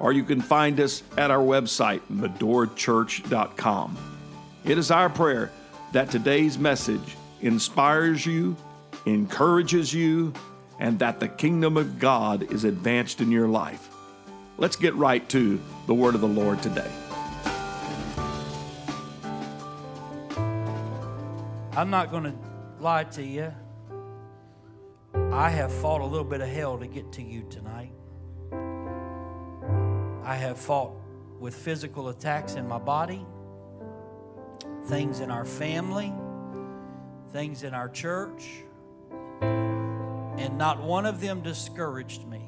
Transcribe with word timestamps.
or 0.00 0.12
you 0.12 0.24
can 0.24 0.40
find 0.40 0.78
us 0.80 1.02
at 1.16 1.30
our 1.30 1.42
website, 1.42 2.00
medorachurch.com. 2.12 3.96
It 4.64 4.78
is 4.78 4.90
our 4.90 5.08
prayer 5.08 5.50
that 5.92 6.10
today's 6.10 6.58
message 6.58 7.16
inspires 7.40 8.26
you, 8.26 8.56
encourages 9.06 9.94
you, 9.94 10.32
and 10.78 10.98
that 10.98 11.20
the 11.20 11.28
kingdom 11.28 11.76
of 11.76 11.98
God 11.98 12.50
is 12.52 12.64
advanced 12.64 13.20
in 13.20 13.30
your 13.30 13.48
life. 13.48 13.88
Let's 14.58 14.76
get 14.76 14.94
right 14.94 15.26
to 15.30 15.60
the 15.86 15.94
word 15.94 16.14
of 16.14 16.20
the 16.20 16.28
Lord 16.28 16.62
today. 16.62 16.90
I'm 21.76 21.90
not 21.90 22.10
going 22.10 22.24
to 22.24 22.34
lie 22.80 23.04
to 23.04 23.22
you. 23.22 23.52
I 25.30 25.50
have 25.50 25.72
fought 25.72 26.00
a 26.00 26.06
little 26.06 26.24
bit 26.24 26.40
of 26.40 26.48
hell 26.48 26.78
to 26.78 26.86
get 26.86 27.12
to 27.12 27.22
you 27.22 27.46
tonight. 27.50 27.92
I 30.26 30.34
have 30.34 30.58
fought 30.58 30.90
with 31.38 31.54
physical 31.54 32.08
attacks 32.08 32.56
in 32.56 32.66
my 32.66 32.80
body, 32.80 33.24
things 34.86 35.20
in 35.20 35.30
our 35.30 35.44
family, 35.44 36.12
things 37.30 37.62
in 37.62 37.74
our 37.74 37.88
church, 37.88 38.64
and 39.40 40.58
not 40.58 40.82
one 40.82 41.06
of 41.06 41.20
them 41.20 41.42
discouraged 41.42 42.26
me 42.26 42.42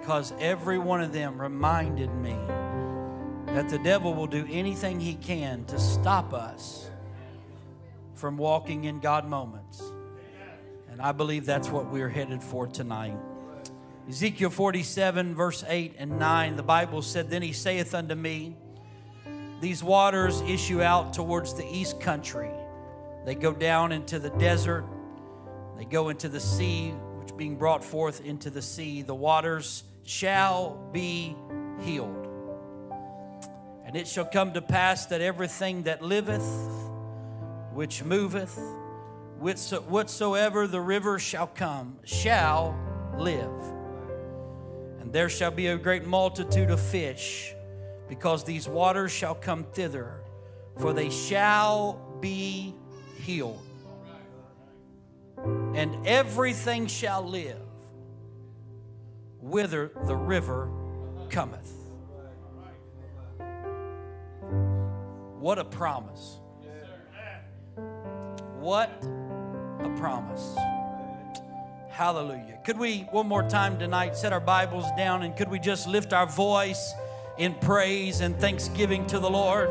because 0.00 0.32
every 0.40 0.78
one 0.78 1.02
of 1.02 1.12
them 1.12 1.38
reminded 1.38 2.14
me 2.14 2.38
that 3.48 3.68
the 3.68 3.78
devil 3.80 4.14
will 4.14 4.26
do 4.26 4.46
anything 4.50 4.98
he 4.98 5.14
can 5.14 5.66
to 5.66 5.78
stop 5.78 6.32
us 6.32 6.88
from 8.14 8.38
walking 8.38 8.84
in 8.84 9.00
God 9.00 9.28
moments. 9.28 9.82
And 10.90 11.02
I 11.02 11.12
believe 11.12 11.44
that's 11.44 11.68
what 11.68 11.92
we're 11.92 12.08
headed 12.08 12.42
for 12.42 12.66
tonight. 12.66 13.18
Ezekiel 14.08 14.48
47, 14.48 15.34
verse 15.34 15.62
8 15.68 15.96
and 15.98 16.18
9, 16.18 16.56
the 16.56 16.62
Bible 16.62 17.02
said, 17.02 17.28
Then 17.28 17.42
he 17.42 17.52
saith 17.52 17.94
unto 17.94 18.14
me, 18.14 18.56
These 19.60 19.84
waters 19.84 20.40
issue 20.40 20.80
out 20.80 21.12
towards 21.12 21.52
the 21.52 21.66
east 21.70 22.00
country. 22.00 22.50
They 23.26 23.34
go 23.34 23.52
down 23.52 23.92
into 23.92 24.18
the 24.18 24.30
desert, 24.30 24.86
they 25.76 25.84
go 25.84 26.08
into 26.08 26.30
the 26.30 26.40
sea, 26.40 26.88
which 27.20 27.36
being 27.36 27.56
brought 27.56 27.84
forth 27.84 28.24
into 28.24 28.48
the 28.48 28.62
sea, 28.62 29.02
the 29.02 29.14
waters 29.14 29.84
shall 30.04 30.88
be 30.90 31.36
healed. 31.82 32.26
And 33.84 33.94
it 33.94 34.08
shall 34.08 34.24
come 34.24 34.54
to 34.54 34.62
pass 34.62 35.04
that 35.06 35.20
everything 35.20 35.82
that 35.82 36.00
liveth, 36.00 36.48
which 37.74 38.02
moveth, 38.02 38.58
whatsoever 39.38 40.66
the 40.66 40.80
river 40.80 41.18
shall 41.18 41.46
come, 41.46 41.98
shall 42.04 42.74
live. 43.18 43.77
And 45.08 45.14
there 45.14 45.30
shall 45.30 45.50
be 45.50 45.68
a 45.68 45.78
great 45.78 46.04
multitude 46.04 46.70
of 46.70 46.78
fish, 46.78 47.54
because 48.10 48.44
these 48.44 48.68
waters 48.68 49.10
shall 49.10 49.34
come 49.34 49.64
thither, 49.72 50.20
for 50.76 50.92
they 50.92 51.08
shall 51.08 51.98
be 52.20 52.74
healed. 53.16 53.62
And 55.74 56.06
everything 56.06 56.88
shall 56.88 57.26
live 57.26 57.56
whither 59.40 59.92
the 60.04 60.14
river 60.14 60.70
cometh. 61.30 61.72
What 65.38 65.58
a 65.58 65.64
promise! 65.64 66.36
What 68.60 68.90
a 69.80 69.88
promise. 69.96 70.54
Hallelujah. 71.98 72.60
Could 72.62 72.78
we, 72.78 73.00
one 73.10 73.26
more 73.26 73.42
time 73.42 73.76
tonight, 73.76 74.16
set 74.16 74.32
our 74.32 74.38
Bibles 74.38 74.84
down 74.96 75.24
and 75.24 75.36
could 75.36 75.50
we 75.50 75.58
just 75.58 75.88
lift 75.88 76.12
our 76.12 76.28
voice 76.28 76.94
in 77.38 77.54
praise 77.54 78.20
and 78.20 78.38
thanksgiving 78.38 79.04
to 79.08 79.18
the 79.18 79.28
Lord? 79.28 79.68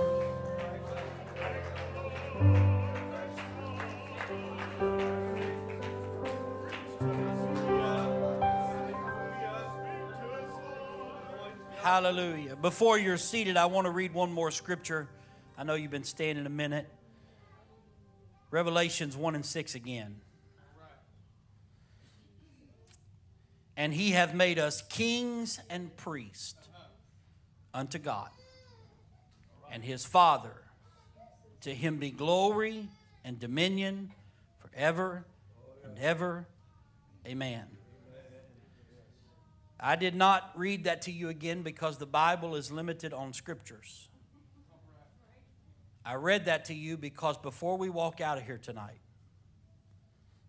Hallelujah. 11.77 12.57
Before 12.57 12.99
you're 12.99 13.15
seated, 13.15 13.55
I 13.55 13.67
want 13.67 13.85
to 13.85 13.91
read 13.91 14.13
one 14.13 14.33
more 14.33 14.51
scripture. 14.51 15.07
I 15.57 15.63
know 15.63 15.75
you've 15.75 15.91
been 15.91 16.03
standing 16.03 16.45
a 16.45 16.49
minute. 16.49 16.89
Revelations 18.51 19.15
1 19.15 19.35
and 19.35 19.45
6 19.45 19.75
again. 19.75 20.17
And 23.77 23.93
he 23.93 24.11
hath 24.11 24.33
made 24.33 24.57
us 24.57 24.81
kings 24.81 25.59
and 25.69 25.95
priests 25.95 26.55
unto 27.73 27.99
God 27.99 28.29
and 29.71 29.83
his 29.83 30.03
Father. 30.03 30.63
To 31.61 31.73
him 31.73 31.97
be 31.97 32.09
glory 32.09 32.89
and 33.23 33.39
dominion 33.39 34.11
forever 34.59 35.25
and 35.83 35.97
ever. 35.99 36.47
Amen. 37.25 37.65
I 39.79 39.95
did 39.95 40.15
not 40.15 40.51
read 40.55 40.85
that 40.85 41.03
to 41.03 41.11
you 41.11 41.29
again 41.29 41.61
because 41.61 41.97
the 41.97 42.07
Bible 42.07 42.55
is 42.55 42.71
limited 42.71 43.13
on 43.13 43.31
scriptures. 43.31 44.09
I 46.03 46.15
read 46.15 46.45
that 46.45 46.65
to 46.65 46.73
you 46.73 46.97
because 46.97 47.38
before 47.38 47.77
we 47.77 47.89
walk 47.89 48.21
out 48.21 48.39
of 48.39 48.45
here 48.45 48.57
tonight, 48.57 49.01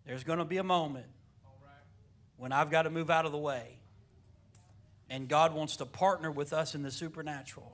there's 0.06 0.25
going 0.25 0.39
to 0.39 0.47
be 0.47 0.56
a 0.56 0.65
moment 0.65 1.09
when 2.38 2.53
I've 2.53 2.71
got 2.71 2.82
to 2.82 2.91
move 2.91 3.10
out 3.10 3.26
of 3.26 3.32
the 3.32 3.38
way. 3.38 3.78
And 5.10 5.28
God 5.28 5.54
wants 5.54 5.76
to 5.76 5.87
partner 5.87 6.31
with 6.31 6.53
us 6.53 6.75
in 6.75 6.82
the 6.82 6.91
supernatural. 6.91 7.72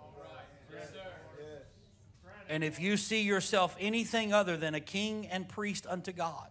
And 2.48 2.62
if 2.62 2.80
you 2.80 2.97
see 2.97 3.22
yourself 3.22 3.76
anything 3.80 4.32
other 4.32 4.56
than 4.56 4.74
a 4.74 4.80
king 4.80 5.26
and 5.26 5.48
priest 5.48 5.86
unto 5.86 6.12
God, 6.12 6.48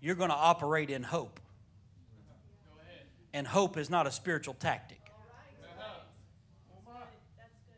you're 0.00 0.14
going 0.14 0.30
to 0.30 0.36
operate 0.36 0.90
in 0.90 1.02
hope. 1.02 1.40
And 3.32 3.46
hope 3.46 3.76
is 3.76 3.90
not 3.90 4.06
a 4.06 4.10
spiritual 4.10 4.54
tactic. 4.54 5.00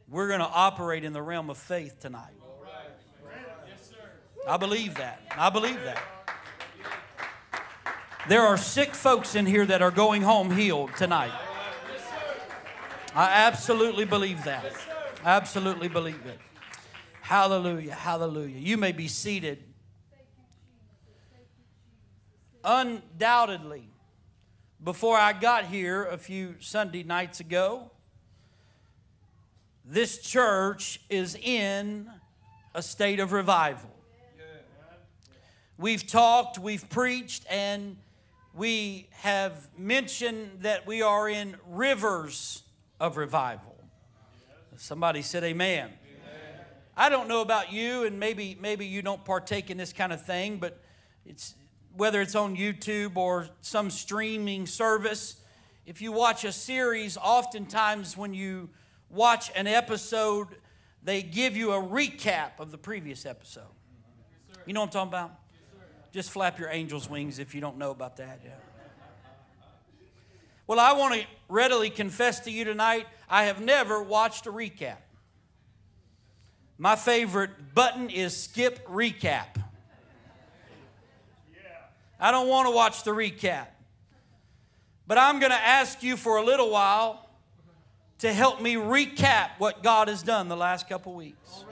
We're 0.09 0.29
going 0.29 0.41
to 0.41 0.47
operate 0.47 1.05
in 1.05 1.13
the 1.13 1.23
realm 1.23 1.51
of 1.51 1.59
faith 1.59 2.01
tonight. 2.01 2.35
I 4.49 4.57
believe 4.57 4.95
that. 4.97 5.21
I 5.37 5.51
believe 5.51 5.83
that. 5.85 6.20
There 8.31 8.43
are 8.43 8.57
sick 8.57 8.95
folks 8.95 9.35
in 9.35 9.45
here 9.45 9.67
that 9.67 9.83
are 9.83 9.91
going 9.91 10.23
home 10.23 10.53
healed 10.53 10.95
tonight. 10.97 11.33
I 13.13 13.25
absolutely 13.25 14.05
believe 14.05 14.45
that. 14.45 14.73
Absolutely 15.25 15.89
believe 15.89 16.25
it. 16.25 16.39
Hallelujah. 17.23 17.93
Hallelujah. 17.93 18.61
You 18.61 18.77
may 18.77 18.93
be 18.93 19.09
seated. 19.09 19.65
Undoubtedly, 22.63 23.89
before 24.85 25.17
I 25.17 25.33
got 25.33 25.65
here 25.65 26.05
a 26.05 26.17
few 26.17 26.55
Sunday 26.61 27.03
nights 27.03 27.41
ago, 27.41 27.91
this 29.85 30.19
church 30.19 31.01
is 31.11 31.35
in 31.35 32.09
a 32.77 32.83
state 32.83 33.19
of 33.19 33.33
revival. 33.33 33.91
We've 35.77 36.07
talked, 36.07 36.61
we've 36.61 36.89
preached, 36.89 37.45
and 37.51 37.97
we 38.55 39.09
have 39.13 39.69
mentioned 39.79 40.61
that 40.61 40.87
we 40.87 41.03
are 41.03 41.29
in 41.29 41.57
rivers 41.69 42.63
of 42.99 43.17
revival. 43.17 43.77
Somebody 44.77 45.23
said 45.23 45.45
amen. 45.45 45.89
amen. 45.89 45.95
I 46.97 47.09
don't 47.11 47.29
know 47.29 47.43
about 47.43 47.73
you, 47.73 48.05
and 48.05 48.19
maybe 48.19 48.57
maybe 48.61 48.87
you 48.87 49.03
don't 49.03 49.25
partake 49.25 49.71
in 49.71 49.77
this 49.77 49.93
kind 49.93 50.13
of 50.13 50.25
thing, 50.25 50.57
but 50.57 50.81
it's 51.27 51.55
whether 51.97 52.21
it's 52.21 52.35
on 52.35 52.57
YouTube 52.57 53.17
or 53.17 53.49
some 53.61 53.91
streaming 53.91 54.67
service. 54.67 55.37
If 55.85 56.01
you 56.01 56.13
watch 56.13 56.45
a 56.45 56.53
series, 56.53 57.17
oftentimes 57.17 58.17
when 58.17 58.33
you 58.33 58.71
watch 59.11 59.51
an 59.55 59.67
episode, 59.67 60.49
they 61.03 61.23
give 61.23 61.57
you 61.57 61.73
a 61.73 61.83
recap 61.83 62.53
of 62.59 62.71
the 62.71 62.79
previous 62.79 63.27
episode. 63.27 63.65
You 64.67 64.73
know 64.73 64.81
what 64.81 64.95
I'm 64.95 65.09
talking 65.09 65.09
about? 65.09 65.40
Just 66.13 66.31
flap 66.31 66.59
your 66.59 66.69
angel's 66.69 67.09
wings 67.09 67.39
if 67.39 67.55
you 67.55 67.61
don't 67.61 67.79
know 67.79 67.91
about 67.91 68.17
that. 68.17 68.41
Yeah. 68.45 68.51
Well, 70.67 70.79
I 70.79 70.93
want 70.93 71.15
to 71.15 71.27
readily 71.49 71.91
confess 71.91 72.41
to 72.41 72.51
you 72.51 72.65
tonight 72.65 73.07
I 73.29 73.45
have 73.45 73.61
never 73.61 74.03
watched 74.03 74.47
a 74.47 74.53
recap. 74.53 74.99
My 76.79 76.97
favorite 76.97 77.75
button 77.75 78.09
is 78.11 78.37
skip 78.37 78.87
recap. 78.89 79.63
I 82.19 82.31
don't 82.31 82.49
want 82.49 82.69
to 82.69 82.75
watch 82.75 83.05
the 83.05 83.13
recap. 83.13 83.67
But 85.07 85.19
I'm 85.19 85.41
going 85.41 85.51
to 85.51 85.61
ask 85.61 86.03
you 86.03 86.17
for 86.17 86.37
a 86.37 86.43
little 86.43 86.71
while 86.71 87.29
to 88.19 88.33
help 88.33 88.61
me 88.61 88.75
recap 88.75 89.51
what 89.59 89.83
God 89.83 90.09
has 90.09 90.23
done 90.23 90.49
the 90.49 90.57
last 90.57 90.89
couple 90.89 91.15
weeks. 91.15 91.65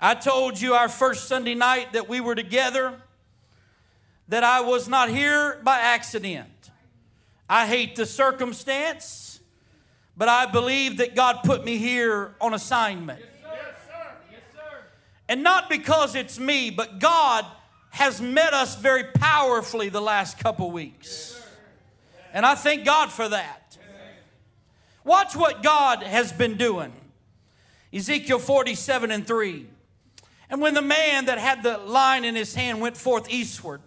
I 0.00 0.14
told 0.14 0.60
you 0.60 0.74
our 0.74 0.88
first 0.88 1.26
Sunday 1.26 1.54
night 1.54 1.92
that 1.94 2.08
we 2.08 2.20
were 2.20 2.34
together 2.36 2.94
that 4.28 4.44
I 4.44 4.60
was 4.60 4.88
not 4.88 5.08
here 5.08 5.58
by 5.64 5.78
accident. 5.78 6.70
I 7.48 7.66
hate 7.66 7.96
the 7.96 8.06
circumstance, 8.06 9.40
but 10.16 10.28
I 10.28 10.46
believe 10.46 10.98
that 10.98 11.16
God 11.16 11.40
put 11.42 11.64
me 11.64 11.78
here 11.78 12.34
on 12.40 12.54
assignment. 12.54 13.20
Yes, 13.20 13.28
sir. 13.86 14.12
Yes, 14.30 14.40
sir. 14.54 14.76
And 15.28 15.42
not 15.42 15.68
because 15.68 16.14
it's 16.14 16.38
me, 16.38 16.70
but 16.70 17.00
God 17.00 17.44
has 17.90 18.20
met 18.20 18.52
us 18.52 18.76
very 18.76 19.04
powerfully 19.04 19.88
the 19.88 20.02
last 20.02 20.38
couple 20.38 20.70
weeks. 20.70 21.42
And 22.32 22.44
I 22.46 22.54
thank 22.54 22.84
God 22.84 23.10
for 23.10 23.28
that. 23.30 23.78
Watch 25.02 25.34
what 25.34 25.62
God 25.62 26.02
has 26.02 26.32
been 26.32 26.56
doing. 26.58 26.92
Ezekiel 27.92 28.38
47 28.38 29.10
and 29.10 29.26
3. 29.26 29.66
And 30.50 30.60
when 30.60 30.74
the 30.74 30.82
man 30.82 31.26
that 31.26 31.38
had 31.38 31.62
the 31.62 31.78
line 31.78 32.24
in 32.24 32.34
his 32.34 32.54
hand 32.54 32.80
went 32.80 32.96
forth 32.96 33.30
eastward, 33.30 33.80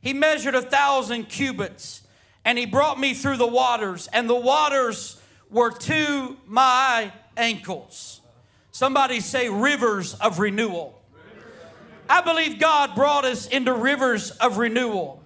he 0.00 0.12
measured 0.12 0.54
a 0.54 0.62
thousand 0.62 1.28
cubits, 1.28 2.02
and 2.44 2.58
he 2.58 2.66
brought 2.66 2.98
me 2.98 3.14
through 3.14 3.36
the 3.36 3.46
waters, 3.46 4.08
and 4.12 4.28
the 4.28 4.34
waters 4.34 5.20
were 5.48 5.70
to 5.70 6.36
my 6.46 7.12
ankles. 7.36 8.20
Somebody 8.72 9.20
say 9.20 9.48
rivers 9.48 10.14
of 10.14 10.38
renewal. 10.38 11.00
I 12.08 12.20
believe 12.20 12.58
God 12.58 12.94
brought 12.94 13.24
us 13.24 13.46
into 13.46 13.72
rivers 13.72 14.32
of 14.32 14.58
renewal. 14.58 15.22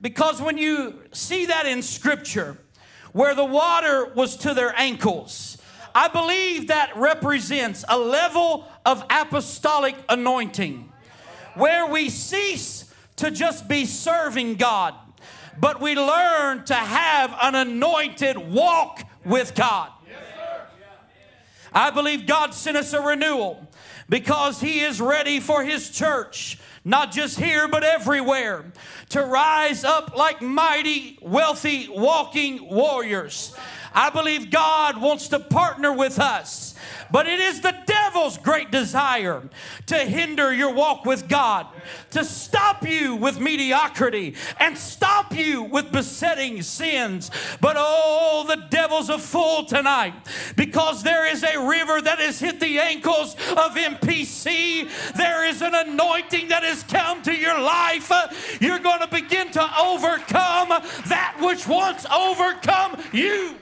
Because 0.00 0.42
when 0.42 0.58
you 0.58 1.00
see 1.12 1.46
that 1.46 1.64
in 1.64 1.80
Scripture, 1.80 2.58
where 3.12 3.34
the 3.34 3.44
water 3.44 4.12
was 4.14 4.36
to 4.38 4.52
their 4.52 4.74
ankles, 4.76 5.51
I 5.94 6.08
believe 6.08 6.68
that 6.68 6.96
represents 6.96 7.84
a 7.88 7.98
level 7.98 8.68
of 8.84 9.04
apostolic 9.10 9.94
anointing 10.08 10.90
where 11.54 11.86
we 11.86 12.08
cease 12.08 12.92
to 13.16 13.30
just 13.30 13.68
be 13.68 13.84
serving 13.84 14.54
God, 14.54 14.94
but 15.60 15.80
we 15.80 15.94
learn 15.94 16.64
to 16.64 16.74
have 16.74 17.36
an 17.42 17.54
anointed 17.54 18.36
walk 18.36 19.02
with 19.24 19.54
God. 19.54 19.90
I 21.74 21.90
believe 21.90 22.26
God 22.26 22.52
sent 22.52 22.76
us 22.76 22.92
a 22.92 23.00
renewal 23.00 23.66
because 24.08 24.60
He 24.60 24.80
is 24.80 25.00
ready 25.00 25.40
for 25.40 25.62
His 25.62 25.90
church, 25.90 26.58
not 26.84 27.12
just 27.12 27.38
here, 27.38 27.68
but 27.68 27.84
everywhere, 27.84 28.64
to 29.10 29.22
rise 29.22 29.84
up 29.84 30.16
like 30.16 30.42
mighty, 30.42 31.18
wealthy, 31.22 31.88
walking 31.88 32.68
warriors. 32.68 33.54
I 33.94 34.10
believe 34.10 34.50
God 34.50 35.00
wants 35.00 35.28
to 35.28 35.38
partner 35.38 35.92
with 35.92 36.18
us 36.18 36.72
but 37.12 37.28
it 37.28 37.38
is 37.38 37.60
the 37.60 37.76
devil's 37.84 38.38
great 38.38 38.70
desire 38.70 39.42
to 39.86 39.98
hinder 39.98 40.52
your 40.52 40.72
walk 40.72 41.04
with 41.04 41.28
God, 41.28 41.66
to 42.10 42.24
stop 42.24 42.88
you 42.88 43.14
with 43.16 43.38
mediocrity 43.38 44.34
and 44.58 44.76
stop 44.76 45.36
you 45.36 45.62
with 45.62 45.92
besetting 45.92 46.62
sins. 46.62 47.30
But 47.60 47.76
oh, 47.78 48.44
the 48.48 48.66
devil's 48.70 49.10
a 49.10 49.18
fool 49.18 49.66
tonight 49.66 50.14
because 50.56 51.02
there 51.02 51.30
is 51.30 51.44
a 51.44 51.68
river 51.68 52.00
that 52.00 52.18
has 52.18 52.40
hit 52.40 52.58
the 52.58 52.78
ankles 52.78 53.34
of 53.34 53.74
MPC. 53.74 54.88
There 55.14 55.44
is 55.44 55.60
an 55.60 55.74
anointing 55.74 56.48
that 56.48 56.64
has 56.72 56.82
come 56.84 57.22
to 57.22 57.34
your 57.34 57.60
life. 57.60 58.10
You're 58.60 58.78
going 58.78 59.00
to 59.00 59.08
begin 59.08 59.50
to 59.52 59.80
overcome 59.80 60.68
that 61.08 61.36
which 61.40 61.66
once 61.66 62.06
overcome 62.06 63.00
you. 63.12 63.56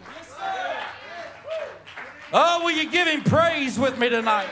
Oh, 2.32 2.64
will 2.64 2.70
you 2.70 2.88
give 2.88 3.08
him 3.08 3.22
praise 3.22 3.78
with 3.78 3.98
me 3.98 4.08
tonight? 4.08 4.48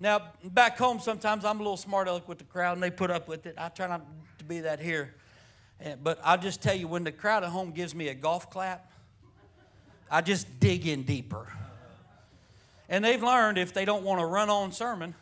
Now, 0.00 0.22
back 0.44 0.78
home, 0.78 1.00
sometimes 1.00 1.44
I'm 1.44 1.56
a 1.56 1.62
little 1.62 1.76
smart 1.76 2.06
aleck 2.06 2.28
with 2.28 2.38
the 2.38 2.44
crowd 2.44 2.74
and 2.74 2.82
they 2.82 2.90
put 2.90 3.10
up 3.10 3.26
with 3.26 3.46
it. 3.46 3.54
I 3.58 3.68
try 3.68 3.88
not 3.88 4.04
to 4.38 4.44
be 4.44 4.60
that 4.60 4.78
here. 4.78 5.14
Eh, 5.80 5.96
but 6.00 6.20
I'll 6.22 6.38
just 6.38 6.62
tell 6.62 6.74
you, 6.74 6.86
when 6.86 7.02
the 7.02 7.10
crowd 7.10 7.42
at 7.42 7.50
home 7.50 7.72
gives 7.72 7.94
me 7.94 8.08
a 8.08 8.14
golf 8.14 8.50
clap, 8.50 8.92
I 10.10 10.20
just 10.20 10.60
dig 10.60 10.86
in 10.86 11.02
deeper. 11.02 11.46
And 12.88 13.04
they've 13.04 13.22
learned 13.22 13.58
if 13.58 13.74
they 13.74 13.84
don't 13.84 14.02
want 14.02 14.20
a 14.20 14.26
run 14.26 14.48
on 14.48 14.72
sermon 14.72 15.14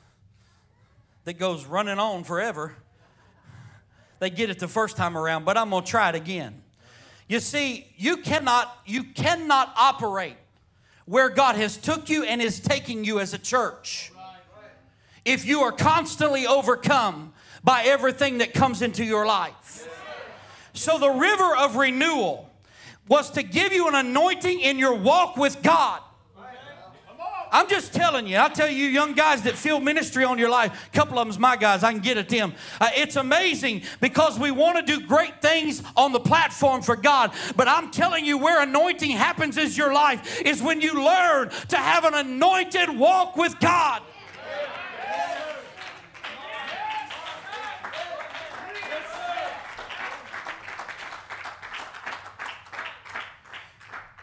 that 1.25 1.39
goes 1.39 1.65
running 1.65 1.99
on 1.99 2.23
forever, 2.23 2.77
they 4.21 4.31
get 4.31 4.51
it 4.51 4.59
the 4.59 4.69
first 4.69 4.97
time 4.97 5.19
around, 5.19 5.45
but 5.45 5.59
I'm 5.59 5.71
going 5.71 5.85
to 5.85 5.91
try 5.91 6.09
it 6.09 6.15
again. 6.15 6.63
You 7.29 7.41
see, 7.41 7.87
you 7.97 8.19
cannot 8.19 8.79
you 8.87 9.03
cannot 9.03 9.73
operate 9.77 10.37
where 11.07 11.29
God 11.29 11.57
has 11.57 11.77
took 11.77 12.09
you 12.09 12.25
and 12.25 12.41
is 12.41 12.61
taking 12.61 13.05
you 13.05 13.19
as 13.19 13.35
a 13.35 13.39
church. 13.39 14.13
If 15.25 15.45
you 15.45 15.63
are 15.63 15.73
constantly 15.73 16.47
overcome 16.47 17.33
by 17.65 17.83
everything 17.85 18.39
that 18.39 18.55
comes 18.55 18.81
into 18.81 19.05
your 19.05 19.27
life. 19.27 19.89
So 20.73 20.99
the 20.99 21.11
river 21.11 21.57
of 21.57 21.75
renewal 21.75 22.49
was 23.09 23.31
to 23.33 23.43
give 23.43 23.73
you 23.73 23.89
an 23.89 23.97
anointing 23.97 24.61
in 24.61 24.79
your 24.79 24.95
walk 24.95 25.37
with 25.37 25.63
God 25.63 26.01
I'm 27.57 27.71
just 27.71 27.95
telling 27.95 28.27
you. 28.27 28.37
I 28.37 28.51
tell 28.51 28.69
you, 28.69 28.85
young 28.85 29.15
guys 29.15 29.41
that 29.45 29.55
feel 29.55 29.81
ministry 29.81 30.25
on 30.25 30.39
your 30.39 30.51
life, 30.51 30.91
a 30.93 30.95
couple 30.95 31.19
of 31.19 31.27
them's 31.27 31.39
my 31.39 31.57
guys. 31.57 31.83
I 31.83 31.91
can 31.91 32.03
get 32.03 32.19
at 32.19 32.29
them. 32.29 32.53
Uh, 32.79 32.91
it's 32.95 33.17
amazing 33.17 33.81
because 33.99 34.39
we 34.39 34.51
want 34.51 34.77
to 34.77 34.83
do 34.83 35.07
great 35.07 35.41
things 35.41 35.83
on 35.97 36.13
the 36.13 36.21
platform 36.21 36.83
for 36.83 36.97
God. 36.97 37.33
But 37.57 37.67
I'm 37.67 37.91
telling 37.91 38.27
you, 38.27 38.37
where 38.37 38.63
anointing 38.63 39.13
happens 39.13 39.57
is 39.57 39.79
your 39.79 39.95
life 39.95 40.43
is 40.43 40.61
when 40.61 40.83
you 40.83 41.03
learn 41.03 41.49
to 41.69 41.79
have 41.79 42.05
an 42.05 42.13
anointed 42.13 42.91
walk 42.91 43.39
with 43.39 43.59
God. 43.59 44.03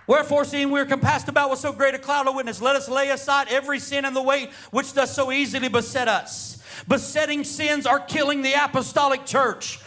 Wherefore, 0.05 0.43
seeing 0.43 0.69
we 0.69 0.79
are 0.79 0.85
compassed 0.85 1.29
about 1.29 1.49
with 1.49 1.59
so 1.59 1.71
great 1.71 1.95
a 1.95 1.99
cloud 1.99 2.27
of 2.27 2.35
witness, 2.35 2.61
let 2.61 2.75
us 2.75 2.89
lay 2.89 3.09
aside 3.09 3.47
every 3.49 3.79
sin 3.79 4.05
and 4.05 4.15
the 4.15 4.21
weight 4.21 4.51
which 4.71 4.93
does 4.93 5.13
so 5.13 5.31
easily 5.31 5.69
beset 5.69 6.07
us. 6.07 6.61
Besetting 6.87 7.43
sins 7.43 7.85
are 7.85 7.99
killing 7.99 8.41
the 8.41 8.53
apostolic 8.53 9.25
church. 9.25 9.79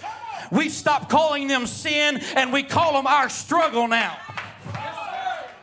We 0.51 0.69
stop 0.69 1.11
calling 1.11 1.49
them 1.49 1.67
sin 1.67 2.19
and 2.37 2.53
we 2.53 2.63
call 2.63 2.95
them 2.95 3.07
our 3.07 3.29
struggle 3.29 3.89
now. 3.89 4.17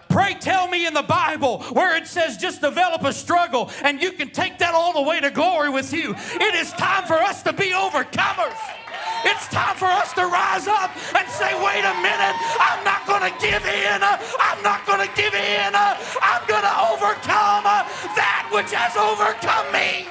Pray 0.09 0.35
tell 0.35 0.67
me 0.67 0.85
in 0.85 0.93
the 0.93 1.01
Bible 1.01 1.63
where 1.71 1.97
it 1.97 2.05
says 2.05 2.37
just 2.37 2.61
develop 2.61 3.03
a 3.03 3.11
struggle 3.11 3.71
and 3.83 3.99
you 3.99 4.11
can 4.11 4.29
take 4.29 4.59
that 4.59 4.75
all 4.75 4.93
the 4.93 5.01
way 5.01 5.19
to 5.19 5.31
glory 5.31 5.71
with 5.71 5.91
you. 5.91 6.13
It 6.15 6.55
is 6.55 6.71
time 6.73 7.07
for 7.07 7.15
us 7.15 7.41
to 7.43 7.53
be 7.53 7.71
overcomers. 7.71 8.82
It's 9.25 9.47
time 9.47 9.75
for 9.75 9.87
us 9.87 10.11
to 10.13 10.27
rise 10.27 10.67
up 10.67 10.91
and 11.15 11.27
say, 11.29 11.55
wait 11.63 11.83
a 11.83 11.95
minute, 12.03 12.35
I'm 12.59 12.83
not 12.83 13.07
going 13.07 13.23
to 13.23 13.33
give 13.39 13.63
in. 13.65 13.99
I'm 14.03 14.61
not 14.63 14.85
going 14.85 14.99
to 14.99 15.11
give 15.15 15.33
in. 15.33 15.71
I'm 15.73 16.43
going 16.47 16.63
to 16.63 16.75
overcome 16.91 17.63
that 17.63 18.49
which 18.51 18.71
has 18.75 18.95
overcome 18.99 19.71
me. 19.71 20.07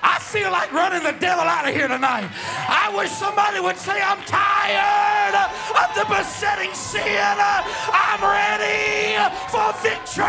I 0.00 0.18
feel 0.20 0.50
like 0.52 0.72
running 0.72 1.02
the 1.02 1.16
devil 1.18 1.42
out 1.44 1.68
of 1.68 1.74
here 1.74 1.88
tonight. 1.88 2.28
I 2.68 2.92
wish 2.96 3.10
somebody 3.10 3.60
would 3.60 3.76
say, 3.76 4.00
I'm 4.00 4.22
tired 4.24 5.34
of 5.34 5.88
the 5.96 6.04
besetting 6.06 6.72
sin. 6.74 7.02
I'm 7.02 8.22
ready 8.22 9.18
for 9.50 9.72
victory. 9.82 10.24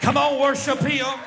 Come 0.00 0.16
on, 0.16 0.40
worship 0.40 0.80
him. 0.80 1.18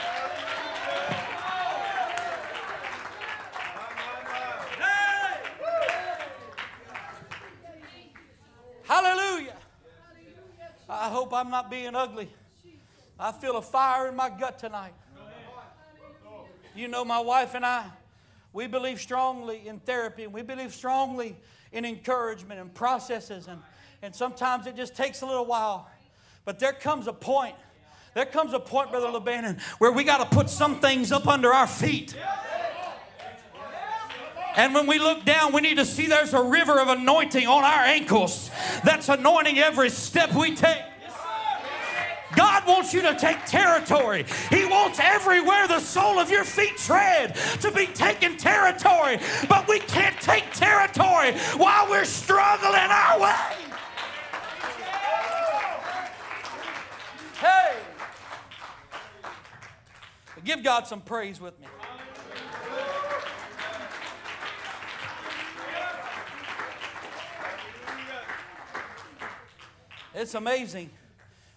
Hallelujah. 8.90 9.56
I 10.90 11.10
hope 11.10 11.32
I'm 11.32 11.52
not 11.52 11.70
being 11.70 11.94
ugly. 11.94 12.28
I 13.20 13.32
feel 13.32 13.58
a 13.58 13.62
fire 13.62 14.08
in 14.08 14.16
my 14.16 14.32
gut 14.32 14.58
tonight. 14.58 14.94
You 16.76 16.88
know, 16.88 17.06
my 17.06 17.20
wife 17.20 17.54
and 17.54 17.64
I, 17.64 17.86
we 18.52 18.66
believe 18.66 19.00
strongly 19.00 19.68
in 19.68 19.80
therapy 19.80 20.24
and 20.24 20.34
we 20.34 20.42
believe 20.42 20.74
strongly 20.74 21.36
in 21.72 21.86
encouragement 21.86 22.60
and 22.60 22.74
processes. 22.74 23.48
And, 23.48 23.62
and 24.02 24.16
sometimes 24.16 24.66
it 24.66 24.76
just 24.76 24.96
takes 24.96 25.22
a 25.22 25.28
little 25.28 25.46
while. 25.46 25.88
But 26.44 26.58
there 26.58 26.74
comes 26.74 27.06
a 27.06 27.14
point 27.14 27.56
There 28.16 28.26
comes 28.26 28.54
a 28.54 28.60
point, 28.60 28.90
Brother 28.90 29.08
LeBannon, 29.08 29.62
where 29.78 29.92
we 29.92 30.04
got 30.04 30.18
to 30.18 30.36
put 30.36 30.50
some 30.50 30.80
things 30.80 31.12
up 31.12 31.28
under 31.28 31.54
our 31.54 31.68
feet. 31.68 32.16
And 34.60 34.74
when 34.74 34.88
we 34.88 35.00
look 35.00 35.24
down, 35.24 35.54
we 35.54 35.62
need 35.62 35.78
to 35.78 35.86
see 35.86 36.08
there's 36.08 36.34
a 36.34 36.44
river 36.44 36.82
of 36.82 36.90
anointing 36.90 37.48
on 37.48 37.64
our 37.64 37.86
ankles 37.86 38.52
that's 38.84 39.08
anointing 39.08 39.58
every 39.58 39.90
step 39.90 40.34
we 40.34 40.54
take. 40.54 40.84
God 42.36 42.68
wants 42.68 42.94
you 42.94 43.02
to 43.04 43.16
take 43.16 43.46
territory. 43.46 44.26
He 44.50 44.66
wants 44.66 45.00
everywhere 45.00 45.66
the 45.70 45.80
sole 45.80 46.20
of 46.20 46.30
your 46.30 46.44
feet 46.44 46.76
tread 46.76 47.36
to 47.62 47.72
be 47.72 47.88
taking 47.88 48.36
territory. 48.36 49.20
But 49.48 49.66
we 49.70 49.80
can't 49.80 50.20
take 50.20 50.52
territory 50.52 51.38
while 51.56 51.90
we're 51.90 52.04
struggling 52.04 52.76
our 52.76 53.18
way. 53.18 53.56
Hey! 57.36 57.78
Give 60.44 60.62
God 60.62 60.86
some 60.86 61.00
praise 61.00 61.40
with 61.40 61.58
me. 61.62 61.68
It's 70.14 70.34
amazing. 70.34 70.90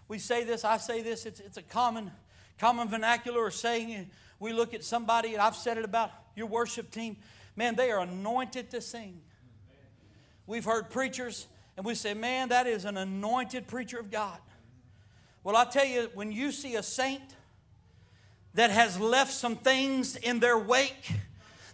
We 0.08 0.18
say 0.18 0.44
this, 0.44 0.64
I 0.64 0.76
say 0.76 1.02
this, 1.02 1.24
it's, 1.24 1.40
it's 1.40 1.56
a 1.56 1.62
common, 1.62 2.10
common 2.58 2.88
vernacular 2.88 3.40
or 3.40 3.50
saying. 3.50 4.10
We 4.38 4.52
look 4.52 4.74
at 4.74 4.84
somebody, 4.84 5.32
and 5.32 5.40
I've 5.40 5.56
said 5.56 5.78
it 5.78 5.84
about 5.84 6.10
your 6.36 6.46
worship 6.46 6.90
team. 6.90 7.16
Man, 7.56 7.76
they 7.76 7.90
are 7.90 8.00
anointed 8.00 8.70
to 8.70 8.80
sing. 8.80 9.20
We've 10.46 10.64
heard 10.64 10.90
preachers, 10.90 11.46
and 11.76 11.86
we 11.86 11.94
say, 11.94 12.14
man, 12.14 12.48
that 12.50 12.66
is 12.66 12.84
an 12.84 12.96
anointed 12.96 13.68
preacher 13.68 13.98
of 13.98 14.10
God. 14.10 14.38
Well, 15.44 15.56
I 15.56 15.64
tell 15.64 15.86
you, 15.86 16.10
when 16.14 16.30
you 16.30 16.52
see 16.52 16.74
a 16.74 16.82
saint 16.82 17.36
that 18.54 18.70
has 18.70 19.00
left 19.00 19.32
some 19.32 19.56
things 19.56 20.16
in 20.16 20.40
their 20.40 20.58
wake 20.58 21.12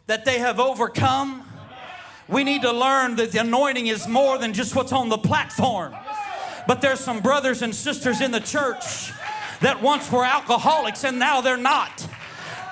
that 0.07 0.25
they 0.25 0.39
have 0.39 0.61
overcome, 0.61 1.45
we 2.29 2.45
need 2.45 2.63
to 2.63 2.73
learn 2.73 3.17
that 3.17 3.33
the 3.33 3.41
anointing 3.41 3.87
is 3.89 4.07
more 4.07 4.39
than 4.39 4.53
just 4.53 4.77
what's 4.77 4.93
on 4.93 5.09
the 5.09 5.19
platform. 5.19 5.95
But 6.69 6.83
there's 6.83 7.01
some 7.01 7.21
brothers 7.21 7.63
and 7.63 7.75
sisters 7.75 8.21
in 8.21 8.31
the 8.31 8.41
church 8.41 9.11
that 9.63 9.81
once 9.81 10.13
were 10.13 10.23
alcoholics 10.23 11.03
and 11.03 11.19
now 11.19 11.41
they're 11.41 11.57
not. 11.57 12.07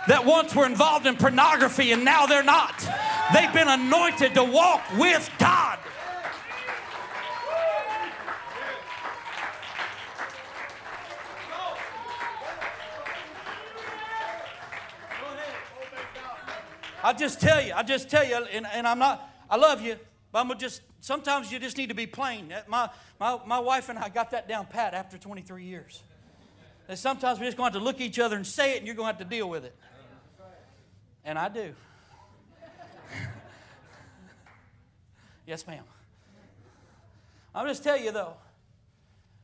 That 0.06 0.26
once 0.26 0.54
were 0.54 0.66
involved 0.66 1.06
in 1.06 1.16
pornography 1.16 1.92
and 1.92 2.04
now 2.04 2.26
they're 2.26 2.44
not. 2.44 2.78
They've 3.32 3.52
been 3.54 3.68
anointed 3.68 4.34
to 4.34 4.44
walk 4.44 4.82
with 4.98 5.30
God. 5.38 5.78
I 17.02 17.14
just 17.14 17.40
tell 17.40 17.62
you, 17.62 17.72
I 17.74 17.82
just 17.82 18.10
tell 18.10 18.24
you, 18.24 18.34
and, 18.52 18.66
and 18.74 18.86
I'm 18.86 18.98
not, 18.98 19.26
I 19.48 19.56
love 19.56 19.80
you, 19.80 19.96
but 20.36 20.50
I'm 20.50 20.58
just, 20.58 20.82
sometimes 21.00 21.50
you 21.50 21.58
just 21.58 21.78
need 21.78 21.88
to 21.88 21.94
be 21.94 22.06
plain. 22.06 22.52
Uh, 22.52 22.60
my, 22.66 22.90
my, 23.18 23.40
my 23.46 23.58
wife 23.58 23.88
and 23.88 23.98
I 23.98 24.10
got 24.10 24.32
that 24.32 24.46
down 24.46 24.66
pat 24.66 24.92
after 24.92 25.16
23 25.16 25.64
years. 25.64 26.02
And 26.90 26.98
sometimes 26.98 27.38
we're 27.38 27.46
just 27.46 27.56
going 27.56 27.72
to 27.72 27.78
have 27.78 27.82
to 27.82 27.84
look 27.86 27.96
at 27.96 28.02
each 28.02 28.18
other 28.18 28.36
and 28.36 28.46
say 28.46 28.74
it, 28.74 28.76
and 28.76 28.86
you're 28.86 28.94
going 28.94 29.06
to 29.06 29.18
have 29.18 29.18
to 29.18 29.24
deal 29.24 29.48
with 29.48 29.64
it. 29.64 29.74
And 31.24 31.38
I 31.38 31.48
do. 31.48 31.72
yes, 35.46 35.66
ma'am. 35.66 35.84
I'm 37.54 37.66
just 37.66 37.82
tell 37.82 37.98
you, 37.98 38.12
though, 38.12 38.34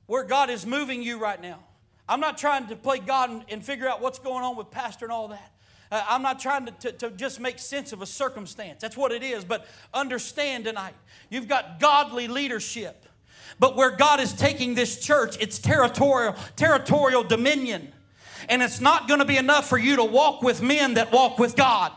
where 0.04 0.24
God 0.24 0.50
is 0.50 0.66
moving 0.66 1.02
you 1.02 1.18
right 1.18 1.40
now. 1.40 1.60
I'm 2.06 2.20
not 2.20 2.36
trying 2.36 2.66
to 2.66 2.76
play 2.76 2.98
God 2.98 3.30
and, 3.30 3.44
and 3.48 3.64
figure 3.64 3.88
out 3.88 4.02
what's 4.02 4.18
going 4.18 4.44
on 4.44 4.58
with 4.58 4.70
Pastor 4.70 5.06
and 5.06 5.12
all 5.12 5.28
that. 5.28 5.51
Uh, 5.92 6.02
I'm 6.08 6.22
not 6.22 6.40
trying 6.40 6.64
to, 6.64 6.72
to, 6.72 6.92
to, 6.92 7.10
just 7.10 7.38
make 7.38 7.58
sense 7.58 7.92
of 7.92 8.00
a 8.00 8.06
circumstance. 8.06 8.80
That's 8.80 8.96
what 8.96 9.12
it 9.12 9.22
is. 9.22 9.44
But 9.44 9.66
understand 9.92 10.64
tonight, 10.64 10.94
you've 11.28 11.48
got 11.48 11.80
godly 11.80 12.28
leadership. 12.28 13.04
But 13.60 13.76
where 13.76 13.90
God 13.90 14.18
is 14.18 14.32
taking 14.32 14.74
this 14.74 14.98
church, 14.98 15.36
it's 15.38 15.58
territorial, 15.58 16.34
territorial 16.56 17.22
dominion. 17.22 17.92
And 18.48 18.62
it's 18.62 18.80
not 18.80 19.06
going 19.06 19.20
to 19.20 19.26
be 19.26 19.36
enough 19.36 19.68
for 19.68 19.76
you 19.76 19.96
to 19.96 20.04
walk 20.04 20.40
with 20.40 20.62
men 20.62 20.94
that 20.94 21.12
walk 21.12 21.38
with 21.38 21.56
God. 21.56 21.92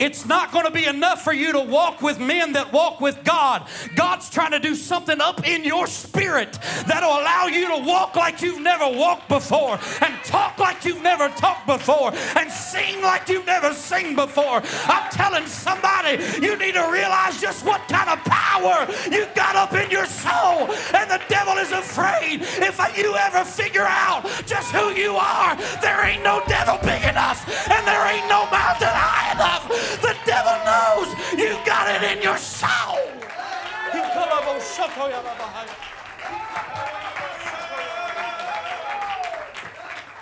It's 0.00 0.24
not 0.24 0.50
going 0.50 0.64
to 0.64 0.70
be 0.70 0.86
enough 0.86 1.22
for 1.22 1.34
you 1.34 1.52
to 1.52 1.60
walk 1.60 2.00
with 2.00 2.18
men 2.18 2.54
that 2.54 2.72
walk 2.72 3.02
with 3.02 3.22
God. 3.22 3.68
God's 3.94 4.30
trying 4.30 4.52
to 4.52 4.58
do 4.58 4.74
something 4.74 5.20
up 5.20 5.46
in 5.46 5.62
your 5.62 5.86
spirit 5.86 6.58
that'll 6.86 7.20
allow 7.20 7.46
you 7.46 7.68
to 7.68 7.86
walk 7.86 8.16
like 8.16 8.40
you've 8.40 8.62
never 8.62 8.88
walked 8.88 9.28
before, 9.28 9.78
and 10.00 10.14
talk 10.24 10.58
like 10.58 10.86
you've 10.86 11.02
never 11.02 11.28
talked 11.28 11.66
before, 11.66 12.14
and 12.36 12.50
sing 12.50 13.02
like 13.02 13.28
you've 13.28 13.44
never 13.44 13.74
sing 13.74 14.16
before. 14.16 14.62
I'm 14.86 15.10
telling 15.10 15.46
somebody, 15.46 16.22
you 16.40 16.56
need 16.56 16.74
to 16.74 16.88
realize 16.90 17.38
just 17.38 17.66
what 17.66 17.86
kind 17.88 18.08
of 18.08 18.24
power 18.24 18.88
you 19.10 19.26
got 19.34 19.54
up 19.54 19.74
in 19.74 19.90
your 19.90 20.06
soul, 20.06 20.72
and 20.94 21.10
the 21.10 21.20
devil 21.28 21.58
is 21.58 21.72
afraid 21.72 22.40
if 22.40 22.80
you 22.96 23.14
ever 23.14 23.44
figure 23.44 23.86
out 23.86 24.24
just 24.46 24.72
who 24.72 24.90
you 24.90 25.16
are, 25.16 25.56
there 25.82 26.04
ain't 26.06 26.24
no 26.24 26.42
devil 26.48 26.78
big 26.82 27.02
enough, 27.04 27.46
and 27.70 27.86
there 27.86 28.06
ain't 28.06 28.28
no 28.28 28.48
mountain 28.50 28.88
high 28.88 29.32
enough 29.32 29.89
the 29.98 30.16
devil 30.24 30.56
knows 30.64 31.08
you 31.38 31.58
got 31.66 31.90
it 31.90 32.16
in 32.16 32.22
your 32.22 32.36
soul. 32.36 32.98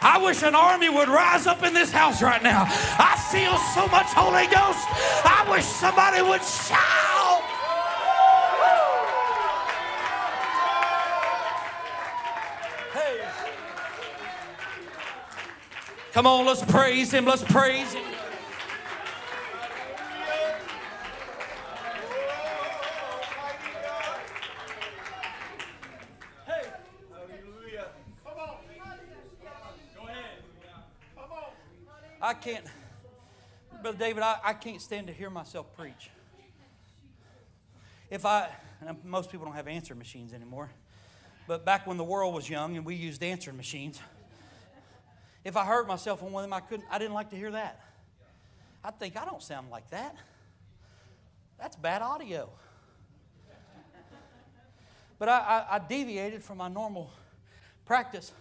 I 0.01 0.21
wish 0.23 0.43
an 0.43 0.55
army 0.55 0.89
would 0.89 1.09
rise 1.09 1.47
up 1.47 1.63
in 1.63 1.75
this 1.75 1.93
house 1.93 2.23
right 2.23 2.43
now. 2.43 2.65
I 2.67 3.17
feel 3.31 3.57
so 3.75 3.87
much 3.89 4.07
Holy 4.07 4.47
Ghost. 4.47 4.87
I 5.25 5.47
wish 5.51 5.65
somebody 5.65 6.23
would 6.23 6.43
shout. 6.43 7.43
Hey. 12.93 13.21
Come 16.13 16.27
on, 16.27 16.47
let's 16.47 16.65
praise 16.65 17.13
Him. 17.13 17.25
Let's 17.25 17.45
praise 17.45 17.93
Him. 17.93 18.18
Can't, 32.49 32.65
Brother 33.83 33.99
David, 33.99 34.23
I, 34.23 34.39
I 34.43 34.53
can't 34.55 34.81
stand 34.81 35.09
to 35.09 35.13
hear 35.13 35.29
myself 35.29 35.67
preach. 35.77 36.11
If 38.11 38.25
I, 38.25 38.49
most 39.05 39.31
people 39.31 39.45
don't 39.45 39.55
have 39.55 39.69
answer 39.69 39.95
machines 39.95 40.33
anymore, 40.33 40.71
but 41.47 41.67
back 41.67 41.87
when 41.87 41.99
the 41.99 42.05
world 42.05 42.35
was 42.35 42.49
young 42.49 42.77
and 42.79 42.87
we 42.87 42.95
used 42.95 43.23
answering 43.23 43.59
machines, 43.59 44.01
if 45.45 45.59
I 45.59 45.67
heard 45.67 45.87
myself 45.87 46.23
on 46.23 46.33
one 46.33 46.43
of 46.43 46.49
them, 46.49 46.55
I 46.55 46.61
couldn't, 46.61 46.87
I 46.91 46.99
didn't 46.99 47.13
like 47.13 47.29
to 47.31 47.37
hear 47.37 47.51
that. 47.51 47.85
I 48.83 48.93
think 48.93 49.19
I 49.19 49.27
don't 49.27 49.43
sound 49.43 49.69
like 49.71 49.91
that. 49.91 50.17
That's 51.59 51.77
bad 51.77 52.01
audio. 52.01 52.49
But 55.19 55.29
I, 55.29 55.67
I, 55.71 55.75
I 55.75 55.79
deviated 55.81 56.43
from 56.43 56.59
my 56.59 56.69
normal 56.69 57.11
practice, 57.85 58.33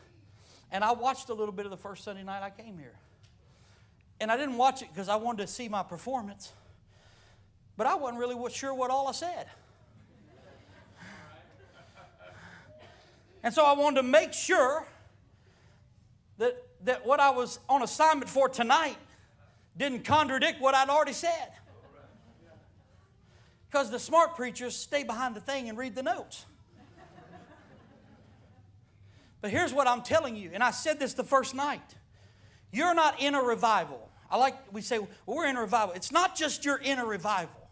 and 0.71 0.81
I 0.81 0.93
watched 0.93 1.27
a 1.27 1.33
little 1.33 1.53
bit 1.53 1.65
of 1.65 1.71
the 1.71 1.77
first 1.77 2.05
Sunday 2.05 2.23
night 2.23 2.41
I 2.41 2.51
came 2.51 2.77
here. 2.77 2.93
And 4.19 4.31
I 4.31 4.37
didn't 4.37 4.57
watch 4.57 4.81
it 4.81 4.89
because 4.91 5.09
I 5.09 5.15
wanted 5.15 5.45
to 5.45 5.47
see 5.47 5.69
my 5.69 5.83
performance. 5.83 6.51
But 7.75 7.87
I 7.87 7.95
wasn't 7.95 8.19
really 8.19 8.35
sure 8.51 8.73
what 8.73 8.89
all 8.89 9.07
I 9.07 9.11
said. 9.11 9.47
And 13.43 13.53
so 13.53 13.63
I 13.63 13.73
wanted 13.73 13.97
to 13.97 14.03
make 14.03 14.33
sure 14.33 14.85
that, 16.37 16.61
that 16.83 17.05
what 17.05 17.19
I 17.19 17.29
was 17.29 17.59
on 17.69 17.83
assignment 17.83 18.29
for 18.29 18.49
tonight 18.49 18.97
didn't 19.77 20.03
contradict 20.03 20.59
what 20.59 20.73
I'd 20.73 20.89
already 20.89 21.13
said. 21.13 21.51
Because 23.69 23.91
the 23.91 23.99
smart 23.99 24.35
preachers 24.35 24.75
stay 24.75 25.03
behind 25.03 25.35
the 25.35 25.39
thing 25.39 25.69
and 25.69 25.77
read 25.77 25.93
the 25.93 26.03
notes. 26.03 26.45
But 29.39 29.51
here's 29.51 29.73
what 29.73 29.87
I'm 29.87 30.01
telling 30.01 30.35
you, 30.35 30.49
and 30.53 30.63
I 30.63 30.71
said 30.71 30.99
this 30.99 31.13
the 31.13 31.23
first 31.23 31.53
night. 31.53 31.95
You're 32.71 32.95
not 32.95 33.21
in 33.21 33.35
a 33.35 33.41
revival. 33.41 34.06
I 34.29 34.37
like, 34.37 34.55
we 34.73 34.81
say, 34.81 34.99
well, 34.99 35.09
we're 35.25 35.47
in 35.47 35.55
a 35.57 35.61
revival. 35.61 35.93
It's 35.95 36.11
not 36.11 36.35
just 36.35 36.65
you're 36.65 36.77
in 36.77 36.99
a 36.99 37.05
revival. 37.05 37.69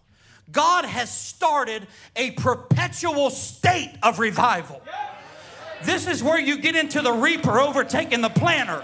God 0.51 0.85
has 0.85 1.12
started 1.12 1.88
a 2.15 2.31
perpetual 2.31 3.29
state 3.29 3.93
of 4.03 4.19
revival. 4.19 4.81
This 5.83 6.07
is 6.07 6.24
where 6.24 6.39
you 6.39 6.57
get 6.59 6.75
into 6.75 7.01
the 7.01 7.12
reaper 7.12 7.59
overtaking 7.59 8.21
the 8.21 8.29
planter. 8.29 8.83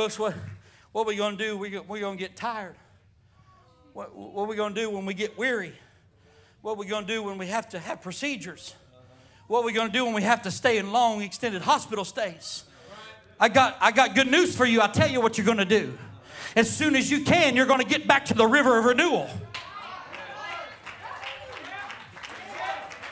Wilkes, 0.00 0.18
what, 0.18 0.34
what 0.92 1.02
are 1.02 1.08
we 1.08 1.16
going 1.16 1.36
to 1.36 1.44
do? 1.44 1.58
We, 1.58 1.78
we're 1.78 2.00
going 2.00 2.16
to 2.16 2.18
get 2.18 2.34
tired. 2.34 2.74
What, 3.92 4.16
what 4.16 4.44
are 4.44 4.46
we 4.46 4.56
going 4.56 4.74
to 4.74 4.80
do 4.80 4.88
when 4.88 5.04
we 5.04 5.12
get 5.12 5.36
weary? 5.36 5.74
What 6.62 6.72
are 6.72 6.76
we 6.76 6.86
going 6.86 7.06
to 7.06 7.12
do 7.12 7.22
when 7.22 7.36
we 7.36 7.48
have 7.48 7.68
to 7.68 7.78
have 7.78 8.00
procedures? 8.00 8.74
What 9.46 9.60
are 9.60 9.66
we 9.66 9.74
going 9.74 9.88
to 9.88 9.92
do 9.92 10.06
when 10.06 10.14
we 10.14 10.22
have 10.22 10.40
to 10.44 10.50
stay 10.50 10.78
in 10.78 10.90
long, 10.90 11.20
extended 11.20 11.60
hospital 11.60 12.06
stays? 12.06 12.64
I 13.38 13.50
got, 13.50 13.76
I 13.78 13.92
got 13.92 14.14
good 14.14 14.28
news 14.28 14.56
for 14.56 14.64
you. 14.64 14.80
I'll 14.80 14.90
tell 14.90 15.10
you 15.10 15.20
what 15.20 15.36
you're 15.36 15.44
going 15.44 15.58
to 15.58 15.66
do. 15.66 15.98
As 16.56 16.74
soon 16.74 16.96
as 16.96 17.10
you 17.10 17.22
can, 17.22 17.54
you're 17.54 17.66
going 17.66 17.82
to 17.82 17.86
get 17.86 18.08
back 18.08 18.24
to 18.26 18.34
the 18.34 18.46
river 18.46 18.78
of 18.78 18.86
renewal. 18.86 19.28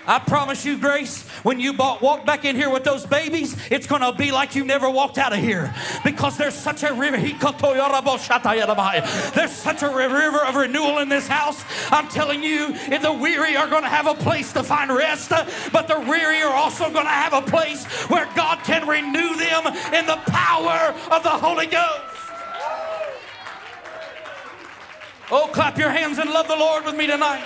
I 0.08 0.18
promise 0.18 0.64
you, 0.64 0.76
Grace, 0.78 1.22
when 1.42 1.60
you 1.60 1.74
walk 1.74 2.24
back 2.24 2.46
in 2.46 2.56
here 2.56 2.70
with 2.70 2.82
those 2.82 3.04
babies, 3.04 3.54
it's 3.70 3.86
going 3.86 4.00
to 4.00 4.12
be 4.12 4.32
like 4.32 4.54
you 4.54 4.64
never 4.64 4.88
walked 4.88 5.18
out 5.18 5.34
of 5.34 5.38
here 5.38 5.74
because 6.02 6.38
there's 6.38 6.54
such 6.54 6.82
a 6.82 6.94
river. 6.94 7.18
There's 7.18 7.42
such 9.52 9.82
a 9.82 9.90
river 9.90 10.46
of 10.46 10.56
renewal 10.56 11.00
in 11.00 11.10
this 11.10 11.28
house. 11.28 11.62
I'm 11.92 12.08
telling 12.08 12.42
you, 12.42 12.72
the 12.72 13.12
weary 13.12 13.54
are 13.56 13.68
going 13.68 13.82
to 13.82 13.90
have 13.90 14.06
a 14.06 14.14
place 14.14 14.50
to 14.54 14.62
find 14.62 14.90
rest, 14.90 15.28
but 15.28 15.88
the 15.88 16.00
weary 16.00 16.40
are 16.40 16.54
also 16.54 16.90
going 16.90 17.04
to 17.04 17.10
have 17.10 17.34
a 17.34 17.42
place 17.42 17.84
where 18.08 18.26
God 18.34 18.60
can 18.64 18.88
renew 18.88 19.36
them 19.36 19.66
in 19.92 20.06
the 20.06 20.16
power 20.26 20.94
of 21.10 21.22
the 21.22 21.28
Holy 21.28 21.66
Ghost. 21.66 22.14
Oh, 25.30 25.50
clap 25.52 25.76
your 25.76 25.90
hands 25.90 26.16
and 26.16 26.30
love 26.30 26.48
the 26.48 26.56
Lord 26.56 26.86
with 26.86 26.96
me 26.96 27.06
tonight. 27.06 27.44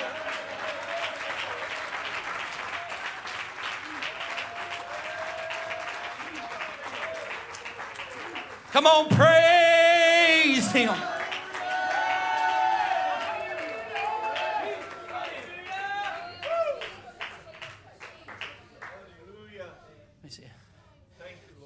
Come 8.72 8.86
on, 8.86 9.08
praise 9.10 10.72
Him. 10.72 10.94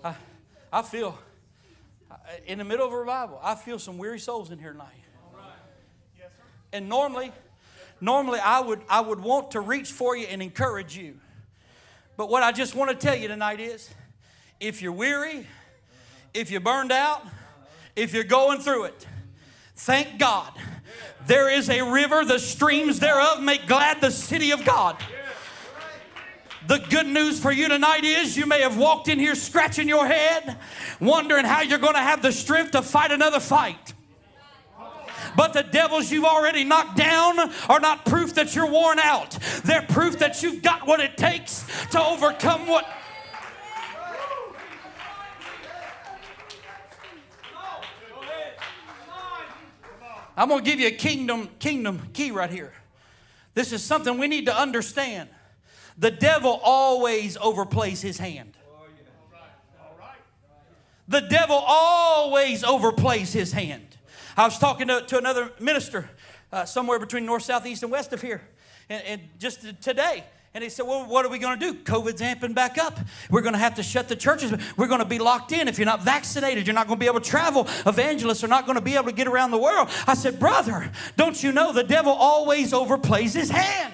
I, 0.05 0.15
I 0.73 0.83
feel 0.83 1.17
uh, 2.11 2.17
in 2.45 2.59
the 2.59 2.65
middle 2.65 2.85
of 2.85 2.93
a 2.93 2.97
revival, 2.97 3.41
I 3.43 3.55
feel 3.55 3.79
some 3.79 3.99
weary 3.99 4.19
souls 4.19 4.51
in 4.51 4.59
here 4.59 4.73
tonight. 4.73 4.89
And 6.73 6.89
normally, 6.89 7.31
normally 8.01 8.41
I 8.41 8.61
would 8.61 8.81
I 8.89 9.01
would 9.01 9.21
want 9.21 9.53
to 9.53 9.61
reach 9.61 9.93
for 9.93 10.17
you 10.17 10.27
and 10.27 10.43
encourage 10.43 10.97
you. 10.97 11.21
But 12.17 12.29
what 12.31 12.43
I 12.43 12.51
just 12.51 12.75
want 12.75 12.91
to 12.91 12.97
tell 12.97 13.17
you 13.17 13.29
tonight 13.29 13.61
is 13.61 13.89
if 14.59 14.83
you're 14.83 14.91
weary, 14.91 15.47
if 16.37 16.51
you're 16.51 16.61
burned 16.61 16.93
out, 16.93 17.27
if 17.97 18.13
you're 18.13 18.25
going 18.25 18.61
through 18.61 18.85
it, 18.85 19.07
thank 19.75 20.19
God. 20.19 20.53
There 21.27 21.51
is 21.51 21.69
a 21.71 21.83
river, 21.83 22.25
the 22.25 22.39
streams 22.39 23.01
thereof 23.01 23.43
make 23.43 23.67
glad 23.67 24.01
the 24.01 24.11
city 24.11 24.53
of 24.53 24.65
God. 24.65 24.97
The 26.69 26.79
good 26.91 27.07
news 27.07 27.41
for 27.41 27.53
you 27.53 27.69
tonight 27.69 28.05
is 28.05 28.37
you 28.37 28.47
may 28.47 28.61
have 28.61 28.77
walked 28.77 29.09
in 29.09 29.19
here 29.19 29.35
scratching 29.35 29.89
your 29.89 30.07
head, 30.07 30.59
wondering 31.01 31.45
how 31.45 31.63
you're 31.63 31.79
going 31.79 31.95
to 31.95 32.01
have 32.01 32.23
the 32.23 32.33
strength 32.33 32.73
to 32.73 32.83
fight 32.83 33.13
another 33.13 33.41
fight. 33.41 33.95
But 35.37 35.53
the 35.53 35.63
devils 35.63 36.11
you've 36.11 36.25
already 36.25 36.65
knocked 36.65 36.97
down 36.97 37.39
are 37.69 37.81
not 37.81 38.05
proof 38.05 38.35
that 38.35 38.55
you're 38.55 38.71
worn 38.71 38.99
out. 38.99 39.39
They're 39.65 39.83
proof 39.83 40.19
that 40.19 40.43
you've 40.43 40.63
got 40.63 40.87
what 40.87 41.01
it 41.01 41.17
takes 41.17 41.65
to 41.91 42.03
overcome 42.03 42.67
what 42.67 42.87
I'm 50.37 50.49
going 50.49 50.63
to 50.63 50.71
give 50.71 50.79
you 50.79 50.89
a 50.89 50.93
kingdom 50.93 51.49
kingdom 51.59 52.11
key 52.13 52.31
right 52.31 52.51
here. 52.51 52.73
This 53.55 53.73
is 53.73 53.83
something 53.83 54.19
we 54.19 54.29
need 54.29 54.47
to 54.47 54.57
understand. 54.57 55.31
The 55.97 56.11
devil 56.11 56.61
always 56.63 57.39
overplays 57.39 58.03
his 58.03 58.19
hand. 58.19 58.53
The 61.09 61.21
devil 61.21 61.57
always 61.57 62.63
overplays 62.65 63.33
his 63.33 63.53
hand. 63.53 63.97
I 64.37 64.45
was 64.45 64.59
talking 64.59 64.89
to, 64.89 65.03
to 65.03 65.19
another 65.19 65.53
minister 65.59 66.11
uh, 66.53 66.65
somewhere 66.65 66.99
between 66.99 67.25
north, 67.25 67.45
south, 67.45 67.65
east, 67.65 67.83
and 67.83 67.93
west 67.93 68.13
of 68.13 68.21
here, 68.21 68.43
and, 68.89 69.03
and 69.05 69.21
just 69.39 69.81
today, 69.81 70.25
and 70.57 70.63
he 70.63 70.71
said, 70.71 70.87
Well, 70.87 71.05
what 71.05 71.27
are 71.27 71.29
we 71.29 71.39
going 71.39 71.61
to 71.61 71.73
do? 71.73 71.79
COVID's 71.81 72.23
amping 72.23 72.55
back 72.55 72.79
up. 72.79 72.99
We're 73.29 73.43
going 73.43 73.53
to 73.53 73.59
have 73.59 73.75
to 73.75 73.83
shut 73.83 74.09
the 74.09 74.17
churches. 74.17 74.55
We're 74.79 74.87
going 74.87 75.01
to 75.01 75.05
be 75.05 75.19
locked 75.19 75.53
in. 75.53 75.69
If 75.69 75.77
you're 75.77 75.85
not 75.85 76.03
vaccinated, 76.03 76.67
you're 76.67 76.73
not 76.73 76.87
going 76.87 76.99
to 76.99 77.01
be 77.01 77.07
able 77.07 77.21
to 77.21 77.29
travel. 77.29 77.69
Evangelists 77.85 78.43
are 78.43 78.49
not 78.49 78.65
going 78.65 78.77
to 78.77 78.83
be 78.83 78.95
able 78.95 79.05
to 79.05 79.13
get 79.13 79.27
around 79.27 79.51
the 79.51 79.59
world. 79.59 79.91
I 80.07 80.15
said, 80.15 80.41
Brother, 80.41 80.91
don't 81.15 81.43
you 81.43 81.53
know 81.53 81.75
the 81.75 81.85
devil 81.85 82.11
always 82.11 82.73
overplays 82.73 83.35
his 83.35 83.51
hand? 83.51 83.93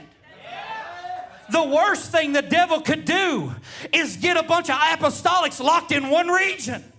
The 1.51 1.65
worst 1.65 2.13
thing 2.13 2.33
the 2.33 2.43
devil 2.43 2.81
could 2.81 3.07
do 3.07 3.53
is 3.93 4.17
get 4.17 4.37
a 4.37 4.45
bunch 4.45 4.71
of 4.71 4.77
apostolics 4.77 5.61
locked 5.61 5.91
in 5.91 6.11
one 6.11 6.29
region. 6.29 6.92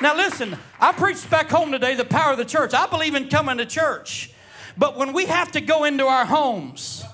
Now, 0.00 0.16
listen, 0.16 0.56
I 0.80 0.92
preached 0.92 1.28
back 1.28 1.48
home 1.50 1.72
today 1.72 1.94
the 1.94 2.04
power 2.04 2.32
of 2.32 2.38
the 2.38 2.44
church. 2.44 2.72
I 2.72 2.86
believe 2.86 3.14
in 3.14 3.28
coming 3.28 3.58
to 3.58 3.66
church. 3.66 4.30
But 4.76 4.96
when 4.96 5.12
we 5.12 5.26
have 5.26 5.52
to 5.52 5.60
go 5.60 5.84
into 5.84 6.06
our 6.06 6.24
homes, 6.24 7.04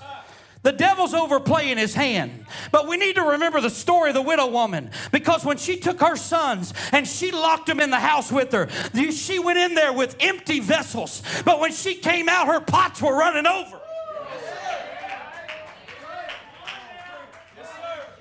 the 0.61 0.71
devil's 0.71 1.13
overplaying 1.13 1.77
his 1.77 1.95
hand. 1.95 2.45
But 2.71 2.87
we 2.87 2.97
need 2.97 3.15
to 3.15 3.23
remember 3.23 3.59
the 3.59 3.69
story 3.69 4.09
of 4.09 4.15
the 4.15 4.21
widow 4.21 4.47
woman 4.47 4.91
because 5.11 5.43
when 5.43 5.57
she 5.57 5.77
took 5.77 5.99
her 6.01 6.15
sons 6.15 6.73
and 6.91 7.07
she 7.07 7.31
locked 7.31 7.67
them 7.67 7.79
in 7.79 7.89
the 7.89 7.99
house 7.99 8.31
with 8.31 8.51
her, 8.51 8.67
she 9.11 9.39
went 9.39 9.57
in 9.57 9.73
there 9.73 9.93
with 9.93 10.15
empty 10.19 10.59
vessels. 10.59 11.23
But 11.43 11.59
when 11.59 11.71
she 11.71 11.95
came 11.95 12.29
out, 12.29 12.47
her 12.47 12.59
pots 12.59 13.01
were 13.01 13.15
running 13.15 13.47
over. 13.47 13.79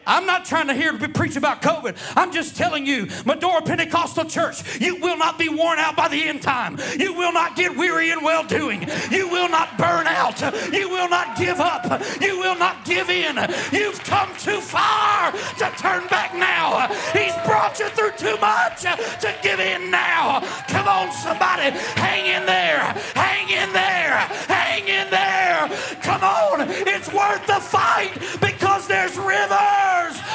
I'm 0.07 0.27
not 0.27 0.45
trying 0.45 0.69
to 0.69 0.75
hear 0.75 0.93
to 0.93 1.09
preach 1.09 1.37
about 1.37 1.63
COVID. 1.63 1.97
I'm 2.17 2.33
just 2.33 2.57
telling 2.57 2.87
you, 2.87 3.09
Medora 3.25 3.63
Pentecostal 3.63 4.25
Church, 4.25 4.81
you 4.81 4.97
will 4.97 5.17
not 5.17 5.39
be 5.39 5.49
worn 5.49 5.79
out 5.79 5.97
by 5.97 6.09
the 6.09 6.23
end 6.25 6.43
time. 6.43 6.79
You 6.99 7.13
will 7.15 7.33
not 7.33 7.57
get 7.57 7.77
weary 7.77 8.11
in 8.11 8.23
well 8.23 8.45
doing. 8.45 8.87
You 9.11 9.29
will 9.29 9.49
not 9.49 9.77
burn 9.79 10.07
out. 10.07 10.41
You 10.73 10.89
will 10.89 11.09
not 11.09 11.37
give 11.39 11.61
up. 11.61 12.03
You 12.21 12.39
will 12.39 12.57
not 12.57 12.85
give 12.85 13.11
in. 13.11 13.37
You've 13.73 14.03
come 14.05 14.31
too 14.39 14.61
far 14.61 15.33
to 15.33 15.73
turn 15.79 16.07
back 16.09 16.35
now. 16.35 16.89
He's 17.13 17.35
brought 17.47 17.79
you 17.79 17.89
through 17.91 18.13
too 18.13 18.37
much 18.41 18.83
to 18.83 19.35
give 19.43 19.61
in 19.61 19.91
now. 19.91 20.41
Come 20.69 20.89
on, 20.89 21.13
somebody, 21.13 21.71
hang 21.97 22.27
in 22.27 22.47
there. 22.47 22.81
Hang 23.15 23.49
in 23.49 23.73
there. 23.73 24.17
Hang 24.49 24.87
in 24.89 25.11
there. 25.11 25.69
Come 26.03 26.23
on, 26.23 26.67
it's 26.69 27.13
worth 27.13 27.47
the 27.47 27.61
fight 27.61 28.13
because 28.41 28.87
there's 28.87 29.17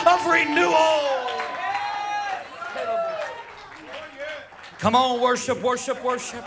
of 0.10 0.26
renewal. 0.26 1.20
Come 4.80 4.96
on, 4.96 5.20
worship, 5.22 5.62
worship, 5.62 6.04
worship. 6.04 6.44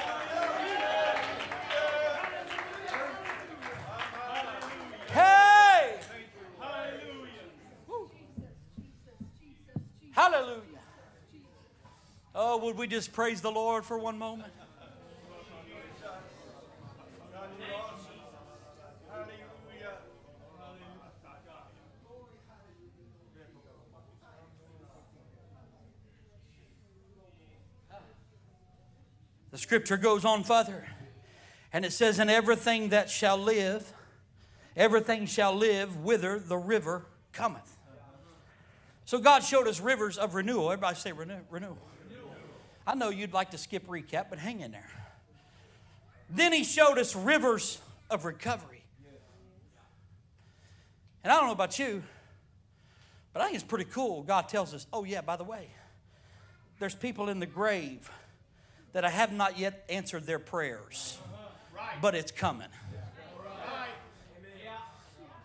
Hey! 5.11 5.97
Hallelujah. 10.13 10.61
Oh, 12.35 12.57
would 12.59 12.77
we 12.77 12.87
just 12.87 13.13
praise 13.13 13.43
the 13.43 13.51
Lord 13.51 13.85
for 13.85 13.99
one 13.99 14.19
moment? 14.19 14.53
The 29.53 29.59
scripture 29.59 29.99
goes 29.99 30.25
on 30.25 30.45
further, 30.45 30.85
and 31.73 31.85
it 31.85 31.93
says, 31.93 32.19
And 32.19 32.31
everything 32.31 32.89
that 32.89 33.11
shall 33.11 33.37
live, 33.37 33.93
everything 34.75 35.27
shall 35.27 35.55
live 35.55 35.99
whither 35.99 36.39
the 36.39 36.57
river 36.57 37.05
cometh. 37.33 37.77
So 39.05 39.19
God 39.19 39.41
showed 39.45 39.69
us 39.69 39.79
rivers 39.79 40.17
of 40.17 40.35
renewal. 40.35 40.73
Everybody 40.73 40.97
say 40.97 41.13
renew, 41.13 41.41
renewal. 41.51 41.77
I 42.87 42.95
know 42.95 43.11
you'd 43.11 43.35
like 43.35 43.51
to 43.51 43.59
skip 43.59 43.87
recap, 43.87 44.31
but 44.31 44.39
hang 44.39 44.61
in 44.61 44.73
there. 44.73 44.91
Then 46.31 46.53
he 46.55 46.65
showed 46.65 46.97
us 46.97 47.15
rivers 47.15 47.79
of 48.09 48.25
recovery. 48.25 48.83
And 51.23 51.31
I 51.31 51.37
don't 51.37 51.47
know 51.47 51.53
about 51.53 51.79
you, 51.79 52.03
but 53.35 53.43
I 53.43 53.45
think 53.45 53.57
it's 53.57 53.65
pretty 53.65 53.85
cool. 53.85 54.23
God 54.23 54.49
tells 54.49 54.73
us, 54.73 54.87
oh, 54.95 55.05
yeah, 55.05 55.21
by 55.21 55.37
the 55.37 55.45
way, 55.45 55.69
there's 56.81 56.95
people 56.95 57.29
in 57.29 57.39
the 57.39 57.47
grave 57.47 58.11
that 58.93 59.05
I 59.05 59.11
have 59.11 59.33
not 59.33 59.59
yet 59.59 59.85
answered 59.89 60.27
their 60.27 60.39
prayers, 60.39 61.19
but 62.01 62.15
it's 62.15 62.33
coming. 62.33 62.69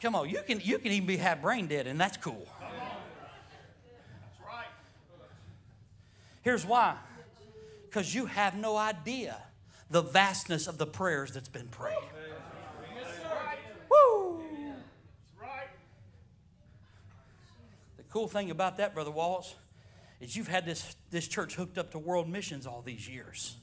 Come 0.01 0.15
on, 0.15 0.29
you 0.29 0.41
can 0.45 0.61
you 0.63 0.77
can 0.77 0.91
even 0.91 1.07
be 1.07 1.17
have 1.17 1.41
brain 1.41 1.67
dead, 1.67 1.87
and 1.87 1.99
that's 1.99 2.17
cool. 2.17 2.47
Here's 6.43 6.65
why. 6.65 6.95
Because 7.85 8.13
you 8.13 8.25
have 8.25 8.55
no 8.55 8.77
idea 8.77 9.37
the 9.89 10.01
vastness 10.01 10.67
of 10.67 10.77
the 10.77 10.85
prayers 10.85 11.33
that's 11.33 11.49
been 11.49 11.67
prayed. 11.67 11.95
Woo! 13.89 14.41
The 17.97 18.03
cool 18.09 18.27
thing 18.27 18.51
about 18.51 18.77
that, 18.77 18.93
Brother 18.93 19.11
Walls, 19.11 19.55
is 20.19 20.35
you've 20.35 20.47
had 20.47 20.65
this, 20.65 20.95
this 21.11 21.27
church 21.27 21.55
hooked 21.55 21.77
up 21.77 21.91
to 21.91 21.99
world 21.99 22.27
missions 22.27 22.65
all 22.65 22.81
these 22.81 23.07
years. 23.07 23.55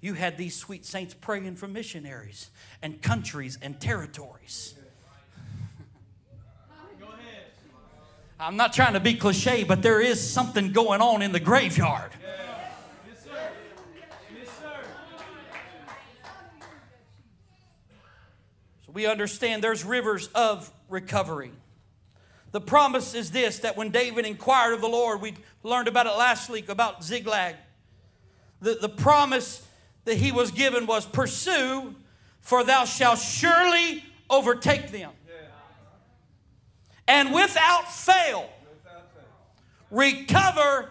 You 0.00 0.14
had 0.14 0.38
these 0.38 0.56
sweet 0.56 0.86
saints 0.86 1.14
praying 1.14 1.56
for 1.56 1.68
missionaries 1.68 2.50
and 2.82 3.02
countries 3.02 3.58
and 3.60 3.80
territories. 3.80 4.74
I'm 8.38 8.56
not 8.56 8.72
trying 8.72 8.94
to 8.94 9.00
be 9.00 9.14
cliche, 9.14 9.64
but 9.64 9.82
there 9.82 10.00
is 10.00 10.18
something 10.18 10.72
going 10.72 11.02
on 11.02 11.20
in 11.20 11.32
the 11.32 11.40
graveyard. 11.40 12.10
So 18.86 18.92
we 18.92 19.06
understand 19.06 19.62
there's 19.62 19.84
rivers 19.84 20.28
of 20.28 20.72
recovery. 20.88 21.52
The 22.52 22.60
promise 22.60 23.14
is 23.14 23.30
this 23.30 23.60
that 23.60 23.76
when 23.76 23.90
David 23.90 24.26
inquired 24.26 24.74
of 24.74 24.80
the 24.80 24.88
Lord, 24.88 25.20
we 25.20 25.34
learned 25.62 25.88
about 25.88 26.06
it 26.06 26.16
last 26.16 26.50
week 26.50 26.68
about 26.68 27.04
Ziklag. 27.04 27.56
The, 28.60 28.74
the 28.74 28.88
promise 28.88 29.66
that 30.04 30.16
he 30.16 30.32
was 30.32 30.50
given 30.50 30.86
was 30.86 31.06
pursue, 31.06 31.94
for 32.40 32.64
thou 32.64 32.84
shalt 32.84 33.18
surely 33.18 34.04
overtake 34.28 34.90
them 34.90 35.10
and 37.10 37.34
without 37.34 37.92
fail 37.92 38.48
recover 39.90 40.90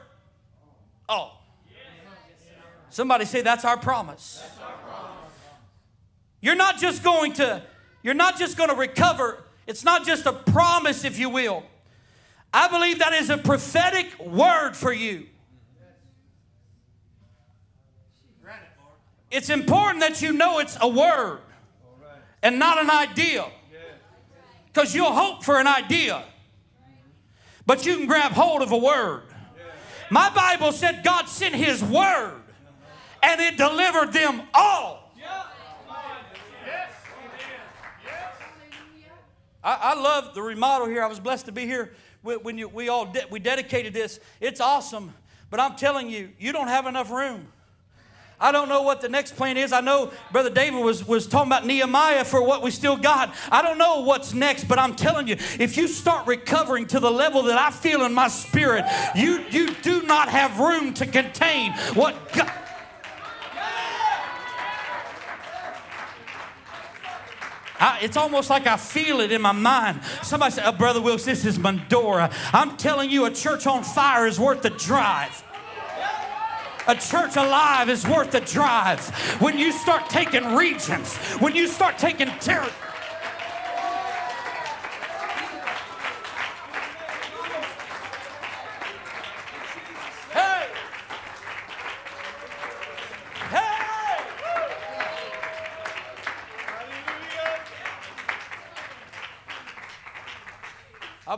all. 1.08 1.42
Somebody 2.90 3.24
say 3.24 3.42
that's 3.42 3.64
our 3.64 3.78
promise. 3.78 4.44
You're 6.42 6.56
not 6.56 6.78
just 6.78 7.04
going 7.04 7.34
to 7.34 7.64
you're 8.04 8.14
not 8.14 8.38
just 8.38 8.58
going 8.58 8.70
to 8.70 8.76
recover. 8.76 9.44
It's 9.70 9.84
not 9.84 10.04
just 10.04 10.26
a 10.26 10.34
promise 10.34 11.06
if 11.06 11.20
you 11.20 11.30
will. 11.30 11.62
I 12.52 12.68
believe 12.70 12.98
that 13.00 13.14
is 13.14 13.30
a 13.30 13.38
prophetic 13.38 14.20
word 14.20 14.74
for 14.74 14.92
you. 14.92 15.28
It's 19.30 19.52
important 19.52 20.00
that 20.00 20.24
you 20.24 20.34
know 20.34 20.58
it's 20.58 20.76
a 20.82 20.88
word 20.88 21.42
and 22.42 22.58
not 22.58 22.80
an 22.80 22.90
idea. 22.90 23.46
Because 24.74 24.96
you'll 24.96 25.12
hope 25.12 25.44
for 25.44 25.60
an 25.60 25.68
idea, 25.68 26.24
but 27.68 27.86
you 27.86 27.96
can 27.98 28.08
grab 28.08 28.32
hold 28.32 28.64
of 28.64 28.72
a 28.72 28.78
word. 28.78 29.22
My 30.10 30.32
Bible 30.32 30.72
said 30.72 31.04
God 31.04 31.30
sent 31.30 31.54
His 31.54 31.84
word 31.84 32.42
and 33.22 33.40
it 33.40 33.56
delivered 33.56 34.14
them 34.14 34.42
all. 34.52 35.09
I, 39.64 39.78
I 39.82 40.02
love 40.02 40.34
the 40.34 40.42
remodel 40.42 40.88
here. 40.88 41.04
I 41.04 41.08
was 41.08 41.20
blessed 41.20 41.48
to 41.48 41.52
be 41.52 41.66
here 41.66 41.92
when 42.22 42.58
you, 42.58 42.68
we 42.68 42.90
all 42.90 43.06
de- 43.06 43.26
we 43.30 43.40
dedicated 43.40 43.94
this. 43.94 44.20
It's 44.40 44.62
awesome, 44.62 45.14
but 45.50 45.60
I'm 45.60 45.76
telling 45.76 46.10
you, 46.10 46.30
you 46.40 46.52
don't 46.52 46.68
have 46.68 46.86
enough 46.86 47.12
room. 47.12 47.48
I 48.42 48.54
don't 48.54 48.70
know 48.70 48.84
what 48.84 49.02
the 49.02 49.10
next 49.10 49.36
plan 49.36 49.58
is. 49.58 49.74
I 49.74 49.82
know 49.82 50.14
Brother 50.32 50.50
David 50.50 50.82
was, 50.82 51.06
was 51.06 51.28
talking 51.28 51.50
about 51.50 51.66
Nehemiah 51.66 52.24
for 52.24 52.42
what 52.42 52.62
we 52.62 52.72
still 52.72 52.96
got. 52.96 53.36
I 53.52 53.62
don't 53.62 53.78
know 53.78 54.02
what's 54.02 54.34
next, 54.34 54.64
but 54.64 54.80
I'm 54.80 54.96
telling 54.96 55.28
you, 55.28 55.36
if 55.60 55.76
you 55.76 55.90
start 55.90 56.26
recovering 56.26 56.88
to 56.88 57.02
the 57.02 57.12
level 57.12 57.44
that 57.44 57.58
I 57.58 57.70
feel 57.70 58.06
in 58.06 58.14
my 58.14 58.30
spirit, 58.30 58.86
you, 59.14 59.44
you 59.50 59.74
do 59.82 60.04
not 60.04 60.30
have 60.30 60.58
room 60.58 60.94
to 60.96 61.06
contain 61.06 61.74
what 61.96 62.32
God. 62.32 62.54
I, 67.80 68.00
it's 68.02 68.18
almost 68.18 68.50
like 68.50 68.68
I 68.68 68.78
feel 68.78 69.22
it 69.22 69.32
in 69.32 69.42
my 69.42 69.52
mind. 69.52 70.02
Somebody 70.22 70.54
said, 70.54 70.66
oh, 70.66 70.72
Brother 70.72 71.02
Wilkes, 71.02 71.26
this 71.26 71.46
is 71.46 71.58
Medora. 71.58 72.30
I'm 72.52 72.78
telling 72.78 73.10
you, 73.10 73.26
a 73.26 73.32
church 73.32 73.66
on 73.68 73.84
fire 73.84 74.28
is 74.28 74.40
worth 74.40 74.62
the 74.62 74.70
drive. 74.72 75.44
A 76.88 76.96
church 76.96 77.36
alive 77.36 77.90
is 77.90 78.06
worth 78.08 78.32
the 78.32 78.42
drive. 78.42 79.08
When 79.40 79.58
you 79.60 79.72
start 79.72 80.10
taking 80.10 80.56
regions, 80.56 81.16
when 81.38 81.56
you 81.56 81.68
start 81.68 81.98
taking 81.98 82.28
territory. 82.40 82.89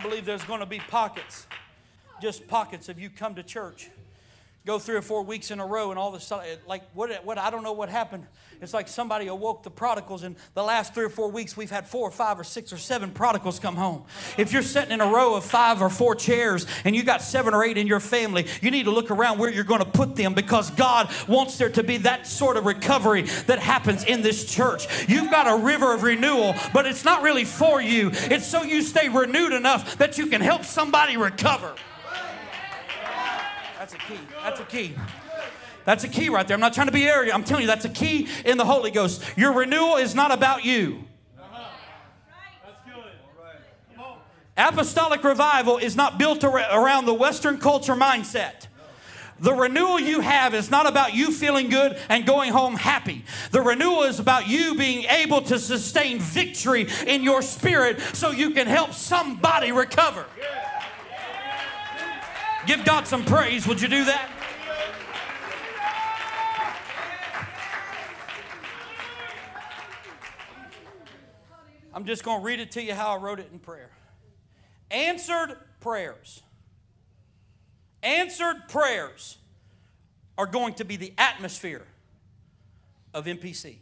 Believe 0.01 0.25
there's 0.25 0.43
going 0.43 0.59
to 0.59 0.65
be 0.65 0.79
pockets, 0.79 1.47
just 2.21 2.47
pockets 2.47 2.89
of 2.89 2.99
you 2.99 3.09
come 3.09 3.35
to 3.35 3.43
church 3.43 3.89
go 4.65 4.77
three 4.77 4.95
or 4.95 5.01
four 5.01 5.23
weeks 5.23 5.49
in 5.49 5.59
a 5.59 5.65
row 5.65 5.89
and 5.89 5.97
all 5.97 6.09
of 6.09 6.13
a 6.13 6.19
sudden 6.19 6.45
like 6.67 6.83
what, 6.93 7.25
what 7.25 7.39
i 7.39 7.49
don't 7.49 7.63
know 7.63 7.71
what 7.73 7.89
happened. 7.89 8.25
It's 8.61 8.75
like 8.75 8.87
somebody 8.87 9.25
awoke 9.25 9.63
the 9.63 9.71
prodigals 9.71 10.21
and 10.21 10.35
the 10.53 10.61
last 10.61 10.93
three 10.93 11.05
or 11.05 11.09
four 11.09 11.31
weeks 11.31 11.57
we've 11.57 11.71
had 11.71 11.87
four 11.87 12.07
or 12.07 12.11
five 12.11 12.39
or 12.39 12.43
six 12.43 12.71
or 12.71 12.77
seven 12.77 13.09
prodigals 13.09 13.59
come 13.59 13.75
home. 13.75 14.03
If 14.37 14.53
you're 14.53 14.61
sitting 14.61 14.91
in 14.91 15.01
a 15.01 15.07
row 15.07 15.33
of 15.33 15.43
five 15.43 15.81
or 15.81 15.89
four 15.89 16.13
chairs 16.13 16.67
and 16.85 16.95
you 16.95 17.01
got 17.01 17.23
seven 17.23 17.55
or 17.55 17.63
eight 17.63 17.77
in 17.77 17.87
your 17.87 17.99
family 17.99 18.45
you 18.61 18.69
need 18.69 18.83
to 18.83 18.91
look 18.91 19.09
around 19.09 19.39
where 19.39 19.49
you're 19.49 19.63
going 19.63 19.83
to 19.83 19.89
put 19.89 20.15
them 20.15 20.35
because 20.35 20.69
god 20.71 21.09
wants 21.27 21.57
there 21.57 21.69
to 21.69 21.81
be 21.81 21.97
that 21.97 22.27
sort 22.27 22.55
of 22.55 22.65
recovery 22.65 23.23
that 23.47 23.57
happens 23.57 24.03
in 24.03 24.21
this 24.21 24.45
church. 24.45 25.09
You've 25.09 25.31
got 25.31 25.47
a 25.47 25.63
river 25.63 25.91
of 25.93 26.03
renewal 26.03 26.53
but 26.71 26.85
it's 26.85 27.03
not 27.03 27.23
really 27.23 27.45
for 27.45 27.81
you. 27.81 28.11
It's 28.13 28.45
so 28.45 28.61
you 28.61 28.83
stay 28.83 29.09
renewed 29.09 29.53
enough 29.53 29.97
that 29.97 30.19
you 30.19 30.27
can 30.27 30.41
help 30.41 30.65
somebody 30.65 31.17
recover 31.17 31.73
that's 33.91 34.03
a 34.03 34.07
key. 34.07 34.19
That's 34.43 34.59
a 34.59 34.63
key. 34.63 34.95
That's 35.83 36.03
a 36.03 36.07
key 36.07 36.29
right 36.29 36.47
there. 36.47 36.55
I'm 36.55 36.61
not 36.61 36.73
trying 36.73 36.87
to 36.87 36.93
be 36.93 37.03
arrogant. 37.03 37.35
I'm 37.35 37.43
telling 37.43 37.63
you, 37.63 37.67
that's 37.67 37.85
a 37.85 37.89
key 37.89 38.27
in 38.45 38.57
the 38.57 38.65
Holy 38.65 38.91
Ghost. 38.91 39.23
Your 39.35 39.51
renewal 39.53 39.97
is 39.97 40.15
not 40.15 40.31
about 40.31 40.63
you. 40.63 41.03
Apostolic 44.57 45.23
revival 45.23 45.77
is 45.77 45.95
not 45.95 46.19
built 46.19 46.43
around 46.43 47.05
the 47.05 47.13
Western 47.13 47.57
culture 47.57 47.95
mindset. 47.95 48.67
The 49.39 49.53
renewal 49.53 49.99
you 49.99 50.19
have 50.19 50.53
is 50.53 50.69
not 50.69 50.85
about 50.85 51.15
you 51.15 51.31
feeling 51.31 51.69
good 51.69 51.97
and 52.09 52.27
going 52.27 52.51
home 52.51 52.75
happy. 52.75 53.25
The 53.49 53.61
renewal 53.61 54.03
is 54.03 54.19
about 54.19 54.47
you 54.47 54.75
being 54.75 55.05
able 55.05 55.41
to 55.43 55.57
sustain 55.57 56.19
victory 56.19 56.87
in 57.07 57.23
your 57.23 57.41
spirit 57.41 57.99
so 58.13 58.29
you 58.29 58.51
can 58.51 58.67
help 58.67 58.93
somebody 58.93 59.71
recover. 59.71 60.27
Give 62.67 62.85
God 62.85 63.07
some 63.07 63.25
praise. 63.25 63.67
Would 63.67 63.81
you 63.81 63.87
do 63.87 64.05
that? 64.05 64.29
I'm 71.93 72.05
just 72.05 72.23
going 72.23 72.39
to 72.39 72.45
read 72.45 72.59
it 72.59 72.71
to 72.71 72.83
you 72.83 72.93
how 72.93 73.15
I 73.15 73.17
wrote 73.17 73.39
it 73.39 73.49
in 73.51 73.59
prayer. 73.59 73.89
Answered 74.89 75.57
prayers. 75.79 76.41
Answered 78.03 78.67
prayers 78.69 79.37
are 80.37 80.45
going 80.45 80.73
to 80.75 80.85
be 80.85 80.95
the 80.95 81.13
atmosphere 81.17 81.85
of 83.13 83.25
MPC. 83.25 83.77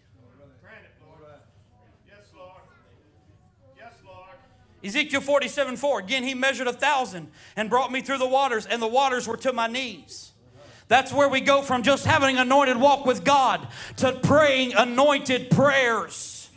Ezekiel 4.83 5.21
47 5.21 5.77
4. 5.77 5.99
Again, 5.99 6.23
he 6.23 6.33
measured 6.33 6.67
a 6.67 6.73
thousand 6.73 7.29
and 7.55 7.69
brought 7.69 7.91
me 7.91 8.01
through 8.01 8.19
the 8.19 8.27
waters, 8.27 8.65
and 8.65 8.81
the 8.81 8.87
waters 8.87 9.27
were 9.27 9.37
to 9.37 9.53
my 9.53 9.67
knees. 9.67 10.31
That's 10.87 11.13
where 11.13 11.29
we 11.29 11.41
go 11.41 11.61
from 11.61 11.83
just 11.83 12.05
having 12.05 12.37
an 12.37 12.41
anointed 12.41 12.77
walk 12.77 13.05
with 13.05 13.23
God 13.23 13.67
to 13.97 14.13
praying 14.13 14.73
anointed 14.73 15.51
prayers. 15.51 16.49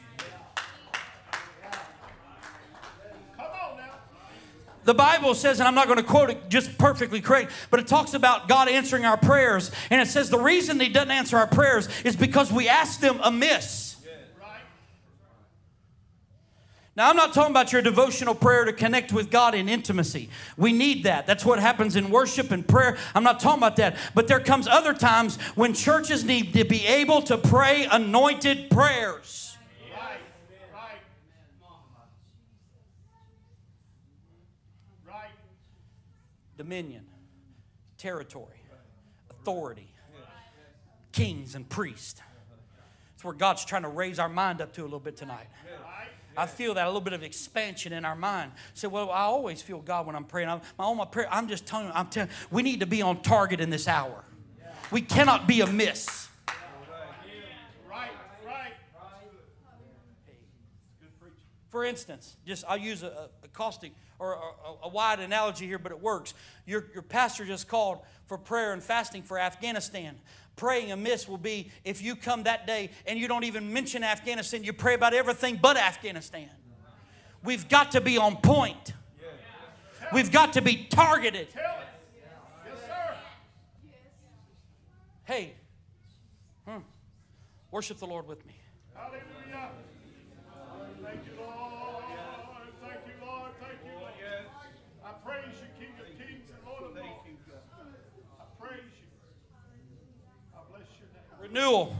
The 4.84 4.94
Bible 4.94 5.34
says, 5.34 5.60
and 5.60 5.68
I'm 5.68 5.76
not 5.76 5.86
going 5.86 5.98
to 5.98 6.04
quote 6.04 6.30
it 6.30 6.48
just 6.48 6.76
perfectly 6.76 7.20
correct, 7.20 7.52
but 7.70 7.78
it 7.78 7.86
talks 7.86 8.14
about 8.14 8.48
God 8.48 8.68
answering 8.68 9.04
our 9.04 9.16
prayers. 9.16 9.70
And 9.90 10.00
it 10.00 10.08
says 10.08 10.28
the 10.28 10.40
reason 10.40 10.80
He 10.80 10.88
doesn't 10.88 11.10
answer 11.10 11.36
our 11.36 11.46
prayers 11.46 11.88
is 12.04 12.16
because 12.16 12.52
we 12.52 12.68
ask 12.68 12.98
them 12.98 13.20
amiss. 13.22 13.91
Now, 16.94 17.08
I'm 17.08 17.16
not 17.16 17.32
talking 17.32 17.52
about 17.52 17.72
your 17.72 17.80
devotional 17.80 18.34
prayer 18.34 18.66
to 18.66 18.72
connect 18.72 19.14
with 19.14 19.30
God 19.30 19.54
in 19.54 19.66
intimacy. 19.66 20.28
We 20.58 20.72
need 20.74 21.04
that. 21.04 21.26
That's 21.26 21.42
what 21.42 21.58
happens 21.58 21.96
in 21.96 22.10
worship 22.10 22.50
and 22.50 22.68
prayer. 22.68 22.98
I'm 23.14 23.24
not 23.24 23.40
talking 23.40 23.60
about 23.60 23.76
that. 23.76 23.96
But 24.14 24.28
there 24.28 24.40
comes 24.40 24.68
other 24.68 24.92
times 24.92 25.36
when 25.54 25.72
churches 25.72 26.22
need 26.22 26.52
to 26.52 26.64
be 26.64 26.86
able 26.86 27.22
to 27.22 27.38
pray 27.38 27.86
anointed 27.90 28.68
prayers. 28.70 29.56
Right. 29.90 30.20
Right. 30.74 31.00
Right. 35.08 35.30
Dominion, 36.58 37.06
territory, 37.96 38.60
authority, 39.30 39.88
kings 41.12 41.54
and 41.54 41.66
priests. 41.66 42.20
It's 43.14 43.24
where 43.24 43.32
God's 43.32 43.64
trying 43.64 43.82
to 43.82 43.88
raise 43.88 44.18
our 44.18 44.28
mind 44.28 44.60
up 44.60 44.74
to 44.74 44.82
a 44.82 44.84
little 44.84 45.00
bit 45.00 45.16
tonight. 45.16 45.46
I 46.36 46.46
feel 46.46 46.74
that 46.74 46.84
a 46.84 46.88
little 46.88 47.00
bit 47.00 47.12
of 47.12 47.22
expansion 47.22 47.92
in 47.92 48.04
our 48.04 48.16
mind. 48.16 48.52
Say, 48.74 48.88
well, 48.88 49.10
I 49.10 49.22
always 49.22 49.62
feel 49.62 49.80
God 49.80 50.06
when 50.06 50.16
I'm 50.16 50.24
praying. 50.24 50.48
I'm, 50.48 50.60
my, 50.78 50.92
my 50.94 51.04
prayer, 51.04 51.28
I'm 51.30 51.48
just 51.48 51.66
telling 51.66 51.86
you, 51.86 51.92
I'm 51.94 52.08
telling 52.08 52.30
we 52.50 52.62
need 52.62 52.80
to 52.80 52.86
be 52.86 53.02
on 53.02 53.22
target 53.22 53.60
in 53.60 53.70
this 53.70 53.88
hour. 53.88 54.24
We 54.90 55.00
cannot 55.00 55.46
be 55.46 55.60
amiss. 55.60 56.28
For 61.72 61.86
instance, 61.86 62.36
just 62.46 62.66
I'll 62.68 62.76
use 62.76 63.02
a, 63.02 63.30
a 63.42 63.48
caustic 63.48 63.92
or 64.18 64.34
a, 64.34 64.84
a, 64.84 64.88
wide 64.88 65.20
analogy 65.20 65.66
here, 65.66 65.78
but 65.78 65.90
it 65.90 66.02
works. 66.02 66.34
Your, 66.66 66.84
your 66.92 67.02
pastor 67.02 67.46
just 67.46 67.66
called 67.66 68.00
for 68.26 68.36
prayer 68.36 68.74
and 68.74 68.82
fasting 68.82 69.22
for 69.22 69.38
Afghanistan. 69.38 70.20
Praying 70.56 70.92
amiss 70.92 71.26
will 71.26 71.38
be 71.38 71.70
if 71.84 72.02
you 72.02 72.14
come 72.14 72.44
that 72.44 72.66
day 72.66 72.90
and 73.06 73.18
you 73.18 73.26
don't 73.26 73.44
even 73.44 73.72
mention 73.72 74.04
Afghanistan, 74.04 74.64
you 74.64 74.72
pray 74.72 74.94
about 74.94 75.14
everything 75.14 75.58
but 75.60 75.76
Afghanistan. 75.76 76.50
We've 77.42 77.68
got 77.68 77.92
to 77.92 78.00
be 78.00 78.18
on 78.18 78.36
point. 78.36 78.92
We've 80.12 80.30
got 80.30 80.52
to 80.54 80.62
be 80.62 80.84
targeted. 80.84 81.48
Hey, 85.24 85.54
hmm, 86.66 86.78
worship 87.70 87.98
the 87.98 88.06
Lord 88.06 88.26
with 88.26 88.44
me. 88.44 88.54
Hallelujah. 88.94 89.70
Thank 91.02 91.20
you, 91.24 91.32
Lord. 91.40 92.04
Thank 92.82 93.00
you, 93.06 93.14
Lord. 93.24 93.50
Thank 93.58 93.78
you, 93.86 93.92
Lord. 93.98 94.12
I 95.04 95.12
praise 95.24 95.56
you, 95.62 95.68
King 95.78 95.94
of 95.98 96.06
Kings 96.18 96.50
and 96.50 96.58
Lord 96.66 96.84
of 96.90 96.96
Lords. 96.96 97.38
I 98.38 98.44
praise 98.60 98.92
you. 99.00 99.08
I 100.52 100.60
bless 100.70 100.86
your 101.00 101.08
name. 101.14 101.41
Renewal. 101.52 101.94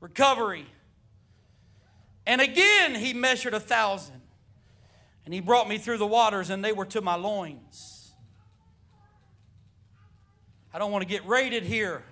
Recovery. 0.00 0.66
And 2.24 2.40
again 2.40 2.94
he 2.94 3.12
measured 3.12 3.52
a 3.52 3.60
thousand. 3.60 4.20
And 5.24 5.34
he 5.34 5.40
brought 5.40 5.68
me 5.68 5.78
through 5.78 5.98
the 5.98 6.06
waters, 6.06 6.50
and 6.50 6.64
they 6.64 6.72
were 6.72 6.86
to 6.86 7.00
my 7.00 7.14
loins. 7.14 8.12
I 10.72 10.78
don't 10.78 10.92
want 10.92 11.02
to 11.02 11.08
get 11.08 11.26
rated 11.26 11.64
here, 11.64 12.04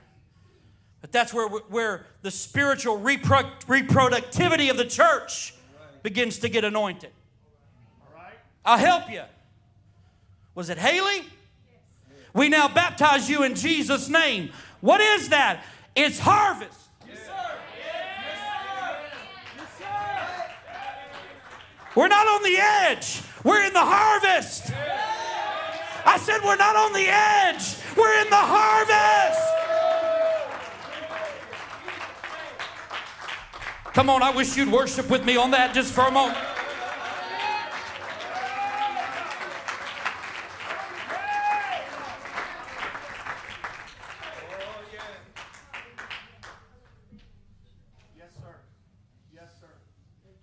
but 1.01 1.13
that's 1.13 1.33
where, 1.33 1.49
where 1.49 2.07
the 2.23 2.31
spiritual 2.31 2.99
repro- 2.99 3.51
reproductivity 3.63 4.71
of 4.71 4.77
the 4.77 4.85
church 4.85 5.55
begins 6.03 6.41
to 6.41 6.49
get 6.49 6.65
anointed. 6.65 7.11
I'll 8.65 8.79
help 8.79 9.11
you. 9.11 9.23
Was 10.55 10.71
it 10.71 10.79
Haley? 10.79 11.25
We 12.35 12.49
now 12.49 12.69
baptize 12.69 13.29
you 13.29 13.43
in 13.43 13.55
Jesus' 13.55 14.09
name. 14.09 14.51
What 14.81 15.01
is 15.01 15.31
that? 15.31 15.65
It's 15.97 16.19
harvest. 16.19 16.79
Yes, 17.07 17.19
sir. 17.19 17.33
Yes, 17.77 18.39
sir. 18.39 18.97
Yes, 19.57 19.69
sir. 19.79 19.85
We're 21.95 22.09
not 22.09 22.29
on 22.29 22.43
the 22.43 22.57
edge, 22.57 23.23
we're 23.43 23.65
in 23.65 23.73
the 23.73 23.85
harvest. 23.85 24.73
I 26.07 26.17
said, 26.19 26.41
We're 26.45 26.57
not 26.57 26.77
on 26.77 26.93
the 26.93 27.07
edge, 27.09 27.77
we're 27.97 28.21
in 28.21 28.31
the 28.31 28.37
harvest. 28.37 29.41
Come 33.93 34.11
on, 34.11 34.23
I 34.23 34.31
wish 34.31 34.57
you'd 34.57 34.71
worship 34.71 35.11
with 35.11 35.25
me 35.25 35.37
on 35.37 35.51
that 35.51 35.75
just 35.75 35.93
for 35.93 36.03
a 36.03 36.11
moment. 36.11 36.39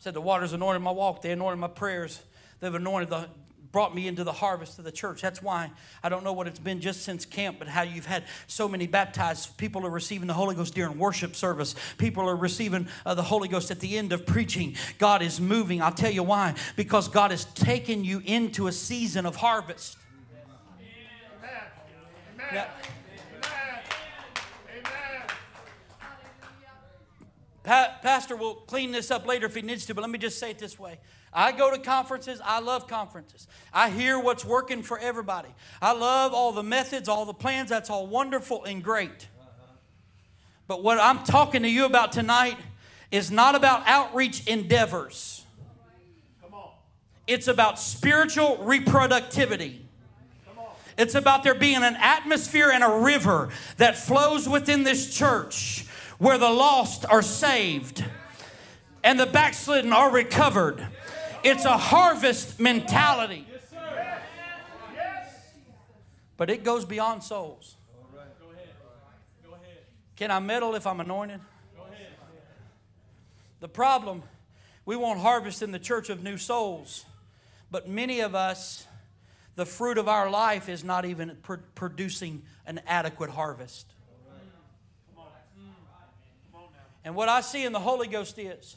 Said 0.05 0.13
the 0.13 0.21
waters 0.21 0.53
anointed 0.53 0.83
my 0.83 0.91
walk, 0.91 1.23
they 1.23 1.31
anointed 1.31 1.57
my 1.57 1.67
prayers, 1.67 2.21
they've 2.59 2.75
anointed 2.75 3.09
the 3.09 3.27
brought 3.71 3.95
me 3.95 4.07
into 4.07 4.23
the 4.23 4.31
harvest 4.31 4.77
of 4.77 4.85
the 4.85 4.91
church. 4.91 5.19
That's 5.19 5.41
why 5.41 5.71
I 6.03 6.09
don't 6.09 6.23
know 6.23 6.31
what 6.31 6.45
it's 6.45 6.59
been 6.59 6.79
just 6.79 7.01
since 7.01 7.25
camp, 7.25 7.57
but 7.57 7.67
how 7.67 7.81
you've 7.81 8.05
had 8.05 8.25
so 8.45 8.67
many 8.67 8.85
baptized. 8.85 9.57
People 9.57 9.83
are 9.83 9.89
receiving 9.89 10.27
the 10.27 10.35
Holy 10.35 10.53
Ghost 10.53 10.75
during 10.75 10.99
worship 10.99 11.35
service. 11.35 11.73
People 11.97 12.29
are 12.29 12.35
receiving 12.35 12.87
uh, 13.03 13.15
the 13.15 13.23
Holy 13.23 13.47
Ghost 13.47 13.71
at 13.71 13.79
the 13.79 13.97
end 13.97 14.13
of 14.13 14.27
preaching. 14.27 14.75
God 14.99 15.23
is 15.23 15.41
moving. 15.41 15.81
I'll 15.81 15.91
tell 15.91 16.11
you 16.11 16.21
why. 16.21 16.53
Because 16.75 17.07
God 17.07 17.31
has 17.31 17.45
taken 17.45 18.03
you 18.03 18.21
into 18.25 18.67
a 18.67 18.71
season 18.71 19.25
of 19.25 19.37
harvest. 19.37 19.97
Amen. 21.41 21.51
Amen. 22.35 22.53
Now, 22.53 22.67
Pa- 27.65 27.97
Pastor 28.01 28.35
will 28.35 28.55
clean 28.55 28.91
this 28.91 29.09
up 29.09 29.25
later 29.25 29.47
if 29.47 29.55
he 29.55 29.61
needs 29.61 29.85
to, 29.87 29.95
but 29.95 30.01
let 30.01 30.09
me 30.09 30.19
just 30.19 30.39
say 30.39 30.51
it 30.51 30.59
this 30.59 30.79
way. 30.79 30.99
I 31.33 31.51
go 31.51 31.71
to 31.71 31.77
conferences. 31.79 32.39
I 32.43 32.59
love 32.59 32.87
conferences. 32.87 33.47
I 33.73 33.89
hear 33.89 34.19
what's 34.19 34.45
working 34.45 34.83
for 34.83 34.97
everybody. 34.99 35.49
I 35.81 35.91
love 35.93 36.33
all 36.33 36.51
the 36.53 36.63
methods, 36.63 37.09
all 37.09 37.25
the 37.25 37.33
plans. 37.33 37.69
That's 37.69 37.89
all 37.89 38.07
wonderful 38.07 38.63
and 38.63 38.83
great. 38.83 39.27
But 40.67 40.83
what 40.83 40.99
I'm 40.99 41.23
talking 41.23 41.63
to 41.63 41.69
you 41.69 41.85
about 41.85 42.11
tonight 42.11 42.57
is 43.11 43.31
not 43.31 43.55
about 43.55 43.83
outreach 43.85 44.47
endeavors. 44.47 45.43
It's 47.27 47.47
about 47.47 47.79
spiritual 47.79 48.57
reproductivity. 48.57 49.79
It's 50.97 51.15
about 51.15 51.43
there 51.43 51.55
being 51.55 51.83
an 51.83 51.97
atmosphere 51.99 52.69
and 52.71 52.83
a 52.83 52.99
river 52.99 53.49
that 53.77 53.97
flows 53.97 54.47
within 54.47 54.83
this 54.83 55.13
church 55.13 55.85
where 56.17 56.37
the 56.37 56.49
lost 56.49 57.05
are 57.09 57.21
saved 57.21 58.03
and 59.03 59.19
the 59.19 59.25
backslidden 59.25 59.93
are 59.93 60.11
recovered. 60.11 60.85
It's 61.43 61.65
a 61.65 61.77
harvest 61.77 62.59
mentality. 62.59 63.45
But 66.37 66.49
it 66.49 66.63
goes 66.63 66.85
beyond 66.85 67.23
souls. 67.23 67.75
Can 70.15 70.31
I 70.31 70.39
meddle 70.39 70.75
if 70.75 70.87
I'm 70.87 70.99
anointed? 70.99 71.41
The 73.59 73.69
problem, 73.69 74.23
we 74.85 74.95
want 74.95 75.19
harvest 75.19 75.61
in 75.61 75.71
the 75.71 75.79
church 75.79 76.09
of 76.09 76.23
new 76.23 76.37
souls, 76.37 77.05
but 77.71 77.89
many 77.89 78.19
of 78.19 78.35
us, 78.35 78.85
the 79.55 79.65
fruit 79.65 79.97
of 79.97 80.07
our 80.07 80.29
life 80.29 80.69
is 80.69 80.83
not 80.83 81.05
even 81.05 81.37
pr- 81.41 81.55
producing 81.73 82.43
an 82.65 82.81
adequate 82.85 83.29
harvest. 83.29 83.94
And 87.05 87.15
what 87.15 87.29
I 87.29 87.41
see 87.41 87.63
in 87.63 87.71
the 87.71 87.79
Holy 87.79 88.07
Ghost 88.07 88.37
is 88.39 88.75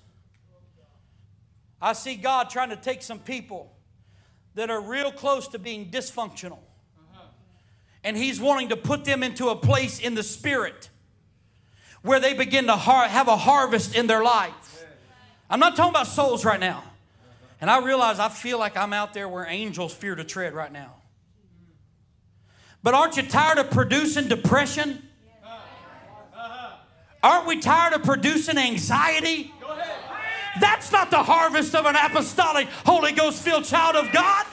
I 1.80 1.94
see 1.94 2.14
God 2.14 2.50
trying 2.50 2.68
to 2.68 2.76
take 2.76 3.02
some 3.02 3.18
people 3.18 3.74
that 4.54 4.70
are 4.70 4.80
real 4.80 5.10
close 5.10 5.48
to 5.48 5.58
being 5.58 5.90
dysfunctional. 5.90 6.58
And 8.04 8.16
He's 8.16 8.38
wanting 8.38 8.68
to 8.68 8.76
put 8.76 9.04
them 9.04 9.22
into 9.22 9.48
a 9.48 9.56
place 9.56 9.98
in 9.98 10.14
the 10.14 10.22
Spirit 10.22 10.90
where 12.02 12.20
they 12.20 12.34
begin 12.34 12.66
to 12.66 12.76
har- 12.76 13.08
have 13.08 13.28
a 13.28 13.36
harvest 13.36 13.96
in 13.96 14.06
their 14.06 14.22
life. 14.22 14.84
I'm 15.50 15.58
not 15.58 15.74
talking 15.74 15.90
about 15.90 16.06
souls 16.06 16.44
right 16.44 16.60
now. 16.60 16.84
And 17.60 17.70
I 17.70 17.80
realize 17.80 18.18
I 18.18 18.28
feel 18.28 18.58
like 18.58 18.76
I'm 18.76 18.92
out 18.92 19.14
there 19.14 19.28
where 19.28 19.46
angels 19.46 19.92
fear 19.92 20.14
to 20.14 20.22
tread 20.22 20.52
right 20.54 20.70
now. 20.70 20.94
But 22.82 22.94
aren't 22.94 23.16
you 23.16 23.24
tired 23.24 23.58
of 23.58 23.70
producing 23.70 24.28
depression? 24.28 25.07
Aren't 27.22 27.46
we 27.46 27.58
tired 27.60 27.94
of 27.94 28.04
producing 28.04 28.58
anxiety? 28.58 29.52
That's 30.60 30.92
not 30.92 31.10
the 31.10 31.22
harvest 31.22 31.74
of 31.74 31.86
an 31.86 31.96
apostolic, 31.96 32.68
Holy 32.84 33.12
Ghost 33.12 33.42
filled 33.42 33.64
child 33.64 33.96
of 33.96 34.12
God. 34.12 34.46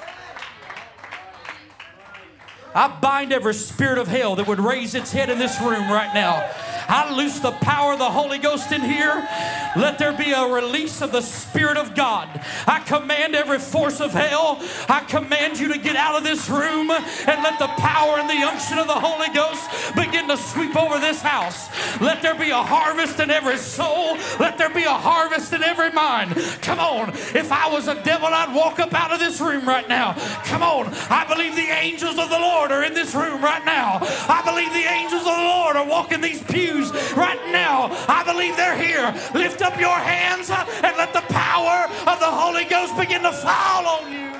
I 2.73 2.87
bind 2.99 3.31
every 3.31 3.53
spirit 3.53 3.97
of 3.97 4.07
hell 4.07 4.35
that 4.35 4.47
would 4.47 4.59
raise 4.59 4.95
its 4.95 5.11
head 5.11 5.29
in 5.29 5.39
this 5.39 5.61
room 5.61 5.89
right 5.89 6.13
now. 6.13 6.49
I 6.87 7.13
loose 7.15 7.39
the 7.39 7.51
power 7.51 7.93
of 7.93 7.99
the 7.99 8.05
Holy 8.05 8.37
Ghost 8.37 8.71
in 8.71 8.81
here. 8.81 9.27
Let 9.75 9.97
there 9.97 10.13
be 10.13 10.31
a 10.31 10.47
release 10.47 11.01
of 11.01 11.11
the 11.11 11.21
Spirit 11.21 11.77
of 11.77 11.95
God. 11.95 12.29
I 12.67 12.79
command 12.79 13.35
every 13.35 13.59
force 13.59 13.99
of 13.99 14.11
hell, 14.11 14.61
I 14.87 15.01
command 15.01 15.59
you 15.59 15.71
to 15.73 15.77
get 15.77 15.95
out 15.95 16.15
of 16.15 16.23
this 16.23 16.49
room 16.49 16.91
and 16.91 17.43
let 17.43 17.59
the 17.59 17.67
power 17.77 18.17
and 18.17 18.29
the 18.29 18.45
unction 18.45 18.77
of 18.77 18.87
the 18.87 18.93
Holy 18.93 19.29
Ghost 19.33 19.95
begin 19.95 20.27
to 20.27 20.37
sweep 20.37 20.75
over 20.75 20.99
this 20.99 21.21
house. 21.21 21.69
Let 21.99 22.21
there 22.21 22.35
be 22.35 22.51
a 22.51 22.63
harvest 22.63 23.19
in 23.19 23.29
every 23.29 23.57
soul. 23.57 24.17
Let 24.39 24.57
there 24.57 24.69
be 24.69 24.83
a 24.83 24.93
harvest 24.93 25.53
in 25.53 25.63
every 25.63 25.91
mind. 25.91 26.35
Come 26.61 26.79
on. 26.79 27.09
If 27.09 27.51
I 27.51 27.67
was 27.71 27.87
a 27.87 28.01
devil, 28.03 28.27
I'd 28.27 28.53
walk 28.55 28.79
up 28.79 28.93
out 28.93 29.11
of 29.11 29.19
this 29.19 29.41
room 29.41 29.67
right 29.67 29.87
now. 29.87 30.13
Come 30.45 30.63
on. 30.63 30.93
I 31.09 31.25
believe 31.27 31.55
the 31.55 31.69
angels 31.69 32.17
of 32.17 32.29
the 32.29 32.39
Lord 32.39 32.71
are 32.71 32.83
in 32.83 32.93
this 32.93 33.13
room 33.13 33.41
right 33.41 33.63
now. 33.65 33.99
I 34.01 34.41
believe 34.45 34.71
the 34.71 34.89
angels 34.89 35.21
of 35.21 35.35
the 35.35 35.43
Lord 35.43 35.75
are 35.75 35.85
walking 35.85 36.21
these 36.21 36.43
pews 36.43 36.74
right 37.15 37.39
now. 37.51 37.89
I 38.07 38.23
believe 38.23 38.55
they're 38.57 38.77
here. 38.77 39.13
Lift 39.33 39.61
up 39.61 39.79
your 39.79 39.95
hands 39.95 40.49
and 40.49 40.97
let 40.97 41.13
the 41.13 41.21
power 41.33 41.87
of 42.07 42.19
the 42.19 42.29
Holy 42.29 42.65
Ghost 42.65 42.97
begin 42.97 43.23
to 43.23 43.31
fall 43.31 43.85
on 43.85 44.11
you. 44.11 44.33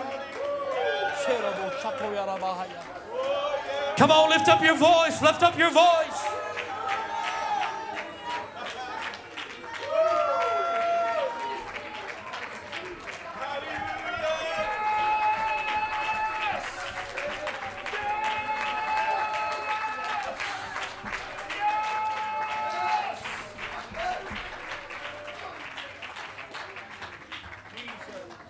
Come 3.98 4.12
on, 4.12 4.30
lift 4.30 4.48
up 4.50 4.62
your 4.62 4.76
voice, 4.76 5.22
lift 5.22 5.42
up 5.42 5.58
your 5.58 5.72
voice. 5.72 6.45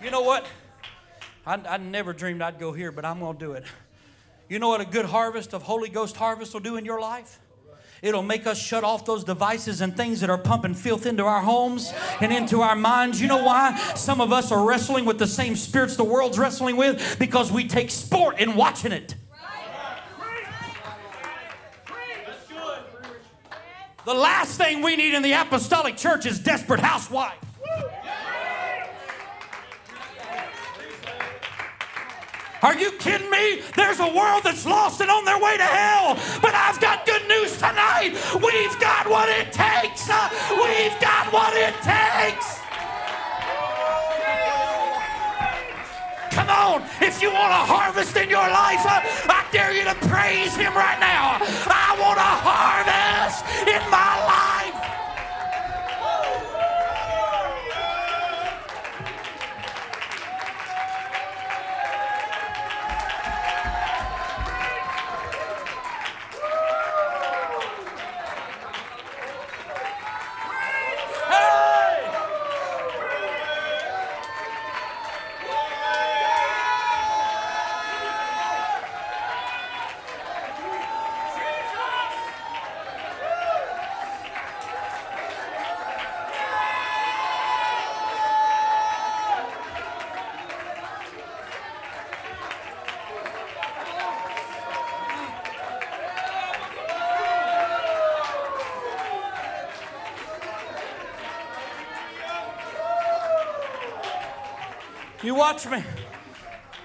You 0.05 0.11
know 0.11 0.21
what? 0.21 0.45
I, 1.47 1.55
I 1.67 1.77
never 1.77 2.13
dreamed 2.13 2.43
I'd 2.43 2.59
go 2.59 2.71
here, 2.71 2.91
but 2.91 3.05
I'm 3.05 3.19
going 3.19 3.37
to 3.37 3.43
do 3.43 3.53
it. 3.53 3.63
You 4.47 4.59
know 4.59 4.69
what 4.69 4.79
a 4.79 4.85
good 4.85 5.05
harvest 5.05 5.51
of 5.55 5.63
Holy 5.63 5.89
Ghost 5.89 6.15
harvest 6.15 6.53
will 6.53 6.59
do 6.59 6.75
in 6.75 6.85
your 6.85 7.01
life? 7.01 7.39
It'll 8.03 8.21
make 8.21 8.45
us 8.45 8.59
shut 8.59 8.83
off 8.83 9.03
those 9.03 9.23
devices 9.23 9.81
and 9.81 9.97
things 9.97 10.21
that 10.21 10.29
are 10.29 10.37
pumping 10.37 10.75
filth 10.75 11.07
into 11.07 11.25
our 11.25 11.41
homes 11.41 11.91
and 12.21 12.31
into 12.31 12.61
our 12.61 12.75
minds. 12.75 13.19
You 13.19 13.27
know 13.27 13.43
why? 13.43 13.75
Some 13.95 14.21
of 14.21 14.31
us 14.31 14.51
are 14.51 14.63
wrestling 14.63 15.05
with 15.05 15.17
the 15.17 15.25
same 15.25 15.55
spirits 15.55 15.95
the 15.95 16.03
world's 16.03 16.37
wrestling 16.37 16.77
with 16.77 17.17
because 17.17 17.51
we 17.51 17.67
take 17.67 17.89
sport 17.89 18.37
in 18.37 18.53
watching 18.53 18.91
it. 18.91 19.15
The 24.05 24.13
last 24.13 24.55
thing 24.59 24.83
we 24.83 24.97
need 24.97 25.15
in 25.15 25.23
the 25.23 25.31
apostolic 25.31 25.97
church 25.97 26.27
is 26.27 26.37
desperate 26.37 26.79
housewives. 26.79 27.44
Are 32.65 32.75
you 32.75 32.91
kidding 32.93 33.29
me? 33.29 33.61
There's 33.75 33.99
a 33.99 34.09
world 34.09 34.41
that's 34.43 34.65
lost 34.65 34.99
and 34.99 35.11
on 35.11 35.23
their 35.23 35.37
way 35.37 35.55
to 35.55 35.63
hell. 35.63 36.17
But 36.41 36.55
I've 36.55 36.81
got 36.81 37.05
good 37.05 37.21
news 37.27 37.53
tonight. 37.57 38.17
We've 38.33 38.79
got 38.79 39.07
what 39.07 39.29
it 39.29 39.53
takes. 39.53 40.09
We've 40.49 40.97
got 40.99 41.31
what 41.31 41.53
it 41.53 41.75
takes. 41.85 42.57
Come 46.33 46.49
on, 46.49 46.81
if 46.99 47.21
you 47.21 47.31
want 47.31 47.53
a 47.53 47.63
harvest 47.69 48.17
in 48.17 48.31
your 48.31 48.49
life, 48.49 48.81
I 48.83 49.45
dare 49.51 49.71
you 49.71 49.83
to 49.83 49.93
praise 50.09 50.55
Him 50.55 50.73
right 50.73 50.99
now. 50.99 51.04
Me. 105.69 105.83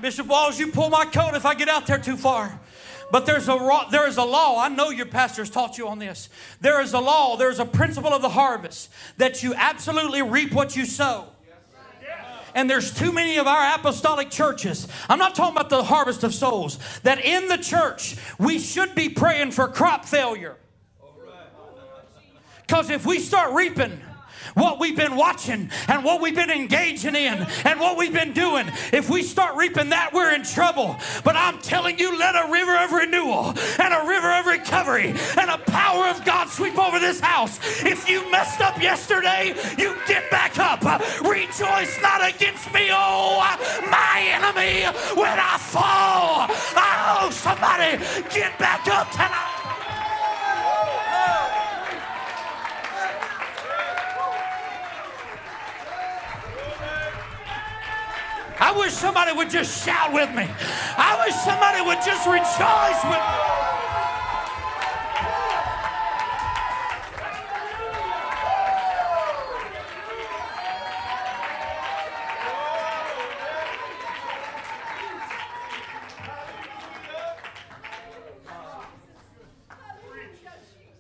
Bishop 0.01 0.27
Walls, 0.27 0.59
you 0.59 0.69
pull 0.69 0.90
my 0.90 1.05
coat 1.05 1.35
if 1.35 1.45
I 1.45 1.55
get 1.55 1.69
out 1.69 1.87
there 1.87 1.99
too 1.99 2.16
far. 2.16 2.59
But 3.11 3.27
there's 3.27 3.49
a 3.49 3.87
there 3.90 4.07
is 4.07 4.16
a 4.16 4.25
law. 4.25 4.62
I 4.62 4.69
know 4.69 4.90
your 4.90 5.07
pastors 5.07 5.51
taught 5.51 5.79
you 5.79 5.88
on 5.88 5.99
this. 5.99 6.29
There 6.61 6.81
is 6.81 6.93
a 6.93 7.01
law. 7.01 7.37
There's 7.37 7.59
a 7.59 7.64
principle 7.64 8.12
of 8.12 8.23
the 8.23 8.29
harvest 8.29 8.90
that 9.16 9.43
you 9.43 9.53
absolutely 9.55 10.23
reap 10.23 10.53
what 10.53 10.77
you 10.77 10.85
sow. 10.85 11.27
And 12.55 12.69
there's 12.69 12.93
too 12.93 13.12
many 13.12 13.37
of 13.37 13.47
our 13.47 13.75
apostolic 13.75 14.31
churches. 14.31 14.88
I'm 15.09 15.19
not 15.19 15.35
talking 15.35 15.57
about 15.57 15.71
the 15.71 15.85
harvest 15.85 16.25
of 16.25 16.35
souls. 16.35 16.79
That 17.03 17.25
in 17.25 17.49
the 17.49 17.59
church 17.59 18.16
we 18.38 18.59
should 18.59 18.95
be 18.95 19.09
praying 19.09 19.53
for 19.53 19.69
crop 19.69 20.05
failure. 20.05 20.57
Because 22.66 22.90
if 22.90 23.05
we 23.05 23.19
start 23.19 23.53
reaping 23.53 24.01
what 24.55 24.79
we've 24.81 24.97
been 24.97 25.17
watching 25.17 25.71
and 25.89 26.05
what 26.05 26.21
we've 26.21 26.35
been 26.35 26.51
engaging 26.51 27.15
in 27.15 27.47
and 27.65 27.81
what 27.81 27.97
we've 27.97 28.13
been 28.13 28.33
doing, 28.33 28.67
if 28.93 29.09
we 29.11 29.23
start 29.23 29.57
reaping 29.57 29.91
that, 29.91 30.13
we're 30.13 30.35
in 30.35 30.43
trouble. 30.43 30.97
But 31.25 31.37
I'm 31.37 31.59
telling 31.59 31.99
you, 31.99 32.19
let 32.19 32.35
a 32.35 32.51
river 32.51 32.77
of 32.77 32.93
renewal 32.93 33.55
and 33.79 33.95
a 33.95 34.07
river 34.07 34.31
of 34.33 34.47
recovery 34.47 35.15
and 35.39 35.51
a 35.51 35.59
power 35.59 36.09
of 36.09 36.25
God 36.25 36.49
sweep 36.49 36.79
over 36.79 36.99
this 36.99 37.21
house. 37.21 37.59
If 37.83 38.09
you 38.09 38.31
messed 38.31 38.61
up 38.61 38.81
yesterday, 38.81 39.55
you 39.79 39.97
get 40.07 40.31
back 40.31 40.59
up. 40.59 40.81
Rejoice 41.23 42.01
not 42.03 42.27
against 42.27 42.73
me, 42.73 42.89
oh, 42.91 43.41
my 43.91 44.29
enemy, 44.33 44.85
when 45.17 45.39
I 45.39 45.59
fall. 45.59 46.47
Oh, 46.77 47.31
somebody 47.31 48.03
get 48.33 48.59
back 48.59 48.87
up 48.89 49.11
tonight. 49.11 49.60
I 58.61 58.73
wish 58.79 58.92
somebody 58.92 59.33
would 59.33 59.49
just 59.49 59.85
shout 59.85 60.12
with 60.12 60.29
me. 60.35 60.46
I 60.46 61.25
wish 61.25 61.35
somebody 61.35 61.81
would 61.81 62.05
just 62.05 62.27
rejoice 62.27 63.05
with 63.05 63.14
me. 63.14 63.61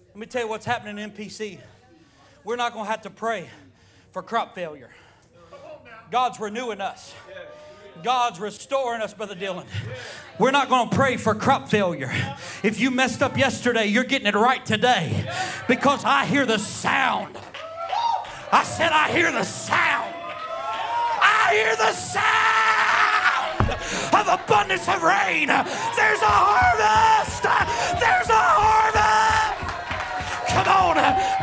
Let 0.08 0.18
me 0.18 0.26
tell 0.26 0.42
you 0.42 0.48
what's 0.48 0.66
happening 0.66 0.98
in 0.98 1.10
MPC. 1.12 1.60
We're 2.42 2.56
not 2.56 2.72
going 2.72 2.86
to 2.86 2.90
have 2.90 3.02
to 3.02 3.10
pray 3.10 3.48
for 4.12 4.22
crop 4.22 4.54
failure. 4.54 4.90
God's 6.10 6.40
renewing 6.40 6.80
us. 6.80 7.14
God's 8.02 8.40
restoring 8.40 9.00
us, 9.00 9.14
Brother 9.14 9.36
Dylan. 9.36 9.64
We're 10.38 10.50
not 10.50 10.68
going 10.68 10.88
to 10.88 10.96
pray 10.96 11.16
for 11.16 11.34
crop 11.34 11.68
failure. 11.68 12.10
If 12.62 12.80
you 12.80 12.90
messed 12.90 13.22
up 13.22 13.36
yesterday, 13.36 13.86
you're 13.86 14.04
getting 14.04 14.26
it 14.26 14.34
right 14.34 14.64
today 14.64 15.30
because 15.68 16.04
I 16.04 16.24
hear 16.24 16.46
the 16.46 16.58
sound. 16.58 17.36
I 18.50 18.64
said, 18.64 18.90
I 18.90 19.12
hear 19.12 19.30
the 19.30 19.44
sound. 19.44 20.14
I 21.22 21.50
hear 21.52 21.76
the 21.76 21.92
sound 21.92 23.70
of 24.14 24.40
abundance 24.40 24.88
of 24.88 25.02
rain. 25.02 25.46
There's 25.46 26.22
a 26.22 26.26
harvest. 26.26 27.42
There's 28.00 28.28
a 28.30 28.59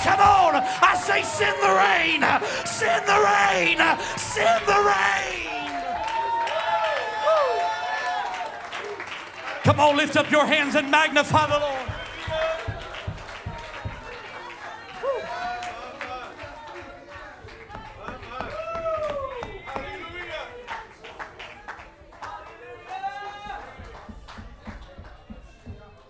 come 0.07 0.19
on. 0.21 0.55
I 0.55 0.95
say, 0.95 1.21
send 1.23 1.57
the 1.59 1.73
rain, 1.83 2.21
send 2.65 3.03
the 3.05 3.19
rain, 3.19 3.77
send 4.17 4.65
the 4.65 4.79
rain. 4.87 5.47
Come 9.63 9.79
on, 9.81 9.97
lift 9.97 10.15
up 10.15 10.31
your 10.31 10.45
hands 10.45 10.75
and 10.75 10.89
magnify 10.89 11.47
the 11.47 11.59
Lord. 11.59 11.75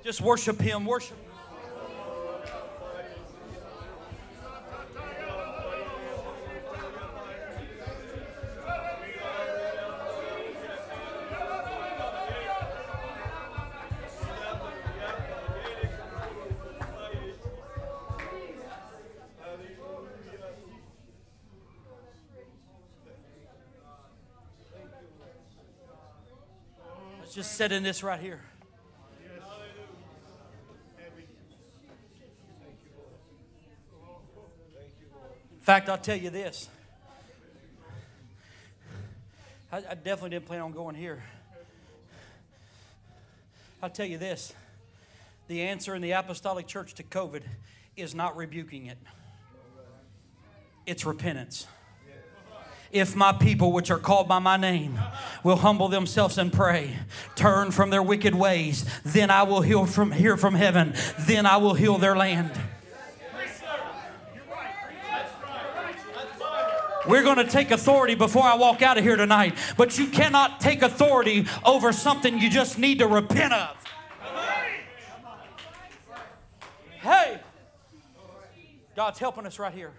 Just 0.03 0.21
worship 0.21 0.61
Him, 0.61 0.85
worship. 0.85 1.17
Just 27.37 27.51
sit 27.51 27.71
in 27.71 27.83
this 27.83 28.01
right 28.01 28.19
here. 28.19 28.41
In 35.51 35.61
fact, 35.61 35.87
I'll 35.87 35.99
tell 35.99 36.15
you 36.15 36.31
this. 36.31 36.67
I, 39.71 39.77
I 39.77 39.93
definitely 39.93 40.31
didn't 40.31 40.47
plan 40.47 40.61
on 40.61 40.71
going 40.71 40.95
here. 40.95 41.23
I'll 43.83 43.91
tell 43.91 44.07
you 44.07 44.17
this 44.17 44.55
the 45.47 45.61
answer 45.61 45.93
in 45.93 46.01
the 46.01 46.13
apostolic 46.13 46.65
church 46.65 46.95
to 46.95 47.03
COVID 47.03 47.43
is 47.95 48.15
not 48.15 48.35
rebuking 48.35 48.87
it, 48.87 48.97
it's 50.87 51.05
repentance. 51.05 51.67
If 52.91 53.15
my 53.15 53.33
people, 53.33 53.71
which 53.71 53.91
are 53.91 53.99
called 53.99 54.27
by 54.27 54.39
my 54.39 54.57
name, 54.57 54.99
will 55.43 55.57
humble 55.57 55.89
themselves 55.89 56.37
and 56.37 56.51
pray, 56.51 56.95
turn 57.35 57.71
from 57.71 57.89
their 57.89 58.03
wicked 58.03 58.33
ways, 58.33 58.85
then 59.03 59.29
I 59.29 59.43
will 59.43 59.61
heal 59.61 59.85
from, 59.85 60.11
hear 60.11 60.37
from 60.37 60.55
heaven, 60.55 60.93
then 61.19 61.45
I 61.45 61.57
will 61.57 61.73
heal 61.73 61.97
their 61.97 62.15
land. 62.15 62.51
We're 67.07 67.23
going 67.23 67.37
to 67.37 67.47
take 67.47 67.71
authority 67.71 68.15
before 68.15 68.43
I 68.43 68.55
walk 68.55 68.81
out 68.81 68.97
of 68.97 69.03
here 69.03 69.15
tonight. 69.15 69.57
But 69.77 69.97
you 69.97 70.07
cannot 70.07 70.59
take 70.59 70.81
authority 70.81 71.45
over 71.65 71.93
something 71.93 72.37
you 72.39 72.49
just 72.49 72.77
need 72.77 72.99
to 72.99 73.07
repent 73.07 73.53
of. 73.53 73.77
Hey, 77.01 77.39
God's 78.95 79.19
helping 79.19 79.45
us 79.45 79.57
right 79.57 79.73
here. 79.73 79.93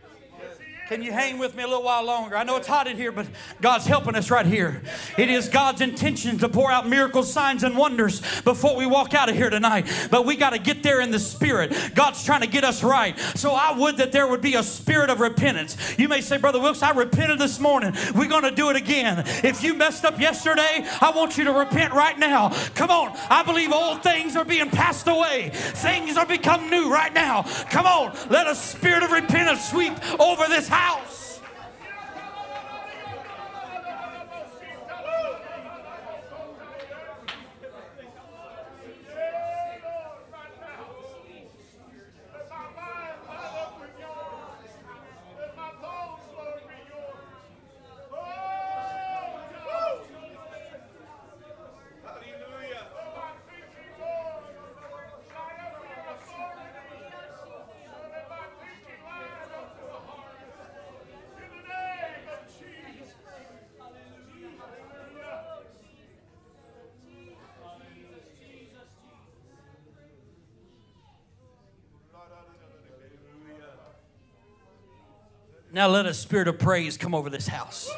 Can 0.89 1.03
you 1.03 1.13
hang 1.13 1.37
with 1.37 1.55
me 1.55 1.65
a 1.65 1.67
little 1.67 1.83
while 1.83 2.03
longer? 2.03 2.35
I 2.35 2.45
know 2.45 2.57
it's 2.57 2.67
hot 2.67 2.87
in 2.87 2.97
here, 2.97 3.13
but 3.13 3.27
God's 3.61 3.85
helping 3.85 4.15
us 4.15 4.31
right 4.31 4.47
here. 4.47 4.81
It 5.19 5.29
is 5.29 5.47
God's 5.47 5.83
intention 5.83 6.39
to 6.39 6.49
pour 6.49 6.73
out 6.73 6.89
miracles, 6.89 7.31
signs, 7.31 7.63
and 7.63 7.77
wonders 7.77 8.23
before 8.41 8.75
we 8.75 8.87
walk 8.87 9.13
out 9.13 9.29
of 9.29 9.37
here 9.37 9.51
tonight. 9.51 9.87
But 10.11 10.25
we 10.25 10.35
got 10.35 10.55
to 10.55 10.59
get 10.59 10.83
there 10.83 11.03
in 11.03 11.11
the 11.11 11.19
spirit. 11.19 11.77
God's 11.95 12.25
trying 12.25 12.41
to 12.41 12.47
get 12.47 12.65
us 12.65 12.83
right. 12.83 13.19
So 13.35 13.51
I 13.51 13.77
would 13.77 13.99
that 13.99 14.13
there 14.13 14.27
would 14.29 14.41
be 14.41 14.55
a 14.55 14.63
spirit 14.63 15.11
of 15.11 15.21
repentance. 15.21 15.77
You 15.99 16.09
may 16.09 16.23
say, 16.23 16.39
Brother 16.39 16.59
Wilkes, 16.59 16.83
I 16.83 16.93
repented 16.93 17.39
this 17.39 17.61
morning. 17.61 17.93
We're 18.15 18.27
going 18.27 18.45
to 18.45 18.51
do 18.51 18.71
it 18.71 18.77
again. 18.77 19.25
If 19.45 19.63
you 19.63 19.75
messed 19.75 20.07
up 20.07 20.19
yesterday, 20.19 20.87
I 21.03 21.13
want 21.15 21.37
you 21.37 21.45
to 21.45 21.53
repent 21.53 21.93
right 21.93 22.19
now. 22.19 22.49
Come 22.75 22.89
on. 22.89 23.15
I 23.29 23.43
believe 23.43 23.73
old 23.73 24.03
things 24.03 24.37
are 24.37 24.45
being 24.45 24.71
passed 24.71 25.07
away, 25.07 25.51
things 25.53 26.17
are 26.17 26.25
become 26.25 26.71
new 26.71 26.91
right 26.91 27.13
now. 27.13 27.43
Come 27.69 27.85
on. 27.85 28.17
Let 28.31 28.47
a 28.47 28.55
spirit 28.55 29.03
of 29.03 29.11
repentance 29.11 29.69
sweep 29.69 29.93
over 30.19 30.47
this 30.49 30.67
house 30.67 30.78
house. 30.79 31.28
Now 75.79 75.87
let 75.87 76.07
a 76.07 76.13
spirit 76.13 76.49
of 76.49 76.59
praise 76.59 76.97
come 76.97 77.15
over 77.15 77.31
this 77.31 77.47
house. 77.47 77.89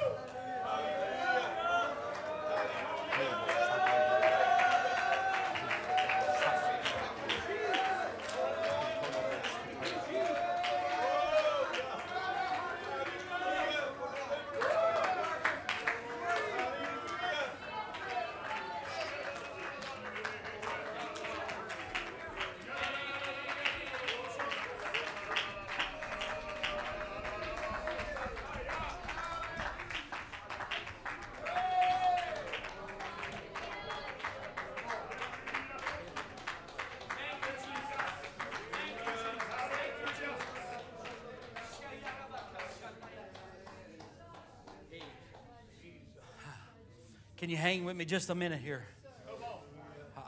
Can 47.41 47.49
you 47.49 47.57
hang 47.57 47.86
with 47.86 47.97
me 47.97 48.05
just 48.05 48.28
a 48.28 48.34
minute 48.34 48.61
here? 48.61 48.84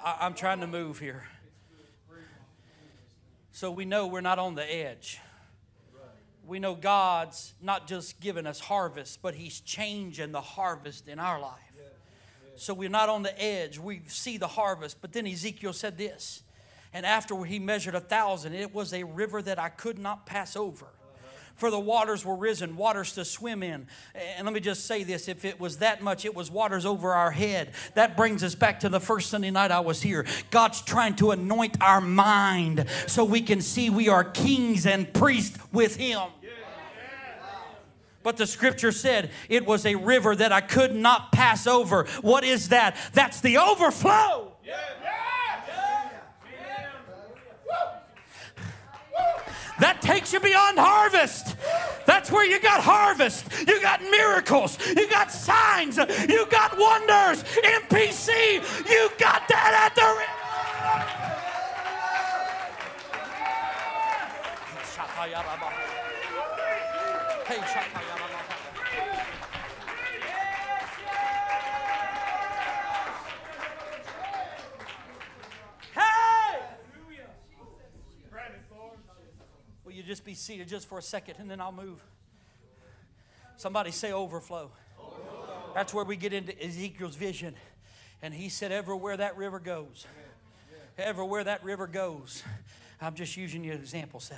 I, 0.03 0.25
am 0.25 0.33
trying 0.33 0.61
to 0.61 0.67
move 0.67 0.99
here. 0.99 1.25
So 3.51 3.71
we 3.71 3.85
know 3.85 4.07
we're 4.07 4.23
not 4.23 4.39
on 4.39 4.55
the 4.55 4.65
edge. 4.75 5.21
We 6.47 6.59
know 6.59 6.75
God's 6.75 7.53
not 7.61 7.87
just 7.87 8.19
giving 8.19 8.47
us 8.47 8.61
harvest, 8.61 9.21
but 9.21 9.35
He's 9.35 9.61
changing 9.61 10.33
the 10.33 10.41
harvest 10.41 11.07
in 11.07 11.19
our 11.19 11.39
life. 11.39 11.83
So 12.57 12.73
we're 12.73 12.89
not 12.89 13.11
on 13.11 13.23
the 13.23 13.43
edge. 13.43 13.79
We 13.79 14.01
see 14.07 14.39
the 14.39 14.49
harvest. 14.49 15.03
But 15.03 15.13
then 15.13 15.27
Ezekiel 15.27 15.75
said 15.75 15.99
this. 15.99 16.43
And 16.95 17.05
after 17.05 17.45
he 17.45 17.59
measured 17.59 17.95
a 17.95 18.01
thousand, 18.01 18.55
it 18.55 18.75
was 18.75 18.95
a 18.95 19.03
river 19.03 19.43
that 19.43 19.59
I 19.59 19.69
could 19.69 19.99
not 19.99 20.25
pass 20.25 20.57
over 20.57 20.87
for 21.63 21.71
the 21.71 21.79
waters 21.79 22.25
were 22.25 22.35
risen, 22.35 22.77
waters 22.77 23.13
to 23.13 23.25
swim 23.25 23.63
in. 23.63 23.87
And 24.37 24.45
let 24.45 24.53
me 24.53 24.59
just 24.59 24.85
say 24.85 25.05
this 25.05 25.29
if 25.29 25.45
it 25.45 25.61
was 25.61 25.77
that 25.77 26.03
much, 26.03 26.25
it 26.25 26.35
was 26.35 26.51
waters 26.51 26.85
over 26.85 27.15
our 27.15 27.31
head. 27.31 27.71
That 27.95 28.17
brings 28.17 28.43
us 28.43 28.57
back 28.57 28.81
to 28.81 28.89
the 28.89 28.99
first 28.99 29.31
Sunday 29.31 29.53
night 29.53 29.71
I 29.71 29.79
was 29.79 30.03
here. 30.03 30.27
God's 30.51 30.83
trying 30.83 31.15
to 31.17 31.31
anoint 31.31 31.81
our 31.81 32.01
mind 32.01 32.87
so 33.07 33.23
we 33.23 33.43
can 33.43 33.61
see 33.61 33.91
we 33.91 34.09
are 34.09 34.25
kings 34.25 34.87
and 34.87 35.15
priests 35.15 35.57
with 35.71 35.95
Him. 35.95 36.23
But 38.25 38.39
the 38.39 38.47
scripture 38.49 38.91
said 38.91 39.31
it 39.49 39.65
was 39.65 39.87
a 39.87 39.95
river 39.95 40.35
that 40.35 40.51
I 40.51 40.63
could 40.63 40.97
not 40.97 41.31
pass 41.31 41.69
over. 41.69 42.07
What 42.23 42.43
is 42.43 42.71
that? 42.71 42.97
That's 43.13 43.41
the 43.41 43.59
overflow. 43.59 44.53
Yeah. 44.65 44.81
Takes 50.03 50.33
you 50.33 50.41
beyond 50.41 50.79
harvest. 50.79 51.57
That's 52.05 52.31
where 52.31 52.45
you 52.45 52.61
got 52.61 52.83
harvest. 52.83 53.47
You 53.67 53.81
got 53.81 54.03
miracles. 54.03 54.77
You 54.87 55.09
got 55.09 55.31
signs. 55.31 55.97
You 55.97 56.47
got 56.51 56.77
wonders. 56.77 57.45
MPC, 57.63 58.29
you 58.91 59.11
got 59.19 59.49
that 59.49 59.89
at 59.89 59.95
the 59.95 60.03
Hey, 67.47 68.32
you 80.03 80.09
just 80.09 80.25
be 80.25 80.35
seated 80.35 80.69
just 80.69 80.87
for 80.87 80.99
a 80.99 81.03
second 81.03 81.37
and 81.39 81.51
then 81.51 81.61
I'll 81.61 81.73
move? 81.73 82.03
Somebody 83.57 83.91
say 83.91 84.13
overflow. 84.13 84.71
overflow. 84.99 85.73
That's 85.75 85.95
where 85.95 86.05
we 86.05 86.17
get 86.17 86.33
into 86.33 86.61
Ezekiel's 86.63 87.17
vision. 87.17 87.55
And 88.21 88.33
he 88.35 88.49
said, 88.49 88.73
everywhere 88.73 89.17
that 89.17 89.37
river 89.37 89.59
goes, 89.59 90.07
everywhere 90.99 91.45
that 91.45 91.65
river 91.65 91.87
goes, 91.87 92.43
I'm 93.01 93.15
just 93.15 93.37
using 93.37 93.65
you 93.65 93.73
as 93.73 93.81
examples, 93.81 94.31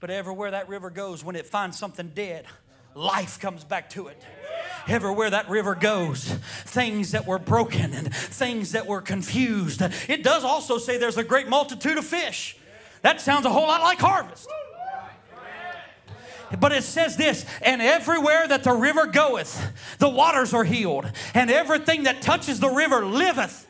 but 0.00 0.10
everywhere 0.10 0.50
that 0.50 0.68
river 0.68 0.90
goes, 0.90 1.24
when 1.24 1.36
it 1.36 1.46
finds 1.46 1.78
something 1.78 2.08
dead, 2.14 2.46
life 2.94 3.40
comes 3.40 3.64
back 3.64 3.90
to 3.90 4.08
it 4.08 4.22
everywhere 4.88 5.30
that 5.30 5.48
river 5.48 5.74
goes, 5.74 6.24
things 6.64 7.12
that 7.12 7.26
were 7.26 7.38
broken 7.38 7.92
and 7.94 8.14
things 8.14 8.72
that 8.72 8.86
were 8.86 9.00
confused. 9.00 9.82
It 10.08 10.22
does 10.22 10.44
also 10.44 10.78
say 10.78 10.98
there's 10.98 11.16
a 11.16 11.24
great 11.24 11.48
multitude 11.48 11.98
of 11.98 12.04
fish. 12.04 12.56
That 13.02 13.20
sounds 13.20 13.46
a 13.46 13.50
whole 13.50 13.66
lot 13.66 13.82
like 13.82 13.98
harvest. 13.98 14.48
But 16.60 16.72
it 16.72 16.84
says 16.84 17.16
this, 17.16 17.44
and 17.62 17.82
everywhere 17.82 18.46
that 18.46 18.64
the 18.64 18.72
river 18.72 19.06
goeth, 19.06 19.96
the 19.98 20.08
waters 20.08 20.54
are 20.54 20.64
healed, 20.64 21.10
and 21.34 21.50
everything 21.50 22.04
that 22.04 22.22
touches 22.22 22.60
the 22.60 22.68
river 22.68 23.04
liveth. 23.04 23.66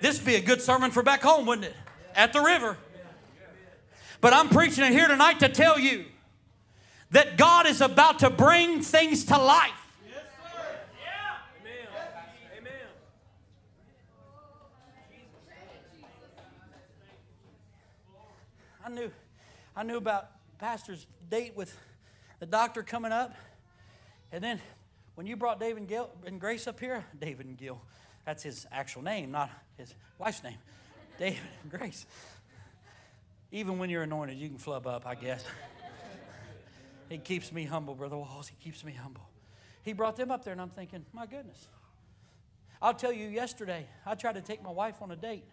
This 0.00 0.18
would 0.18 0.26
be 0.26 0.34
a 0.34 0.40
good 0.40 0.60
sermon 0.60 0.90
for 0.90 1.02
back 1.02 1.22
home, 1.22 1.46
wouldn't 1.46 1.66
it? 1.66 1.74
At 2.14 2.32
the 2.32 2.40
river. 2.40 2.76
But 4.20 4.32
I'm 4.32 4.48
preaching 4.48 4.84
it 4.84 4.92
here 4.92 5.08
tonight 5.08 5.40
to 5.40 5.48
tell 5.48 5.78
you 5.78 6.04
that 7.10 7.36
God 7.36 7.66
is 7.66 7.80
about 7.80 8.18
to 8.20 8.30
bring 8.30 8.82
things 8.82 9.24
to 9.26 9.38
life. 9.38 9.72
I 18.84 18.90
knew, 18.90 19.10
I 19.74 19.82
knew 19.82 19.96
about 19.96 20.33
Pastor's 20.64 21.06
date 21.28 21.54
with 21.54 21.76
the 22.40 22.46
doctor 22.46 22.82
coming 22.82 23.12
up, 23.12 23.34
and 24.32 24.42
then 24.42 24.58
when 25.14 25.26
you 25.26 25.36
brought 25.36 25.60
David 25.60 25.80
and, 25.80 25.88
Gil, 25.88 26.08
and 26.24 26.40
Grace 26.40 26.66
up 26.66 26.80
here, 26.80 27.04
David 27.20 27.44
and 27.44 27.58
Gil, 27.58 27.82
that's 28.24 28.42
his 28.42 28.66
actual 28.72 29.02
name, 29.02 29.30
not 29.30 29.50
his 29.76 29.94
wife's 30.18 30.42
name, 30.42 30.56
David 31.18 31.42
and 31.60 31.70
Grace. 31.70 32.06
Even 33.52 33.76
when 33.76 33.90
you're 33.90 34.04
anointed, 34.04 34.38
you 34.38 34.48
can 34.48 34.56
flub 34.56 34.86
up, 34.86 35.06
I 35.06 35.16
guess. 35.16 35.44
he 37.10 37.18
keeps 37.18 37.52
me 37.52 37.64
humble, 37.64 37.94
Brother 37.94 38.16
Walls. 38.16 38.48
He 38.48 38.56
keeps 38.64 38.82
me 38.82 38.92
humble. 38.92 39.28
He 39.82 39.92
brought 39.92 40.16
them 40.16 40.30
up 40.30 40.44
there, 40.46 40.52
and 40.52 40.62
I'm 40.62 40.70
thinking, 40.70 41.04
my 41.12 41.26
goodness. 41.26 41.68
I'll 42.80 42.94
tell 42.94 43.12
you, 43.12 43.28
yesterday, 43.28 43.86
I 44.06 44.14
tried 44.14 44.36
to 44.36 44.40
take 44.40 44.62
my 44.62 44.72
wife 44.72 45.02
on 45.02 45.10
a 45.10 45.16
date. 45.16 45.44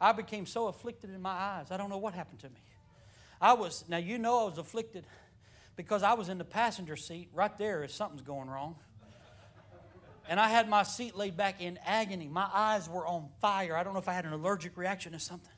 I 0.00 0.10
became 0.10 0.46
so 0.46 0.66
afflicted 0.66 1.10
in 1.10 1.22
my 1.22 1.30
eyes. 1.30 1.70
I 1.70 1.76
don't 1.76 1.90
know 1.90 1.98
what 1.98 2.12
happened 2.12 2.40
to 2.40 2.48
me. 2.48 2.56
I 3.40 3.52
was, 3.54 3.84
now 3.88 3.98
you 3.98 4.18
know 4.18 4.42
I 4.42 4.44
was 4.48 4.58
afflicted 4.58 5.04
because 5.76 6.02
I 6.02 6.14
was 6.14 6.28
in 6.28 6.38
the 6.38 6.44
passenger 6.44 6.96
seat 6.96 7.28
right 7.34 7.56
there 7.58 7.84
as 7.84 7.92
something's 7.92 8.22
going 8.22 8.48
wrong. 8.48 8.76
And 10.28 10.40
I 10.40 10.48
had 10.48 10.68
my 10.68 10.82
seat 10.82 11.14
laid 11.14 11.36
back 11.36 11.60
in 11.60 11.78
agony. 11.84 12.26
My 12.26 12.48
eyes 12.52 12.88
were 12.88 13.06
on 13.06 13.28
fire. 13.40 13.76
I 13.76 13.84
don't 13.84 13.92
know 13.92 14.00
if 14.00 14.08
I 14.08 14.12
had 14.12 14.24
an 14.24 14.32
allergic 14.32 14.76
reaction 14.76 15.12
to 15.12 15.20
something. 15.20 15.52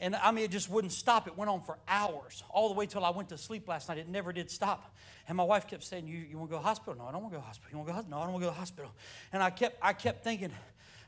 And 0.00 0.14
I 0.14 0.30
mean, 0.30 0.44
it 0.44 0.50
just 0.50 0.70
wouldn't 0.70 0.92
stop. 0.92 1.26
It 1.26 1.36
went 1.36 1.50
on 1.50 1.60
for 1.62 1.78
hours, 1.88 2.44
all 2.50 2.68
the 2.68 2.74
way 2.74 2.86
till 2.86 3.04
I 3.04 3.10
went 3.10 3.30
to 3.30 3.38
sleep 3.38 3.66
last 3.66 3.88
night. 3.88 3.98
It 3.98 4.08
never 4.08 4.32
did 4.32 4.50
stop. 4.50 4.94
And 5.26 5.36
my 5.36 5.42
wife 5.42 5.66
kept 5.66 5.82
saying, 5.82 6.06
"You, 6.06 6.18
you 6.18 6.38
want 6.38 6.50
to 6.50 6.56
go 6.56 6.62
to 6.62 6.66
hospital? 6.66 6.94
No, 6.96 7.06
I 7.08 7.12
don't 7.12 7.22
want 7.22 7.32
to 7.32 7.38
go 7.38 7.40
to 7.40 7.46
hospital. 7.46 7.70
You 7.72 7.78
want 7.78 7.88
to 7.88 7.94
go? 7.94 8.02
To, 8.02 8.10
no, 8.10 8.18
I 8.18 8.22
don't 8.24 8.32
want 8.32 8.44
to 8.44 8.48
go 8.48 8.54
to 8.54 8.58
hospital." 8.58 8.92
And 9.32 9.42
I 9.42 9.50
kept, 9.50 9.76
I 9.82 9.92
kept 9.92 10.22
thinking, 10.22 10.52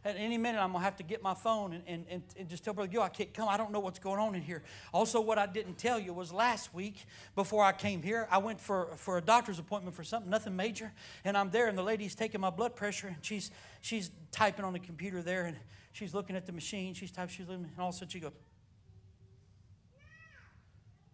at 0.04 0.16
any 0.16 0.38
minute 0.38 0.60
I'm 0.60 0.72
gonna 0.72 0.84
have 0.84 0.96
to 0.96 1.02
get 1.02 1.22
my 1.22 1.34
phone 1.34 1.72
and, 1.72 1.82
and, 1.86 2.06
and, 2.08 2.22
and, 2.38 2.48
just 2.48 2.64
tell 2.64 2.72
Brother 2.72 2.90
Gil 2.90 3.02
I 3.02 3.08
can't 3.08 3.32
come. 3.34 3.48
I 3.48 3.56
don't 3.56 3.70
know 3.70 3.80
what's 3.80 3.98
going 3.98 4.18
on 4.18 4.34
in 4.34 4.42
here. 4.42 4.62
Also, 4.92 5.20
what 5.20 5.38
I 5.38 5.46
didn't 5.46 5.76
tell 5.76 5.98
you 5.98 6.12
was 6.12 6.32
last 6.32 6.72
week 6.74 7.04
before 7.34 7.64
I 7.64 7.72
came 7.72 8.02
here, 8.02 8.26
I 8.30 8.38
went 8.38 8.60
for, 8.60 8.96
for 8.96 9.18
a 9.18 9.20
doctor's 9.20 9.58
appointment 9.58 9.94
for 9.94 10.04
something, 10.04 10.30
nothing 10.30 10.56
major, 10.56 10.92
and 11.24 11.36
I'm 11.36 11.50
there 11.50 11.68
and 11.68 11.76
the 11.76 11.82
lady's 11.82 12.14
taking 12.14 12.40
my 12.40 12.50
blood 12.50 12.74
pressure 12.76 13.08
and 13.08 13.18
she's 13.22 13.50
she's 13.80 14.10
typing 14.32 14.64
on 14.64 14.72
the 14.72 14.78
computer 14.78 15.22
there 15.22 15.44
and 15.44 15.56
she's 15.92 16.14
looking 16.14 16.36
at 16.36 16.46
the 16.46 16.52
machine. 16.52 16.94
She's 16.94 17.10
typing, 17.10 17.34
she's 17.34 17.48
looking, 17.48 17.64
and 17.64 17.78
all 17.78 17.88
of 17.88 17.94
a 17.94 17.98
sudden 17.98 18.08
she 18.08 18.20
goes. 18.20 18.32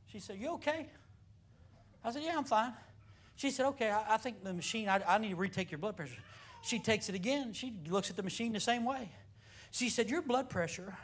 She 0.07 0.21
said, 0.21 0.39
You 0.39 0.53
okay? 0.55 0.87
I 2.05 2.11
said, 2.13 2.23
Yeah, 2.23 2.37
I'm 2.37 2.45
fine. 2.45 2.73
She 3.35 3.51
said, 3.51 3.67
Okay, 3.67 3.91
I, 3.91 4.15
I 4.15 4.17
think 4.17 4.45
the 4.45 4.55
machine, 4.55 4.89
I, 4.89 5.03
I 5.07 5.19
need 5.19 5.31
to 5.31 5.37
retake 5.37 5.71
your 5.71 5.79
blood 5.79 5.97
pressure. 5.97 6.15
She 6.67 6.81
takes 6.81 7.09
it 7.09 7.15
again. 7.15 7.53
She 7.53 7.73
looks 7.89 8.11
at 8.11 8.17
the 8.17 8.25
machine 8.25 8.53
the 8.53 8.59
same 8.59 8.85
way. 8.85 9.09
She 9.71 9.89
said, 9.89 10.11
Your 10.11 10.21
blood 10.21 10.51
pressure 10.51 10.97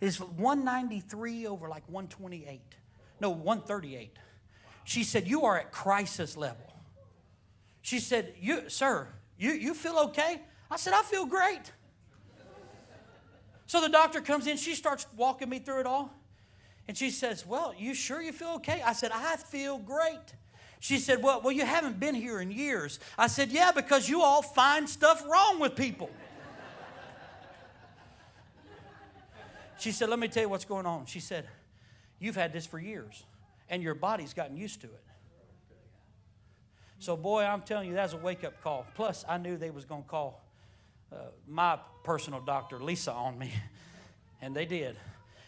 is 0.00 0.18
193 0.18 1.46
over 1.46 1.68
like 1.68 1.84
128. 1.88 2.60
No, 3.20 3.30
138. 3.30 4.16
She 4.82 5.04
said, 5.04 5.28
You 5.28 5.44
are 5.44 5.56
at 5.56 5.70
crisis 5.70 6.36
level. 6.36 6.66
She 7.80 8.00
said, 8.00 8.34
You, 8.40 8.68
sir, 8.68 9.06
you, 9.38 9.52
you 9.52 9.72
feel 9.72 9.98
okay? 10.06 10.42
I 10.68 10.76
said, 10.76 10.92
I 10.94 11.02
feel 11.02 11.26
great. 11.26 11.70
So 13.66 13.80
the 13.80 13.88
doctor 13.88 14.20
comes 14.20 14.48
in, 14.48 14.56
she 14.56 14.74
starts 14.74 15.06
walking 15.16 15.48
me 15.48 15.60
through 15.60 15.80
it 15.80 15.86
all. 15.86 16.12
And 16.88 16.96
she 16.96 17.10
says, 17.10 17.46
Well, 17.46 17.72
you 17.78 17.94
sure 17.94 18.20
you 18.20 18.32
feel 18.32 18.54
okay? 18.56 18.82
I 18.84 18.92
said, 18.92 19.12
I 19.14 19.36
feel 19.36 19.78
great. 19.78 20.34
She 20.84 20.98
said, 20.98 21.22
well, 21.22 21.40
well, 21.40 21.50
you 21.50 21.64
haven't 21.64 21.98
been 21.98 22.14
here 22.14 22.42
in 22.42 22.50
years. 22.50 23.00
I 23.16 23.26
said, 23.28 23.50
Yeah, 23.50 23.72
because 23.72 24.06
you 24.06 24.20
all 24.20 24.42
find 24.42 24.86
stuff 24.86 25.24
wrong 25.26 25.58
with 25.58 25.76
people. 25.76 26.10
she 29.78 29.92
said, 29.92 30.10
Let 30.10 30.18
me 30.18 30.28
tell 30.28 30.42
you 30.42 30.50
what's 30.50 30.66
going 30.66 30.84
on. 30.84 31.06
She 31.06 31.20
said, 31.20 31.48
You've 32.18 32.36
had 32.36 32.52
this 32.52 32.66
for 32.66 32.78
years, 32.78 33.24
and 33.70 33.82
your 33.82 33.94
body's 33.94 34.34
gotten 34.34 34.58
used 34.58 34.82
to 34.82 34.88
it. 34.88 35.02
So, 36.98 37.16
boy, 37.16 37.44
I'm 37.44 37.62
telling 37.62 37.88
you, 37.88 37.94
that's 37.94 38.12
a 38.12 38.18
wake 38.18 38.44
up 38.44 38.60
call. 38.62 38.84
Plus, 38.94 39.24
I 39.26 39.38
knew 39.38 39.56
they 39.56 39.70
was 39.70 39.86
going 39.86 40.02
to 40.02 40.08
call 40.10 40.44
uh, 41.10 41.16
my 41.48 41.78
personal 42.02 42.40
doctor, 42.40 42.78
Lisa, 42.78 43.10
on 43.10 43.38
me, 43.38 43.54
and 44.42 44.54
they 44.54 44.66
did. 44.66 44.96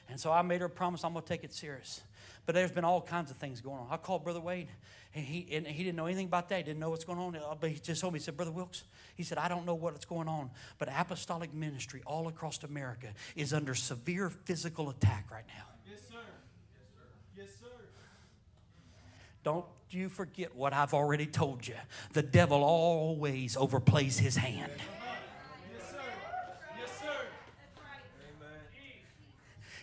And 0.09 0.19
so 0.19 0.33
I 0.33 0.41
made 0.41 0.63
her 0.63 0.71
promise 0.71 1.05
I'm 1.05 1.13
going 1.13 1.25
to 1.25 1.29
take 1.29 1.45
it 1.45 1.53
serious. 1.53 2.01
But 2.47 2.55
there's 2.55 2.71
been 2.71 2.85
all 2.85 3.03
kinds 3.03 3.33
of 3.33 3.37
things 3.37 3.61
going 3.61 3.79
on. 3.79 3.89
I 3.91 3.97
called 3.97 4.23
Brother 4.23 4.41
Wade, 4.41 4.69
and 5.15 5.25
he, 5.25 5.49
and 5.53 5.67
he 5.67 5.83
didn't 5.83 5.97
know 5.97 6.07
anything 6.07 6.27
about 6.27 6.49
that. 6.51 6.59
He 6.59 6.63
didn't 6.63 6.79
know 6.79 6.91
what's 6.91 7.05
going 7.05 7.19
on. 7.19 7.35
Uh, 7.35 7.57
but 7.61 7.71
he 7.71 7.79
just 7.81 8.01
told 8.01 8.13
me, 8.13 8.21
he 8.21 8.25
said, 8.25 8.37
Brother 8.37 8.53
Wilkes, 8.53 8.85
he 9.17 9.25
said, 9.25 9.37
I 9.37 9.49
don't 9.49 9.67
know 9.67 9.75
what's 9.75 10.05
going 10.05 10.29
on, 10.29 10.51
but 10.79 10.89
apostolic 10.89 11.53
ministry 11.53 12.03
all 12.07 12.29
across 12.29 12.63
America 12.63 13.09
is 13.35 13.53
under 13.53 13.75
severe 13.75 14.31
physical 14.31 14.91
attack 14.91 15.27
right 15.31 15.45
now. 15.49 15.65
Yes, 15.91 16.01
sir. 16.09 16.15
Yes, 16.75 16.87
sir. 16.95 17.03
Yes, 17.37 17.49
sir. 17.61 17.85
Don't 19.43 19.65
you 19.91 20.09
forget 20.09 20.55
what 20.55 20.73
I've 20.73 20.95
already 20.95 21.27
told 21.27 21.67
you. 21.67 21.75
The 22.13 22.23
devil 22.23 22.63
always 22.63 23.57
overplays 23.57 24.19
his 24.19 24.37
hand. 24.37 24.73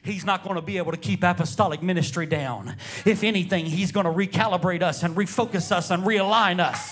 He's 0.04 0.26
not 0.26 0.44
going 0.44 0.56
to 0.56 0.62
be 0.62 0.78
able 0.78 0.92
to 0.92 0.98
keep 0.98 1.24
apostolic 1.24 1.82
ministry 1.82 2.26
down. 2.26 2.76
If 3.06 3.24
anything, 3.24 3.66
he's 3.66 3.92
going 3.92 4.06
to 4.06 4.12
recalibrate 4.12 4.82
us 4.82 5.04
and 5.04 5.16
refocus 5.16 5.72
us 5.72 5.90
and 5.92 6.04
realign 6.04 6.60
us. 6.60 6.92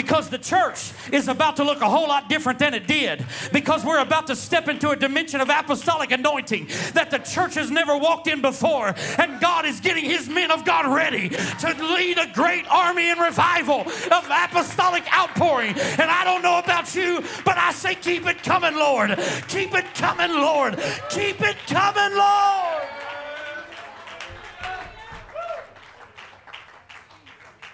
Because 0.00 0.30
the 0.30 0.38
church 0.38 0.92
is 1.12 1.28
about 1.28 1.56
to 1.56 1.64
look 1.64 1.82
a 1.82 1.88
whole 1.88 2.08
lot 2.08 2.26
different 2.30 2.58
than 2.58 2.72
it 2.72 2.86
did. 2.86 3.22
Because 3.52 3.84
we're 3.84 4.00
about 4.00 4.28
to 4.28 4.36
step 4.36 4.66
into 4.66 4.88
a 4.88 4.96
dimension 4.96 5.42
of 5.42 5.50
apostolic 5.50 6.10
anointing 6.10 6.68
that 6.94 7.10
the 7.10 7.18
church 7.18 7.54
has 7.54 7.70
never 7.70 7.94
walked 7.98 8.26
in 8.26 8.40
before. 8.40 8.94
And 9.18 9.38
God 9.42 9.66
is 9.66 9.78
getting 9.78 10.06
his 10.06 10.26
men 10.26 10.50
of 10.50 10.64
God 10.64 10.86
ready 10.86 11.28
to 11.28 11.94
lead 11.94 12.16
a 12.16 12.32
great 12.32 12.64
army 12.70 13.10
and 13.10 13.20
revival 13.20 13.80
of 13.80 14.26
apostolic 14.30 15.04
outpouring. 15.14 15.78
And 15.78 16.10
I 16.10 16.24
don't 16.24 16.40
know 16.40 16.58
about 16.58 16.94
you, 16.94 17.22
but 17.44 17.58
I 17.58 17.72
say, 17.72 17.94
keep 17.94 18.26
it 18.26 18.42
coming, 18.42 18.76
Lord. 18.76 19.10
Keep 19.48 19.74
it 19.74 19.94
coming, 19.94 20.32
Lord. 20.32 20.78
Keep 21.10 21.42
it 21.42 21.58
coming, 21.66 22.16
Lord. 22.16 22.82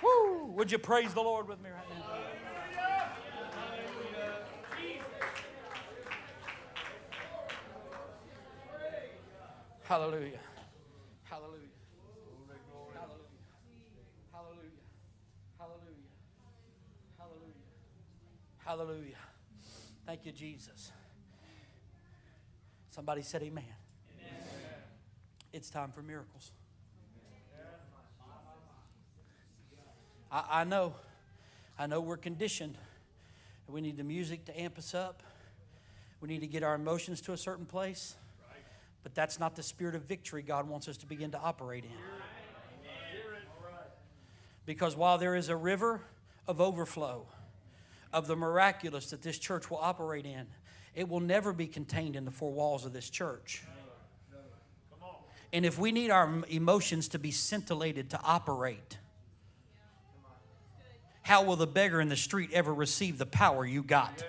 Woo. 0.03 0.47
Would 0.57 0.72
you 0.72 0.79
praise 0.79 1.14
the 1.14 1.22
Lord 1.22 1.47
with 1.47 1.62
me 1.62 1.70
right 1.70 1.89
now? 1.91 1.95
Hallelujah. 9.89 10.41
Hallelujah. 11.22 11.61
Hallelujah. 12.93 13.20
Hallelujah. 14.32 14.72
Hallelujah. 15.59 16.11
Hallelujah. 17.16 17.55
Hallelujah. 18.64 19.16
Thank 20.05 20.26
you, 20.26 20.32
Jesus. 20.32 20.91
Somebody 22.91 23.22
said 23.22 23.45
amen. 23.45 23.62
amen. 24.18 24.43
It's 25.53 25.70
time 25.70 25.93
for 25.93 26.03
miracles. 26.03 26.51
I, 30.32 30.45
I 30.51 30.64
know. 30.64 30.95
I 31.78 31.87
know 31.87 32.01
we're 32.01 32.16
conditioned. 32.16 32.76
We 33.68 33.80
need 33.82 33.99
the 33.99 34.05
music 34.05 34.47
to 34.47 34.61
amp 34.61 34.78
us 34.78 34.97
up. 34.97 35.22
We 36.20 36.26
need 36.26 36.41
to 36.41 36.49
get 36.49 36.64
our 36.64 36.74
emotions 36.74 37.20
to 37.20 37.32
a 37.34 37.37
certain 37.37 37.66
place. 37.66 38.16
But 39.07 39.15
that's 39.15 39.39
not 39.39 39.55
the 39.55 39.63
spirit 39.63 39.95
of 39.95 40.03
victory 40.03 40.43
God 40.43 40.69
wants 40.69 40.89
us 40.89 40.97
to 40.97 41.07
begin 41.07 41.31
to 41.31 41.39
operate 41.39 41.85
in. 41.85 41.93
Because 44.65 44.97
while 44.97 45.17
there 45.17 45.37
is 45.37 45.49
a 45.49 45.55
river 45.55 46.01
of 46.49 46.61
overflow 46.61 47.25
of 48.13 48.27
the 48.27 48.35
miraculous 48.35 49.11
that 49.11 49.23
this 49.23 49.39
church 49.39 49.71
will 49.71 49.79
operate 49.79 50.27
in, 50.27 50.49
it 50.97 51.09
will 51.09 51.21
never 51.21 51.53
be 51.53 51.69
contained 51.69 52.17
in 52.17 52.25
the 52.25 52.33
four 52.33 52.51
walls 52.51 52.85
of 52.85 52.93
this 52.93 53.09
church. 53.09 53.63
And 55.53 55.65
if 55.65 55.79
we 55.79 55.93
need 55.93 56.11
our 56.11 56.43
emotions 56.49 57.07
to 57.11 57.21
be 57.21 57.31
scintillated 57.31 58.11
to 58.11 58.21
operate, 58.25 58.99
how 61.23 61.45
will 61.45 61.55
the 61.55 61.69
beggar 61.69 62.01
in 62.01 62.09
the 62.09 62.17
street 62.17 62.51
ever 62.53 62.75
receive 62.75 63.19
the 63.19 63.27
power 63.27 63.65
you 63.65 63.85
got? 63.85 64.25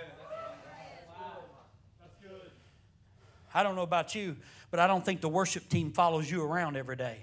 I 3.57 3.63
don't 3.63 3.75
know 3.75 3.81
about 3.81 4.13
you, 4.13 4.35
but 4.69 4.79
I 4.79 4.85
don't 4.85 5.03
think 5.03 5.19
the 5.19 5.29
worship 5.29 5.67
team 5.67 5.91
follows 5.91 6.29
you 6.29 6.43
around 6.43 6.77
every 6.77 6.95
day. 6.95 7.17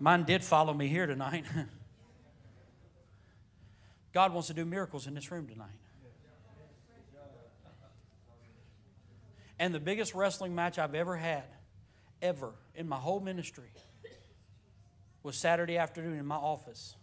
Mine 0.00 0.24
did 0.24 0.42
follow 0.42 0.74
me 0.74 0.88
here 0.88 1.06
tonight. 1.06 1.44
God 4.12 4.32
wants 4.32 4.48
to 4.48 4.54
do 4.54 4.64
miracles 4.64 5.06
in 5.06 5.14
this 5.14 5.30
room 5.30 5.46
tonight. 5.46 5.68
And 9.56 9.72
the 9.72 9.78
biggest 9.78 10.16
wrestling 10.16 10.52
match 10.52 10.80
I've 10.80 10.96
ever 10.96 11.16
had, 11.16 11.44
ever, 12.20 12.50
in 12.74 12.88
my 12.88 12.96
whole 12.96 13.20
ministry, 13.20 13.70
was 15.22 15.36
Saturday 15.36 15.78
afternoon 15.78 16.18
in 16.18 16.26
my 16.26 16.34
office. 16.34 16.96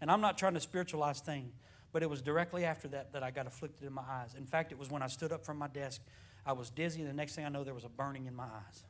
And 0.00 0.08
I'm 0.08 0.20
not 0.20 0.38
trying 0.38 0.54
to 0.54 0.60
spiritualize 0.60 1.18
things, 1.18 1.52
but 1.90 2.04
it 2.04 2.08
was 2.08 2.22
directly 2.22 2.64
after 2.64 2.86
that 2.88 3.12
that 3.12 3.24
I 3.24 3.32
got 3.32 3.48
afflicted 3.48 3.88
in 3.88 3.92
my 3.92 4.04
eyes. 4.08 4.36
In 4.38 4.46
fact, 4.46 4.70
it 4.70 4.78
was 4.78 4.88
when 4.88 5.02
I 5.02 5.08
stood 5.08 5.32
up 5.32 5.44
from 5.44 5.58
my 5.58 5.66
desk, 5.66 6.00
I 6.48 6.52
was 6.52 6.70
dizzy, 6.70 7.04
the 7.04 7.12
next 7.12 7.34
thing 7.34 7.44
I 7.44 7.50
know, 7.50 7.62
there 7.62 7.74
was 7.74 7.84
a 7.84 7.90
burning 7.90 8.24
in 8.24 8.34
my 8.34 8.44
eyes. 8.44 8.82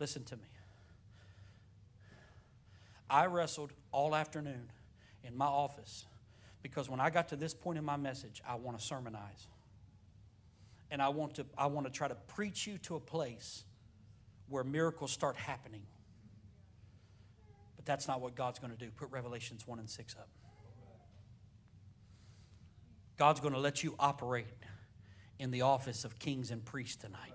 Listen 0.00 0.24
to 0.24 0.36
me. 0.36 0.42
I 3.08 3.26
wrestled 3.26 3.72
all 3.92 4.12
afternoon 4.12 4.72
in 5.22 5.36
my 5.36 5.46
office 5.46 6.04
because 6.60 6.90
when 6.90 6.98
I 6.98 7.10
got 7.10 7.28
to 7.28 7.36
this 7.36 7.54
point 7.54 7.78
in 7.78 7.84
my 7.84 7.96
message, 7.96 8.42
I 8.46 8.56
want 8.56 8.76
to 8.76 8.84
sermonize. 8.84 9.46
And 10.90 11.00
I 11.00 11.10
want 11.10 11.36
to, 11.36 11.46
I 11.56 11.66
want 11.66 11.86
to 11.86 11.92
try 11.92 12.08
to 12.08 12.16
preach 12.16 12.66
you 12.66 12.76
to 12.78 12.96
a 12.96 13.00
place 13.00 13.62
where 14.48 14.64
miracles 14.64 15.12
start 15.12 15.36
happening. 15.36 15.82
But 17.76 17.86
that's 17.86 18.08
not 18.08 18.20
what 18.20 18.34
God's 18.34 18.58
going 18.58 18.72
to 18.72 18.78
do. 18.78 18.90
Put 18.96 19.12
Revelations 19.12 19.64
1 19.64 19.78
and 19.78 19.88
6 19.88 20.16
up. 20.18 20.28
God's 23.16 23.38
going 23.38 23.54
to 23.54 23.60
let 23.60 23.84
you 23.84 23.94
operate 24.00 24.46
in 25.38 25.50
the 25.50 25.62
office 25.62 26.04
of 26.04 26.18
kings 26.18 26.50
and 26.50 26.64
priests 26.64 26.96
tonight. 26.96 27.32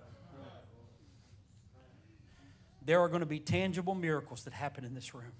There 2.84 3.00
are 3.00 3.08
going 3.08 3.20
to 3.20 3.26
be 3.26 3.38
tangible 3.38 3.94
miracles 3.94 4.44
that 4.44 4.52
happen 4.52 4.84
in 4.84 4.94
this 4.94 5.14
room. 5.14 5.32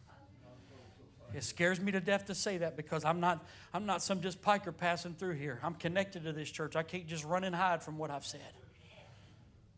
It 1.35 1.43
scares 1.43 1.81
me 1.81 1.91
to 1.93 2.01
death 2.01 2.27
to 2.27 2.35
say 2.35 2.59
that 2.59 2.77
because 2.77 3.05
I'm 3.05 3.21
not, 3.21 3.45
I'm 3.73 3.87
not 3.87 4.03
some 4.03 4.21
just 4.21 4.41
piker 4.41 4.71
passing 4.71 5.15
through 5.15 5.35
here. 5.35 5.59
I'm 5.63 5.75
connected 5.75 6.25
to 6.25 6.33
this 6.33 6.49
church. 6.49 6.77
I 6.77 6.85
can't 6.85 7.09
just 7.09 7.25
run 7.25 7.43
and 7.43 7.55
hide 7.55 7.83
from 7.83 7.99
what 7.99 8.11
I've 8.11 8.25
said. 8.25 8.41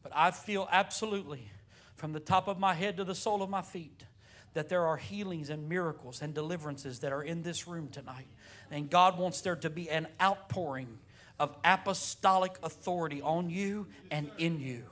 But 0.03 0.13
I 0.15 0.31
feel 0.31 0.69
absolutely, 0.71 1.51
from 1.97 2.13
the 2.13 2.21
top 2.21 2.47
of 2.47 2.59
my 2.59 2.75
head 2.75 2.99
to 2.99 3.05
the 3.05 3.15
sole 3.15 3.43
of 3.43 3.49
my 3.49 3.63
feet, 3.63 4.05
that 4.53 4.69
there 4.69 4.87
are 4.87 4.97
healings 4.97 5.51
and 5.51 5.69
miracles 5.69 6.23
and 6.23 6.35
deliverances 6.35 7.01
that 7.01 7.13
are 7.13 7.23
in 7.23 7.43
this 7.43 7.67
room 7.67 7.89
tonight. 7.89 8.29
And 8.71 8.89
God 8.91 9.19
wants 9.19 9.41
there 9.41 9.57
to 9.57 9.71
be 9.71 9.89
an 9.91 10.09
outpouring 10.21 10.99
of 11.39 11.55
apostolic 11.65 12.57
authority 12.63 13.21
on 13.23 13.51
you 13.51 13.87
and 14.11 14.31
in 14.39 14.61
you. 14.61 14.85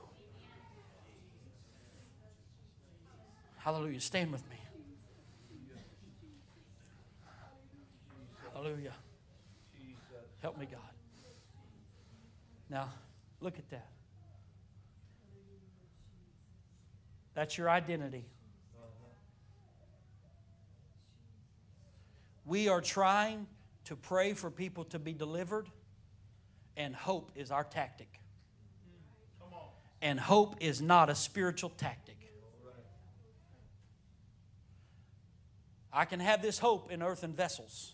Hallelujah. 3.57 3.99
Stand 3.99 4.31
with 4.31 4.47
me. 4.49 4.57
Hallelujah. 8.53 8.93
Help 10.41 10.57
me, 10.59 10.67
God. 10.71 10.79
Now, 12.69 12.89
look 13.41 13.57
at 13.57 13.69
that. 13.71 13.87
That's 17.33 17.57
your 17.57 17.69
identity. 17.69 18.25
We 22.45 22.67
are 22.67 22.81
trying 22.81 23.47
to 23.85 23.95
pray 23.95 24.33
for 24.33 24.51
people 24.51 24.85
to 24.85 24.99
be 24.99 25.13
delivered, 25.13 25.67
and 26.77 26.95
hope 26.95 27.31
is 27.35 27.51
our 27.51 27.63
tactic. 27.63 28.19
And 30.01 30.19
hope 30.19 30.57
is 30.59 30.81
not 30.81 31.09
a 31.09 31.15
spiritual 31.15 31.71
tactic. 31.77 32.17
I 35.91 36.05
can 36.05 36.19
have 36.19 36.41
this 36.41 36.59
hope 36.59 36.91
in 36.91 37.01
earthen 37.01 37.33
vessels. 37.33 37.93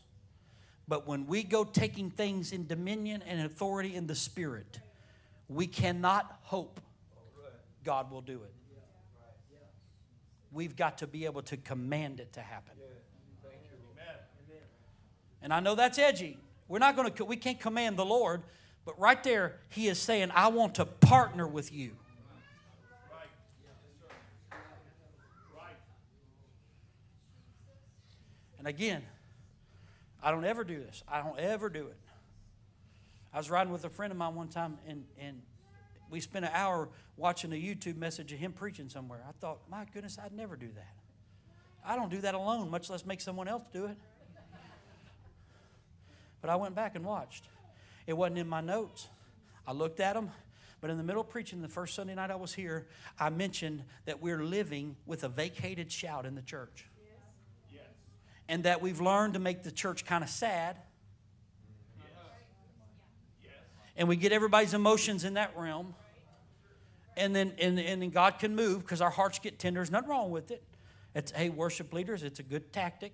But 0.88 1.08
when 1.08 1.28
we 1.28 1.44
go 1.44 1.64
taking 1.64 2.10
things 2.10 2.52
in 2.52 2.66
dominion 2.66 3.22
and 3.26 3.42
authority 3.42 3.96
in 3.96 4.08
the 4.08 4.16
Spirit, 4.16 4.80
we 5.48 5.68
cannot 5.68 6.40
hope 6.42 6.82
God 7.84 8.12
will 8.12 8.22
do 8.22 8.42
it. 8.44 8.54
We've 10.52 10.76
got 10.76 10.98
to 10.98 11.08
be 11.08 11.26
able 11.26 11.44
to 11.44 11.58
command 11.58 12.20
it 12.20 12.34
to 12.34 12.42
happen. 12.42 12.74
And 15.42 15.54
I 15.54 15.60
know 15.60 15.76
that's 15.76 15.98
edgy. 15.98 16.38
We're 16.68 16.80
not 16.80 16.96
going 16.96 17.12
to 17.12 17.26
we 17.26 17.36
can't 17.36 17.60
command 17.60 17.98
the 17.98 18.06
Lord, 18.06 18.44
but 18.86 19.00
right 19.00 19.24
there 19.24 19.58
he 19.70 19.88
is 19.88 20.00
saying 20.00 20.32
I 20.34 20.48
want 20.50 20.76
to 20.76 20.86
partner 20.86 21.48
with 21.48 21.72
you. 21.72 21.92
And 28.58 28.68
again, 28.68 29.02
I 30.22 30.30
don't 30.30 30.46
ever 30.46 30.64
do 30.64 30.78
this. 30.78 31.02
I 31.08 31.24
don't 31.24 31.40
ever 31.40 31.68
do 31.68 31.88
it. 31.88 31.98
I 33.34 33.38
was 33.38 33.50
riding 33.50 33.74
with 33.74 33.86
a 33.86 33.90
friend 33.90 34.12
of 34.12 34.18
mine 34.18 34.36
one 34.36 34.50
time, 34.50 34.78
and, 34.88 35.04
and 35.20 35.42
we 36.12 36.20
spent 36.20 36.46
an 36.46 36.52
hour 36.54 36.90
watching 37.18 37.52
a 37.54 37.56
YouTube 37.56 37.98
message 37.98 38.32
of 38.34 38.38
him 38.38 38.52
preaching 38.52 38.88
somewhere. 38.88 39.22
I 39.28 39.32
thought, 39.40 39.62
my 39.68 39.86
goodness, 39.92 40.20
I'd 40.24 40.34
never 40.34 40.56
do 40.56 40.68
that. 40.76 40.94
I 41.84 41.96
don't 41.96 42.12
do 42.12 42.22
that 42.22 42.36
alone, 42.36 42.70
much 42.70 42.88
less 42.90 43.04
make 43.04 43.22
someone 43.22 43.48
else 43.48 43.64
do 43.74 43.86
it. 43.86 43.98
But 46.42 46.50
I 46.50 46.56
went 46.56 46.76
back 46.76 46.96
and 46.96 47.04
watched. 47.04 47.46
It 48.08 48.14
wasn't 48.14 48.40
in 48.40 48.48
my 48.48 48.62
notes. 48.62 49.08
I 49.66 49.74
looked 49.74 50.00
at 50.00 50.14
them, 50.14 50.32
but 50.80 50.90
in 50.90 50.98
the 50.98 51.04
middle 51.04 51.22
of 51.22 51.30
preaching 51.30 51.62
the 51.62 51.68
first 51.68 51.96
Sunday 51.96 52.16
night 52.16 52.32
I 52.32 52.36
was 52.36 52.54
here, 52.54 52.88
I 53.20 53.30
mentioned 53.30 53.84
that 54.06 54.22
we're 54.22 54.44
living 54.44 54.96
with 55.06 55.24
a 55.24 55.30
vacated 55.30 55.92
shout 55.92 56.26
in 56.26 56.36
the 56.36 56.42
church 56.42 56.86
and 58.52 58.66
that 58.66 58.82
we've 58.82 59.00
learned 59.00 59.36
to 59.36 59.40
make 59.40 59.64
the 59.64 59.72
church 59.72 60.04
kind 60.04 60.26
of 60.26 60.30
sad. 60.30 60.76
And 63.96 64.10
we 64.10 64.18
get 64.18 64.34
everybody's 64.34 64.74
emotions 64.74 65.24
in 65.24 65.36
that 65.36 65.56
realm. 65.56 65.96
And 67.16 67.34
then, 67.34 67.54
and, 67.60 67.80
and 67.80 68.02
then 68.02 68.10
God 68.10 68.40
can 68.40 68.54
move 68.54 68.82
because 68.82 69.00
our 69.00 69.10
hearts 69.10 69.40
get 69.40 69.58
tender. 69.58 69.78
There's 69.80 69.90
nothing 69.90 70.10
wrong 70.10 70.32
with 70.32 70.52
it. 70.52 70.64
It's, 71.16 71.32
hey, 71.32 71.50
worship 71.50 71.94
leaders, 71.94 72.24
it's 72.24 72.40
a 72.40 72.44
good 72.44 72.74
tactic. 72.74 73.14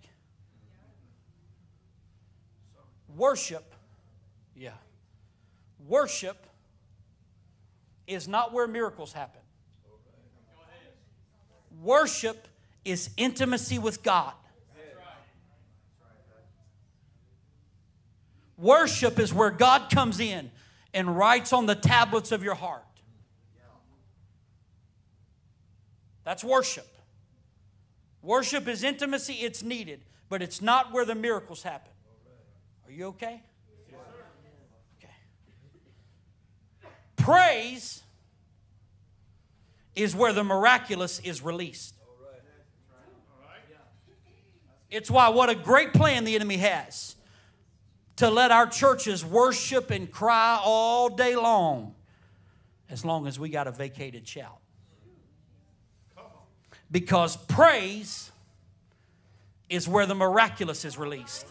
Worship, 3.15 3.75
yeah. 4.57 4.71
Worship 5.87 6.47
is 8.07 8.27
not 8.27 8.53
where 8.53 8.67
miracles 8.67 9.13
happen. 9.13 9.41
Worship 11.81 12.47
is 12.83 13.11
intimacy 13.17 13.77
with 13.77 14.01
God. 14.01 14.33
Worship 18.57 19.19
is 19.19 19.31
where 19.31 19.51
God 19.51 19.91
comes 19.91 20.19
in 20.19 20.49
and 20.91 21.15
writes 21.15 21.53
on 21.53 21.67
the 21.67 21.75
tablets 21.75 22.31
of 22.31 22.43
your 22.43 22.55
heart. 22.55 22.83
That's 26.23 26.43
worship. 26.43 26.87
Worship 28.23 28.67
is 28.67 28.83
intimacy, 28.83 29.33
it's 29.33 29.61
needed, 29.61 30.01
but 30.27 30.41
it's 30.41 30.61
not 30.61 30.91
where 30.91 31.05
the 31.05 31.15
miracles 31.15 31.61
happen. 31.61 31.91
Are 32.87 32.91
you 32.91 33.05
okay? 33.07 33.43
Praise 37.27 38.03
is 39.97 40.15
where 40.15 40.31
the 40.31 40.45
miraculous 40.45 41.19
is 41.19 41.41
released. 41.41 41.93
It's 44.89 45.11
why 45.11 45.27
what 45.27 45.49
a 45.49 45.55
great 45.55 45.91
plan 45.91 46.23
the 46.23 46.35
enemy 46.35 46.55
has 46.55 47.17
to 48.15 48.29
let 48.29 48.51
our 48.51 48.65
churches 48.65 49.25
worship 49.25 49.91
and 49.91 50.09
cry 50.09 50.57
all 50.63 51.09
day 51.09 51.35
long 51.35 51.95
as 52.89 53.03
long 53.03 53.27
as 53.27 53.37
we 53.37 53.49
got 53.49 53.67
a 53.67 53.71
vacated 53.71 54.25
shout. 54.25 54.59
Because 56.89 57.35
praise 57.35 58.31
is 59.69 59.85
where 59.85 60.05
the 60.05 60.15
miraculous 60.15 60.85
is 60.85 60.97
released. 60.97 61.45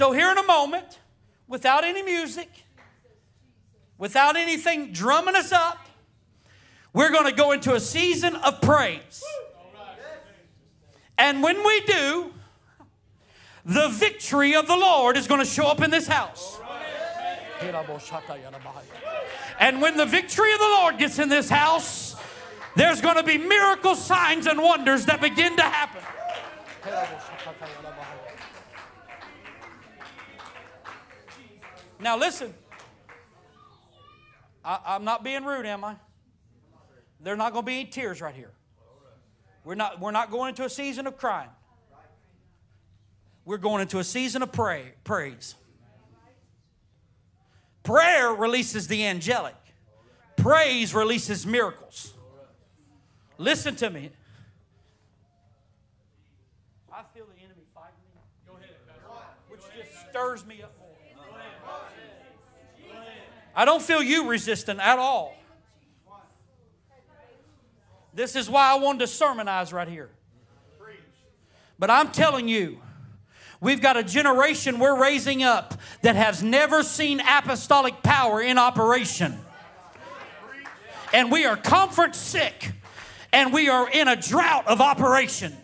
So, 0.00 0.12
here 0.12 0.30
in 0.30 0.38
a 0.38 0.42
moment, 0.44 0.98
without 1.46 1.84
any 1.84 2.00
music, 2.02 2.48
without 3.98 4.34
anything 4.34 4.92
drumming 4.92 5.36
us 5.36 5.52
up, 5.52 5.76
we're 6.94 7.10
going 7.10 7.26
to 7.26 7.36
go 7.36 7.52
into 7.52 7.74
a 7.74 7.80
season 7.80 8.34
of 8.36 8.62
praise. 8.62 9.22
And 11.18 11.42
when 11.42 11.62
we 11.62 11.80
do, 11.82 12.32
the 13.66 13.88
victory 13.88 14.54
of 14.54 14.66
the 14.66 14.74
Lord 14.74 15.18
is 15.18 15.26
going 15.26 15.40
to 15.42 15.46
show 15.46 15.66
up 15.66 15.82
in 15.82 15.90
this 15.90 16.06
house. 16.06 16.58
And 19.60 19.82
when 19.82 19.98
the 19.98 20.06
victory 20.06 20.54
of 20.54 20.60
the 20.60 20.76
Lord 20.78 20.96
gets 20.96 21.18
in 21.18 21.28
this 21.28 21.50
house, 21.50 22.16
there's 22.74 23.02
going 23.02 23.16
to 23.16 23.22
be 23.22 23.36
miracle 23.36 23.94
signs 23.94 24.46
and 24.46 24.62
wonders 24.62 25.04
that 25.04 25.20
begin 25.20 25.56
to 25.56 25.62
happen. 25.62 26.02
Now, 32.00 32.16
listen. 32.16 32.54
I, 34.64 34.96
am 34.96 35.04
not 35.04 35.24
being 35.24 35.44
rude, 35.44 35.66
am 35.66 35.84
I? 35.84 35.96
There's 37.20 37.38
not 37.38 37.52
going 37.52 37.64
to 37.64 37.66
be 37.66 37.80
any 37.80 37.84
tears 37.88 38.20
right 38.20 38.34
here. 38.34 38.52
We're 39.64 39.74
not, 39.74 40.00
we're 40.00 40.10
not 40.10 40.30
going 40.30 40.50
into 40.50 40.64
a 40.64 40.70
season 40.70 41.06
of 41.06 41.18
crying. 41.18 41.50
We're 43.44 43.58
going 43.58 43.82
into 43.82 43.98
a 43.98 44.04
season 44.04 44.42
of 44.42 44.52
pray, 44.52 44.92
praise. 45.04 45.54
Prayer 47.82 48.32
releases 48.32 48.86
the 48.88 49.06
angelic, 49.06 49.56
praise 50.36 50.94
releases 50.94 51.46
miracles. 51.46 52.14
Listen 53.38 53.74
to 53.76 53.88
me. 53.88 54.10
I 56.92 57.02
feel 57.14 57.24
the 57.24 57.42
enemy 57.42 57.62
fighting 57.74 57.94
me. 58.14 58.20
Which 59.48 59.62
just 59.74 60.10
stirs 60.10 60.46
me 60.46 60.62
up. 60.62 60.69
I 63.54 63.64
don't 63.64 63.82
feel 63.82 64.02
you 64.02 64.28
resistant 64.28 64.80
at 64.80 64.98
all. 64.98 65.34
This 68.14 68.36
is 68.36 68.50
why 68.50 68.72
I 68.72 68.74
wanted 68.76 69.00
to 69.00 69.06
sermonize 69.06 69.72
right 69.72 69.88
here. 69.88 70.10
But 71.78 71.90
I'm 71.90 72.10
telling 72.10 72.48
you, 72.48 72.78
we've 73.60 73.80
got 73.80 73.96
a 73.96 74.02
generation 74.02 74.78
we're 74.78 75.00
raising 75.00 75.42
up 75.42 75.74
that 76.02 76.16
has 76.16 76.42
never 76.42 76.82
seen 76.82 77.20
apostolic 77.20 78.02
power 78.02 78.42
in 78.42 78.58
operation. 78.58 79.38
And 81.12 81.32
we 81.32 81.46
are 81.46 81.56
conference 81.56 82.18
sick, 82.18 82.72
and 83.32 83.52
we 83.52 83.68
are 83.68 83.88
in 83.90 84.08
a 84.08 84.16
drought 84.16 84.68
of 84.68 84.80
operation. 84.80 85.56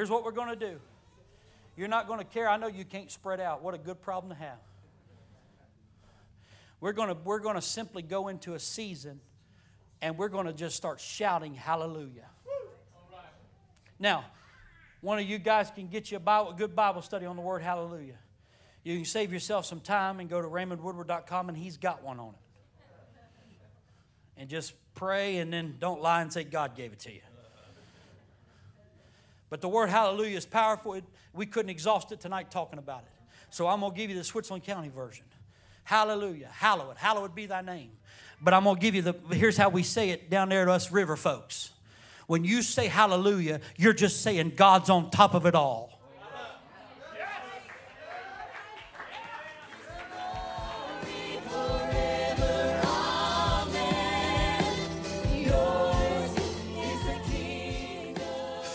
Here's 0.00 0.08
what 0.08 0.24
we're 0.24 0.32
going 0.32 0.48
to 0.48 0.56
do. 0.56 0.80
You're 1.76 1.86
not 1.86 2.08
going 2.08 2.20
to 2.20 2.24
care. 2.24 2.48
I 2.48 2.56
know 2.56 2.68
you 2.68 2.86
can't 2.86 3.10
spread 3.10 3.38
out. 3.38 3.62
What 3.62 3.74
a 3.74 3.78
good 3.78 4.00
problem 4.00 4.32
to 4.32 4.38
have. 4.42 4.56
We're 6.80 6.94
going 6.94 7.08
to, 7.08 7.16
we're 7.22 7.38
going 7.38 7.56
to 7.56 7.60
simply 7.60 8.00
go 8.00 8.28
into 8.28 8.54
a 8.54 8.58
season 8.58 9.20
and 10.00 10.16
we're 10.16 10.30
going 10.30 10.46
to 10.46 10.54
just 10.54 10.74
start 10.74 11.00
shouting 11.00 11.52
hallelujah. 11.52 12.24
Now, 13.98 14.24
one 15.02 15.18
of 15.18 15.28
you 15.28 15.36
guys 15.36 15.70
can 15.70 15.88
get 15.88 16.10
you 16.10 16.16
a, 16.16 16.20
Bible, 16.20 16.52
a 16.52 16.54
good 16.54 16.74
Bible 16.74 17.02
study 17.02 17.26
on 17.26 17.36
the 17.36 17.42
word 17.42 17.60
hallelujah. 17.60 18.16
You 18.82 18.96
can 18.96 19.04
save 19.04 19.34
yourself 19.34 19.66
some 19.66 19.80
time 19.80 20.18
and 20.18 20.30
go 20.30 20.40
to 20.40 20.48
raymondwoodward.com 20.48 21.50
and 21.50 21.58
he's 21.58 21.76
got 21.76 22.02
one 22.02 22.18
on 22.18 22.30
it. 22.30 22.80
And 24.38 24.48
just 24.48 24.72
pray 24.94 25.36
and 25.36 25.52
then 25.52 25.76
don't 25.78 26.00
lie 26.00 26.22
and 26.22 26.32
say 26.32 26.44
God 26.44 26.74
gave 26.74 26.94
it 26.94 27.00
to 27.00 27.12
you. 27.12 27.20
But 29.50 29.60
the 29.60 29.68
word 29.68 29.90
hallelujah 29.90 30.38
is 30.38 30.46
powerful. 30.46 31.00
We 31.34 31.44
couldn't 31.46 31.70
exhaust 31.70 32.12
it 32.12 32.20
tonight 32.20 32.50
talking 32.50 32.78
about 32.78 33.00
it. 33.00 33.34
So 33.50 33.66
I'm 33.66 33.80
going 33.80 33.92
to 33.92 33.98
give 33.98 34.08
you 34.08 34.16
the 34.16 34.24
Switzerland 34.24 34.64
County 34.64 34.88
version. 34.88 35.24
Hallelujah. 35.82 36.48
Hallowed. 36.52 36.96
Hallowed 36.96 37.34
be 37.34 37.46
thy 37.46 37.60
name. 37.62 37.90
But 38.40 38.54
I'm 38.54 38.62
going 38.64 38.76
to 38.76 38.80
give 38.80 38.94
you 38.94 39.02
the, 39.02 39.14
here's 39.32 39.56
how 39.56 39.68
we 39.68 39.82
say 39.82 40.10
it 40.10 40.30
down 40.30 40.48
there 40.48 40.64
to 40.64 40.72
us 40.72 40.92
river 40.92 41.16
folks. 41.16 41.72
When 42.28 42.44
you 42.44 42.62
say 42.62 42.86
hallelujah, 42.86 43.60
you're 43.76 43.92
just 43.92 44.22
saying 44.22 44.52
God's 44.54 44.88
on 44.88 45.10
top 45.10 45.34
of 45.34 45.46
it 45.46 45.56
all. 45.56 45.89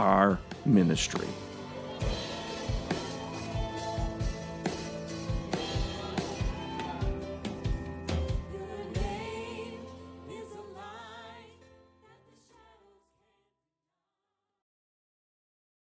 our 0.00 0.38
ministry. 0.64 1.28